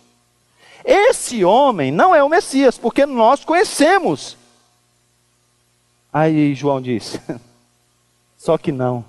Esse 0.85 1.45
homem 1.45 1.91
não 1.91 2.15
é 2.15 2.23
o 2.23 2.29
Messias, 2.29 2.77
porque 2.77 3.07
nós 3.07 3.45
conhecemos. 3.45 4.37
Aí 6.13 6.55
João 6.55 6.81
diz: 6.81 7.19
só 8.37 8.59
que 8.59 8.73
não. 8.73 9.05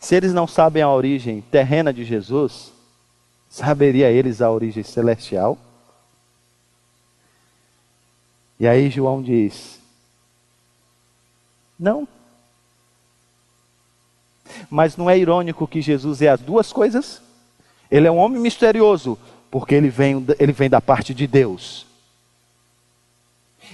Se 0.00 0.14
eles 0.14 0.34
não 0.34 0.46
sabem 0.46 0.82
a 0.82 0.90
origem 0.90 1.40
terrena 1.40 1.92
de 1.92 2.04
Jesus, 2.04 2.72
saberia 3.48 4.10
eles 4.10 4.42
a 4.42 4.50
origem 4.50 4.82
celestial? 4.82 5.56
E 8.58 8.66
aí 8.66 8.90
João 8.90 9.22
diz: 9.22 9.80
não. 11.78 12.06
Mas 14.70 14.96
não 14.96 15.08
é 15.08 15.18
irônico 15.18 15.66
que 15.66 15.80
Jesus 15.80 16.22
é 16.22 16.28
as 16.28 16.40
duas 16.40 16.72
coisas? 16.72 17.22
Ele 17.90 18.06
é 18.06 18.10
um 18.10 18.18
homem 18.18 18.40
misterioso, 18.40 19.18
porque 19.50 19.74
ele 19.74 19.88
vem, 19.88 20.24
ele 20.38 20.52
vem 20.52 20.68
da 20.68 20.80
parte 20.80 21.14
de 21.14 21.26
Deus. 21.26 21.86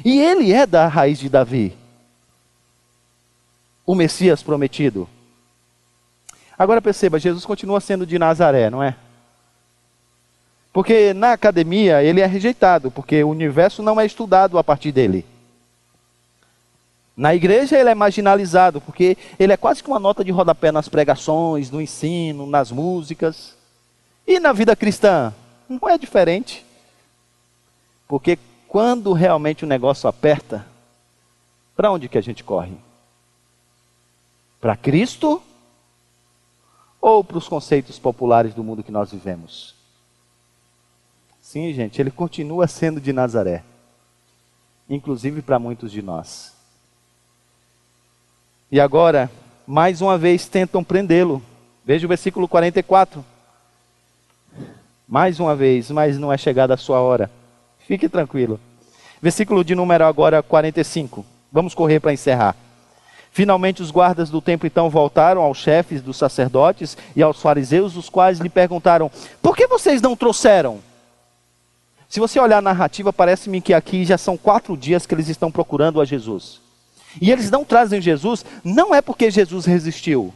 E 0.05 0.21
ele 0.21 0.53
é 0.53 0.67
da 0.67 0.87
raiz 0.87 1.19
de 1.19 1.29
Davi, 1.29 1.77
o 3.85 3.95
Messias 3.95 4.43
prometido. 4.43 5.09
Agora 6.59 6.83
perceba, 6.83 7.19
Jesus 7.19 7.45
continua 7.45 7.81
sendo 7.81 8.07
de 8.07 8.19
Nazaré, 8.19 8.71
não 8.71 8.83
é? 8.83 8.97
Porque 10.73 11.13
na 11.13 11.33
academia 11.33 12.03
ele 12.03 12.21
é 12.21 12.27
rejeitado, 12.27 12.91
porque 12.91 13.25
o 13.25 13.31
universo 13.31 13.83
não 13.83 14.01
é 14.01 14.07
estudado 14.07 14.59
a 14.59 14.65
partir 14.65 14.93
dele. 14.93 15.25
Na 17.21 17.35
igreja 17.35 17.79
ele 17.79 17.91
é 17.91 17.95
marginalizado, 17.95 18.81
porque 18.81 19.15
ele 19.39 19.53
é 19.53 19.57
quase 19.59 19.83
que 19.83 19.91
uma 19.91 19.99
nota 19.99 20.25
de 20.25 20.31
rodapé 20.31 20.73
nas 20.73 20.89
pregações, 20.89 21.71
no 21.71 21.79
ensino, 21.79 22.47
nas 22.47 22.73
músicas. 22.73 23.59
E 24.27 24.41
na 24.41 24.55
vida 24.55 24.75
cristã? 24.75 25.31
Não 25.69 25.87
é 25.87 25.99
diferente. 25.99 26.65
Porque 28.09 28.39
quando 28.67 29.13
realmente 29.13 29.65
o 29.65 29.69
negócio 29.69 30.09
aperta, 30.09 30.67
para 31.77 31.93
onde 31.93 32.09
que 32.09 32.17
a 32.17 32.23
gente 32.23 32.43
corre? 32.43 32.73
Para 34.59 34.75
Cristo 34.75 35.43
ou 37.03 37.23
para 37.23 37.37
os 37.37 37.47
conceitos 37.47 37.99
populares 37.99 38.55
do 38.55 38.65
mundo 38.65 38.83
que 38.83 38.91
nós 38.91 39.13
vivemos? 39.13 39.75
Sim, 41.39 41.71
gente, 41.75 42.01
ele 42.01 42.11
continua 42.11 42.67
sendo 42.67 42.99
de 42.99 43.13
Nazaré, 43.13 43.63
inclusive 44.89 45.43
para 45.43 45.59
muitos 45.59 45.93
de 45.93 46.01
nós. 46.01 46.59
E 48.73 48.79
agora, 48.79 49.29
mais 49.67 50.01
uma 50.01 50.17
vez 50.17 50.47
tentam 50.47 50.85
prendê-lo. 50.85 51.43
Veja 51.85 52.07
o 52.07 52.09
versículo 52.09 52.47
44. 52.47 53.25
Mais 55.09 55.41
uma 55.41 55.57
vez, 55.57 55.91
mas 55.91 56.19
não 56.19 56.33
é 56.33 56.39
chegada 56.39 56.75
a 56.75 56.77
sua 56.77 57.01
hora. 57.01 57.29
Fique 57.81 58.09
tranquilo. 58.09 58.61
Versículo 59.21 59.65
de 59.65 59.75
número 59.75 60.05
agora 60.05 60.41
45. 60.41 61.27
Vamos 61.51 61.75
correr 61.75 61.99
para 61.99 62.13
encerrar. 62.13 62.55
Finalmente 63.33 63.83
os 63.83 63.91
guardas 63.91 64.31
do 64.31 64.41
templo 64.41 64.69
então 64.69 64.89
voltaram 64.89 65.43
aos 65.43 65.59
chefes 65.59 66.01
dos 66.01 66.17
sacerdotes 66.17 66.97
e 67.17 67.23
aos 67.23 67.43
fariseus, 67.43 67.97
os 67.97 68.09
quais 68.09 68.39
lhe 68.39 68.49
perguntaram: 68.49 69.11
Por 69.43 69.57
que 69.57 69.67
vocês 69.67 70.01
não 70.01 70.15
trouxeram? 70.15 70.79
Se 72.09 72.21
você 72.21 72.39
olhar 72.39 72.59
a 72.59 72.63
narrativa, 72.63 73.13
parece-me 73.13 73.61
que 73.61 73.75
aqui 73.75 74.05
já 74.05 74.19
são 74.19 74.37
quatro 74.37 74.77
dias 74.77 75.07
que 75.07 75.15
eles 75.15 75.29
estão 75.29 75.51
procurando 75.51 76.01
a 76.01 76.05
Jesus. 76.05 76.60
E 77.19 77.31
eles 77.31 77.51
não 77.51 77.65
trazem 77.65 78.01
Jesus, 78.01 78.45
não 78.63 78.95
é 78.95 79.01
porque 79.01 79.31
Jesus 79.31 79.65
resistiu. 79.65 80.35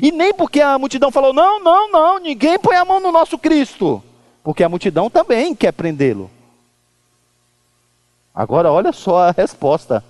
E 0.00 0.12
nem 0.12 0.34
porque 0.34 0.60
a 0.60 0.78
multidão 0.78 1.10
falou: 1.10 1.32
não, 1.32 1.62
não, 1.62 1.90
não, 1.90 2.18
ninguém 2.18 2.58
põe 2.58 2.76
a 2.76 2.84
mão 2.84 3.00
no 3.00 3.12
nosso 3.12 3.38
Cristo. 3.38 4.02
Porque 4.42 4.62
a 4.62 4.68
multidão 4.68 5.08
também 5.08 5.54
quer 5.54 5.72
prendê-lo. 5.72 6.30
Agora, 8.34 8.70
olha 8.70 8.92
só 8.92 9.28
a 9.28 9.30
resposta. 9.30 10.04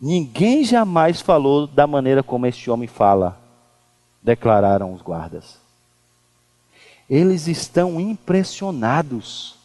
Ninguém 0.00 0.64
jamais 0.64 1.20
falou 1.20 1.66
da 1.66 1.86
maneira 1.86 2.22
como 2.22 2.46
este 2.46 2.70
homem 2.70 2.88
fala, 2.88 3.38
declararam 4.22 4.92
os 4.94 5.02
guardas. 5.02 5.58
Eles 7.08 7.46
estão 7.46 8.00
impressionados 8.00 9.59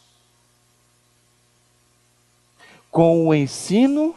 com 2.95 3.27
o 3.27 3.35
ensino 3.35 4.15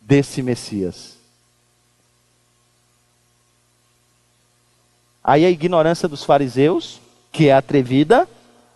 desse 0.00 0.40
Messias. 0.40 1.18
Aí 5.22 5.44
a 5.44 5.50
ignorância 5.50 6.08
dos 6.08 6.24
fariseus, 6.24 7.02
que 7.30 7.50
é 7.50 7.52
atrevida, 7.52 8.26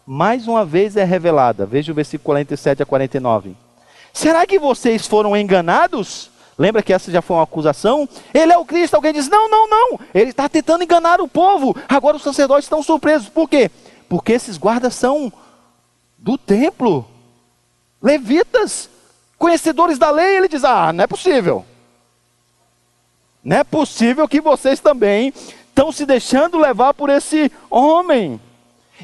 mais 0.06 0.46
uma 0.46 0.66
vez 0.66 0.98
é 0.98 1.04
revelada. 1.04 1.64
Veja 1.64 1.92
o 1.92 1.94
versículo 1.94 2.26
47 2.26 2.82
a 2.82 2.84
49. 2.84 3.56
Será 4.12 4.46
que 4.46 4.58
vocês 4.58 5.06
foram 5.06 5.34
enganados? 5.34 6.30
Lembra 6.58 6.82
que 6.82 6.92
essa 6.92 7.10
já 7.10 7.22
foi 7.22 7.38
uma 7.38 7.44
acusação? 7.44 8.06
Ele 8.34 8.52
é 8.52 8.58
o 8.58 8.66
Cristo. 8.66 8.96
Alguém 8.96 9.14
diz: 9.14 9.30
Não, 9.30 9.48
não, 9.48 9.66
não. 9.66 9.98
Ele 10.12 10.28
está 10.28 10.46
tentando 10.46 10.84
enganar 10.84 11.22
o 11.22 11.26
povo. 11.26 11.74
Agora 11.88 12.18
os 12.18 12.22
sacerdotes 12.22 12.66
estão 12.66 12.82
surpresos. 12.82 13.30
Por 13.30 13.48
quê? 13.48 13.70
Porque 14.10 14.34
esses 14.34 14.58
guardas 14.58 14.94
são 14.94 15.32
do 16.18 16.36
templo, 16.36 17.08
levitas 18.02 18.91
conhecedores 19.42 19.98
da 19.98 20.08
lei, 20.08 20.36
ele 20.36 20.46
diz: 20.46 20.62
Ah, 20.62 20.92
não 20.92 21.02
é 21.02 21.06
possível. 21.08 21.66
Não 23.42 23.56
é 23.56 23.64
possível 23.64 24.28
que 24.28 24.40
vocês 24.40 24.78
também 24.78 25.34
estão 25.68 25.90
se 25.90 26.06
deixando 26.06 26.56
levar 26.56 26.94
por 26.94 27.10
esse 27.10 27.50
homem. 27.68 28.40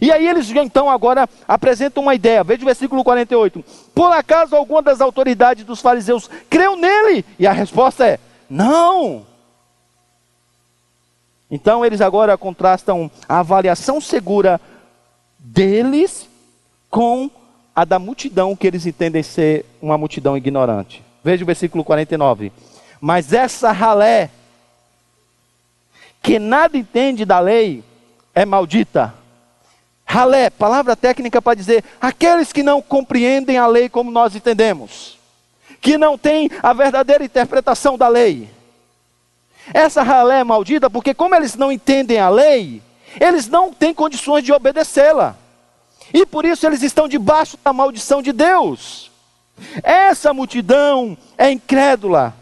E 0.01 0.13
aí 0.13 0.29
eles 0.29 0.49
então 0.49 0.89
agora 0.89 1.29
apresentam 1.47 2.05
uma 2.05 2.15
ideia. 2.15 2.45
Veja 2.45 2.63
o 2.63 2.67
versículo 2.67 3.03
48. 3.03 3.65
Por 3.93 4.13
acaso 4.13 4.55
alguma 4.55 4.81
das 4.81 5.01
autoridades 5.01 5.65
dos 5.65 5.81
fariseus 5.81 6.31
creu 6.49 6.77
nele? 6.77 7.25
E 7.37 7.45
a 7.45 7.53
resposta 7.53 8.07
é: 8.07 8.21
não. 8.49 9.27
Então 11.51 11.85
eles 11.85 12.01
agora 12.01 12.39
contrastam 12.39 13.11
a 13.29 13.41
avaliação 13.41 14.01
segura 14.01 14.61
deles 15.41 16.29
com 16.89 17.29
a 17.79 17.85
da 17.85 17.97
multidão 17.97 18.57
que 18.57 18.67
eles 18.67 18.87
entendem 18.87 19.23
ser 19.23 19.65
uma 19.81 19.97
multidão 19.97 20.37
ignorante. 20.37 21.01
Veja 21.23 21.45
o 21.45 21.47
versículo 21.47 21.85
49. 21.85 22.51
Mas 23.01 23.33
essa 23.33 23.71
ralé, 23.71 24.31
que 26.21 26.41
nada 26.41 26.77
entende 26.77 27.25
da 27.25 27.39
lei, 27.39 27.85
é 28.35 28.45
maldita. 28.45 29.15
Ralé, 30.05 30.51
palavra 30.51 30.97
técnica 30.97 31.41
para 31.41 31.55
dizer 31.55 31.85
aqueles 32.01 32.53
que 32.53 32.65
não 32.65 32.83
compreendem 32.83 33.59
a 33.59 33.69
lei 33.69 33.89
como 33.89 34.11
nós 34.11 34.35
entendemos, 34.35 35.17
que 35.81 35.97
não 35.97 36.19
têm 36.19 36.51
a 36.61 36.73
verdadeira 36.73 37.23
interpretação 37.23 37.97
da 37.97 38.09
lei. 38.09 38.51
Essa 39.73 40.03
ralé 40.03 40.41
é 40.41 40.45
maldita 40.45 40.91
porque, 40.91 41.15
como 41.15 41.33
eles 41.33 41.55
não 41.55 41.71
entendem 41.71 42.19
a 42.19 42.29
lei, 42.29 42.83
eles 43.21 43.47
não 43.47 43.73
têm 43.73 43.95
condições 43.95 44.43
de 44.43 44.53
obedecê-la. 44.53 45.37
E 46.13 46.25
por 46.25 46.45
isso 46.45 46.67
eles 46.67 46.83
estão 46.83 47.09
debaixo 47.09 47.59
da 47.63 47.73
maldição 47.73 48.23
de 48.23 48.33
Deus. 48.33 49.11
Essa 49.83 50.33
multidão 50.33 51.17
é 51.37 51.51
incrédula, 51.51 52.35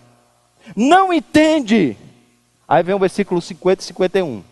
não 0.74 1.12
entende. 1.12 1.96
Aí 2.68 2.82
vem 2.82 2.94
o 2.94 2.98
versículo 2.98 3.40
50 3.40 3.82
e 3.82 3.86
51. 3.86 4.44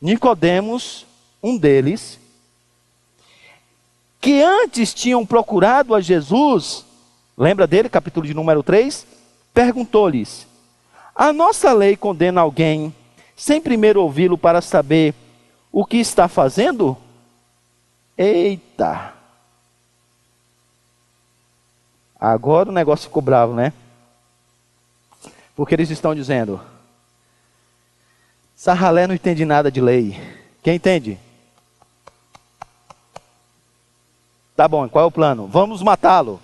Nicodemos 0.00 1.06
um 1.42 1.56
deles, 1.56 2.18
que 4.20 4.42
antes 4.42 4.94
tinham 4.94 5.24
procurado 5.24 5.94
a 5.94 6.00
Jesus, 6.00 6.84
lembra 7.36 7.66
dele, 7.66 7.88
capítulo 7.88 8.26
de 8.26 8.34
número 8.34 8.62
3? 8.62 9.06
Perguntou-lhes: 9.52 10.46
A 11.14 11.32
nossa 11.32 11.72
lei 11.72 11.96
condena 11.96 12.40
alguém 12.40 12.94
sem 13.36 13.60
primeiro 13.60 14.00
ouvi-lo 14.00 14.38
para 14.38 14.60
saber 14.60 15.14
o 15.70 15.84
que 15.84 15.98
está 15.98 16.28
fazendo? 16.28 16.96
Eita! 18.16 19.12
Agora 22.18 22.70
o 22.70 22.72
negócio 22.72 23.08
ficou 23.08 23.20
bravo, 23.22 23.54
né? 23.54 23.72
Porque 25.54 25.74
eles 25.74 25.90
estão 25.90 26.14
dizendo: 26.14 26.60
Sarralé 28.56 29.06
não 29.06 29.14
entende 29.14 29.44
nada 29.44 29.70
de 29.70 29.80
lei. 29.80 30.18
Quem 30.62 30.76
entende? 30.76 31.18
Tá 34.56 34.68
bom, 34.68 34.88
qual 34.88 35.04
é 35.04 35.08
o 35.08 35.12
plano? 35.12 35.46
Vamos 35.46 35.82
matá-lo. 35.82 36.40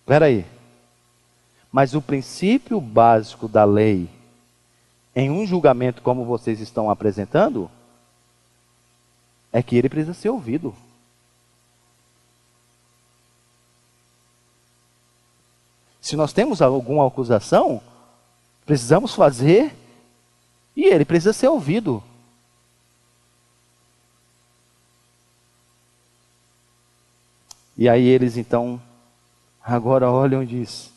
Espera 0.00 0.26
aí. 0.26 0.44
Mas 1.70 1.94
o 1.94 2.02
princípio 2.02 2.80
básico 2.80 3.48
da 3.48 3.64
lei, 3.64 4.08
em 5.14 5.30
um 5.30 5.46
julgamento 5.46 6.02
como 6.02 6.24
vocês 6.24 6.60
estão 6.60 6.90
apresentando, 6.90 7.70
é 9.52 9.62
que 9.62 9.76
ele 9.76 9.88
precisa 9.88 10.14
ser 10.14 10.28
ouvido. 10.28 10.74
Se 16.00 16.14
nós 16.14 16.32
temos 16.32 16.62
alguma 16.62 17.06
acusação, 17.06 17.82
precisamos 18.64 19.14
fazer 19.14 19.74
e 20.76 20.84
ele 20.84 21.04
precisa 21.04 21.32
ser 21.32 21.48
ouvido. 21.48 22.02
E 27.76 27.88
aí 27.88 28.06
eles 28.06 28.36
então 28.36 28.80
agora 29.62 30.10
olham 30.10 30.42
e 30.42 30.46
diz: 30.46 30.92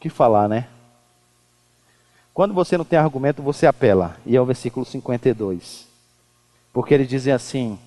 que 0.00 0.10
falar, 0.10 0.48
né? 0.48 0.68
Quando 2.34 2.52
você 2.52 2.76
não 2.76 2.84
tem 2.84 2.98
argumento, 2.98 3.40
você 3.40 3.64
apela. 3.64 4.16
E 4.26 4.36
é 4.36 4.40
o 4.40 4.44
versículo 4.44 4.84
52. 4.84 5.86
Porque 6.72 6.92
eles 6.92 7.08
dizem 7.08 7.32
assim: 7.32 7.78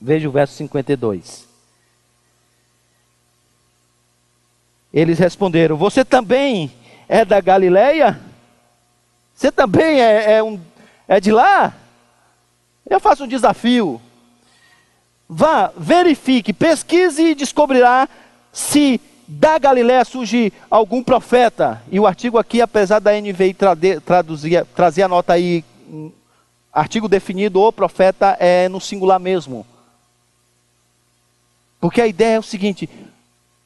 veja 0.00 0.28
o 0.28 0.32
verso 0.32 0.54
52. 0.54 1.46
Eles 4.92 5.20
responderam: 5.20 5.76
Você 5.76 6.04
também 6.04 6.72
é 7.08 7.24
da 7.24 7.40
Galileia? 7.40 8.20
Você 9.32 9.52
também 9.52 10.00
é, 10.00 10.34
é, 10.34 10.42
um, 10.42 10.60
é 11.06 11.20
de 11.20 11.30
lá? 11.30 11.74
Eu 12.88 12.98
faço 12.98 13.22
um 13.22 13.28
desafio. 13.28 14.00
Vá, 15.28 15.72
verifique, 15.76 16.52
pesquise 16.52 17.22
e 17.22 17.34
descobrirá 17.34 18.08
se 18.52 19.00
da 19.26 19.58
Galiléia 19.58 20.04
surge 20.04 20.52
algum 20.70 21.02
profeta. 21.02 21.82
E 21.90 21.98
o 21.98 22.06
artigo 22.06 22.38
aqui, 22.38 22.60
apesar 22.60 22.98
da 22.98 23.12
NVI 23.12 23.56
traduzir, 24.04 24.64
trazer 24.74 25.02
a 25.02 25.08
nota 25.08 25.32
aí, 25.32 25.64
um 25.88 26.12
artigo 26.72 27.08
definido, 27.08 27.60
o 27.60 27.72
profeta 27.72 28.36
é 28.38 28.68
no 28.68 28.80
singular 28.80 29.18
mesmo. 29.18 29.66
Porque 31.80 32.00
a 32.00 32.06
ideia 32.06 32.36
é 32.36 32.38
o 32.38 32.42
seguinte: 32.42 32.88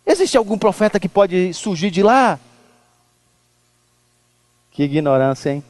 existe 0.07 0.37
algum 0.37 0.59
profeta 0.59 1.01
que 1.01 1.09
pode 1.09 1.53
surgir 1.55 1.91
de 1.91 2.03
lá? 2.03 2.39
Que 4.71 4.85
ignorância, 4.85 5.51
hein? 5.51 5.65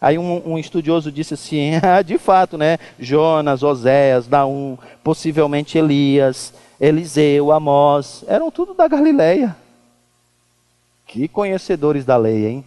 Aí 0.00 0.18
um, 0.18 0.52
um, 0.52 0.58
estudioso 0.58 1.10
disse 1.10 1.34
assim: 1.34 1.72
ah, 1.82 2.02
de 2.02 2.18
fato, 2.18 2.58
né? 2.58 2.78
Jonas, 2.98 3.62
Oséias, 3.62 4.28
Naum, 4.28 4.76
possivelmente 5.02 5.78
Elias, 5.78 6.52
Eliseu, 6.80 7.52
Amós, 7.52 8.24
eram 8.26 8.50
tudo 8.50 8.74
da 8.74 8.86
Galileia. 8.86 9.56
Que 11.06 11.28
conhecedores 11.28 12.04
da 12.04 12.16
lei, 12.16 12.46
hein? 12.46 12.64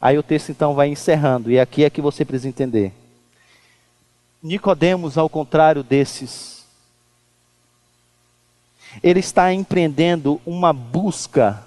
Aí 0.00 0.18
o 0.18 0.22
texto 0.22 0.50
então 0.50 0.74
vai 0.74 0.88
encerrando, 0.88 1.50
e 1.50 1.58
aqui 1.58 1.84
é 1.84 1.90
que 1.90 2.00
você 2.00 2.24
precisa 2.24 2.48
entender. 2.48 2.92
Nicodemos, 4.42 5.18
ao 5.18 5.28
contrário 5.28 5.82
desses, 5.82 6.64
ele 9.02 9.20
está 9.20 9.52
empreendendo 9.52 10.40
uma 10.46 10.72
busca 10.72 11.65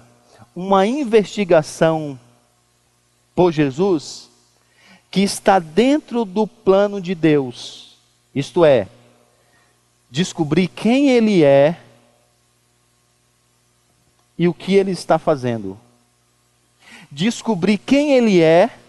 uma 0.62 0.86
investigação 0.86 2.20
por 3.34 3.50
Jesus 3.50 4.28
que 5.10 5.22
está 5.22 5.58
dentro 5.58 6.22
do 6.26 6.46
plano 6.46 7.00
de 7.00 7.14
Deus. 7.14 7.96
Isto 8.34 8.62
é, 8.62 8.86
descobrir 10.10 10.68
quem 10.68 11.08
ele 11.08 11.42
é 11.42 11.80
e 14.38 14.46
o 14.46 14.52
que 14.52 14.74
ele 14.74 14.90
está 14.90 15.18
fazendo. 15.18 15.80
Descobrir 17.10 17.78
quem 17.78 18.12
ele 18.12 18.42
é 18.42 18.79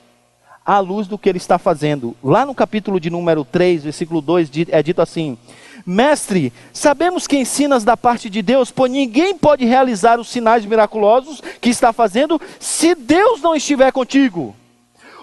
à 0.65 0.79
luz 0.79 1.07
do 1.07 1.17
que 1.17 1.27
ele 1.27 1.37
está 1.37 1.57
fazendo. 1.57 2.15
Lá 2.23 2.45
no 2.45 2.55
capítulo 2.55 2.99
de 2.99 3.09
número 3.09 3.43
3, 3.43 3.83
versículo 3.83 4.21
2, 4.21 4.49
é 4.69 4.83
dito 4.83 5.01
assim: 5.01 5.37
Mestre, 5.85 6.53
sabemos 6.71 7.27
que 7.27 7.37
ensinas 7.37 7.83
da 7.83 7.97
parte 7.97 8.29
de 8.29 8.41
Deus, 8.41 8.71
pois 8.71 8.91
ninguém 8.91 9.37
pode 9.37 9.65
realizar 9.65 10.19
os 10.19 10.29
sinais 10.29 10.65
miraculosos 10.65 11.41
que 11.59 11.69
está 11.69 11.91
fazendo 11.91 12.39
se 12.59 12.95
Deus 12.95 13.41
não 13.41 13.55
estiver 13.55 13.91
contigo. 13.91 14.55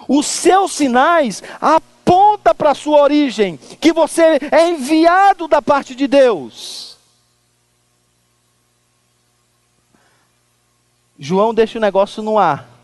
Os 0.07 0.25
seus 0.25 0.71
sinais 0.71 1.43
apontam 1.61 2.55
para 2.55 2.71
a 2.71 2.75
sua 2.75 3.01
origem, 3.01 3.57
que 3.79 3.93
você 3.93 4.39
é 4.51 4.69
enviado 4.69 5.47
da 5.47 5.61
parte 5.61 5.93
de 5.95 6.07
Deus. 6.07 6.97
João 11.17 11.53
deixa 11.53 11.77
o 11.77 11.81
negócio 11.81 12.23
no 12.23 12.39
ar. 12.39 12.78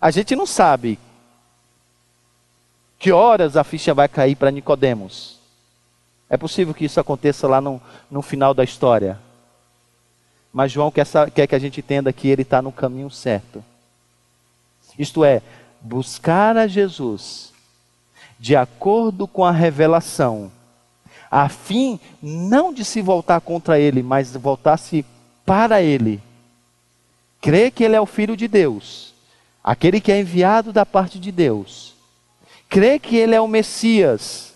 A 0.00 0.10
gente 0.10 0.36
não 0.36 0.46
sabe 0.46 0.98
que 2.98 3.12
horas 3.12 3.56
a 3.56 3.64
ficha 3.64 3.94
vai 3.94 4.08
cair 4.08 4.36
para 4.36 4.50
Nicodemos. 4.50 5.38
É 6.28 6.36
possível 6.36 6.74
que 6.74 6.84
isso 6.84 6.98
aconteça 6.98 7.46
lá 7.46 7.60
no, 7.60 7.80
no 8.10 8.22
final 8.22 8.52
da 8.52 8.64
história. 8.64 9.18
Mas 10.52 10.72
João 10.72 10.90
quer, 10.90 11.06
quer 11.34 11.46
que 11.46 11.54
a 11.54 11.58
gente 11.58 11.80
entenda 11.80 12.12
que 12.12 12.28
ele 12.28 12.42
está 12.42 12.60
no 12.62 12.72
caminho 12.72 13.10
certo. 13.10 13.62
Isto 14.98 15.24
é, 15.24 15.42
buscar 15.80 16.56
a 16.56 16.66
Jesus 16.66 17.52
de 18.38 18.56
acordo 18.56 19.26
com 19.26 19.44
a 19.44 19.50
revelação, 19.50 20.50
a 21.30 21.48
fim 21.48 21.98
não 22.22 22.72
de 22.72 22.84
se 22.84 23.00
voltar 23.00 23.40
contra 23.40 23.78
ele, 23.78 24.02
mas 24.02 24.32
voltar-se 24.34 25.04
para 25.44 25.80
ele. 25.82 26.20
Crer 27.40 27.70
que 27.70 27.84
ele 27.84 27.96
é 27.96 28.00
o 28.00 28.06
Filho 28.06 28.36
de 28.36 28.48
Deus, 28.48 29.14
aquele 29.66 30.00
que 30.00 30.12
é 30.12 30.20
enviado 30.20 30.72
da 30.72 30.86
parte 30.86 31.18
de 31.18 31.32
Deus, 31.32 31.96
crê 32.68 33.00
que 33.00 33.16
ele 33.16 33.34
é 33.34 33.40
o 33.40 33.48
Messias, 33.48 34.54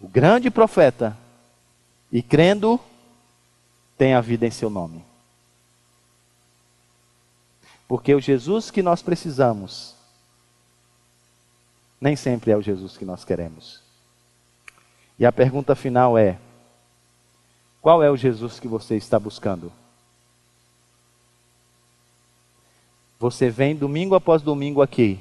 o 0.00 0.08
grande 0.08 0.50
profeta, 0.50 1.14
e 2.10 2.22
crendo, 2.22 2.80
tem 3.98 4.14
a 4.14 4.22
vida 4.22 4.46
em 4.46 4.50
seu 4.50 4.70
nome. 4.70 5.04
Porque 7.86 8.14
o 8.14 8.20
Jesus 8.20 8.70
que 8.70 8.82
nós 8.82 9.02
precisamos 9.02 9.94
nem 12.00 12.16
sempre 12.16 12.50
é 12.50 12.56
o 12.56 12.62
Jesus 12.62 12.96
que 12.96 13.04
nós 13.04 13.24
queremos. 13.24 13.82
E 15.18 15.26
a 15.26 15.32
pergunta 15.32 15.74
final 15.74 16.16
é: 16.16 16.38
qual 17.82 18.02
é 18.02 18.10
o 18.10 18.16
Jesus 18.16 18.60
que 18.60 18.68
você 18.68 18.96
está 18.96 19.18
buscando? 19.18 19.72
Você 23.18 23.50
vem 23.50 23.74
domingo 23.74 24.14
após 24.14 24.42
domingo 24.42 24.80
aqui, 24.80 25.18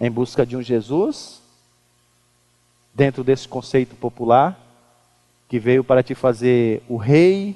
em 0.00 0.10
busca 0.10 0.46
de 0.46 0.56
um 0.56 0.62
Jesus, 0.62 1.42
dentro 2.94 3.22
desse 3.22 3.46
conceito 3.46 3.94
popular, 3.94 4.58
que 5.50 5.58
veio 5.58 5.84
para 5.84 6.02
te 6.02 6.14
fazer 6.14 6.82
o 6.88 6.96
rei, 6.96 7.54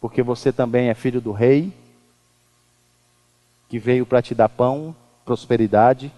porque 0.00 0.22
você 0.22 0.50
também 0.50 0.88
é 0.88 0.94
filho 0.94 1.20
do 1.20 1.32
rei, 1.32 1.70
que 3.68 3.78
veio 3.78 4.06
para 4.06 4.22
te 4.22 4.34
dar 4.34 4.48
pão, 4.48 4.96
prosperidade, 5.22 6.10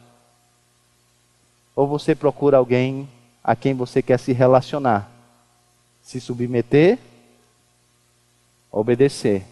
ou 1.75 1.89
você 1.89 2.15
procura 2.15 2.59
alguém 2.59 3.09
a 3.43 3.57
quem 3.57 3.75
você 3.75 4.01
quer 4.01 4.19
se 4.21 4.33
relacionar, 4.33 5.11
se 6.01 6.21
submeter 6.21 7.01
obedecer, 8.75 9.47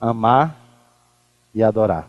amar 0.00 0.58
e 1.54 1.62
adorar. 1.62 2.08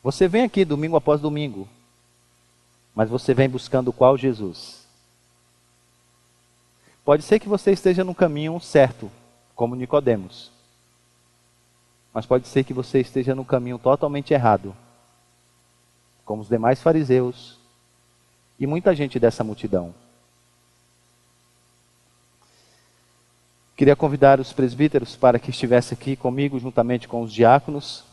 Você 0.00 0.28
vem 0.28 0.44
aqui 0.44 0.64
domingo 0.64 0.96
após 0.96 1.20
domingo, 1.20 1.68
mas 2.94 3.10
você 3.10 3.34
vem 3.34 3.48
buscando 3.48 3.92
qual 3.92 4.16
Jesus? 4.16 4.86
Pode 7.04 7.24
ser 7.24 7.40
que 7.40 7.48
você 7.48 7.72
esteja 7.72 8.04
no 8.04 8.14
caminho 8.14 8.60
certo, 8.60 9.10
como 9.56 9.74
Nicodemos. 9.74 10.52
Mas 12.14 12.24
pode 12.24 12.46
ser 12.46 12.62
que 12.62 12.72
você 12.72 13.00
esteja 13.00 13.34
no 13.34 13.44
caminho 13.44 13.78
totalmente 13.78 14.32
errado, 14.32 14.74
como 16.24 16.42
os 16.42 16.48
demais 16.48 16.80
fariseus 16.80 17.58
e 18.58 18.66
muita 18.66 18.94
gente 18.94 19.18
dessa 19.18 19.42
multidão. 19.42 19.92
Queria 23.80 23.96
convidar 23.96 24.38
os 24.40 24.52
presbíteros 24.52 25.16
para 25.16 25.38
que 25.38 25.48
estivesse 25.48 25.94
aqui 25.94 26.14
comigo, 26.14 26.58
juntamente 26.58 27.08
com 27.08 27.22
os 27.22 27.32
diáconos. 27.32 28.04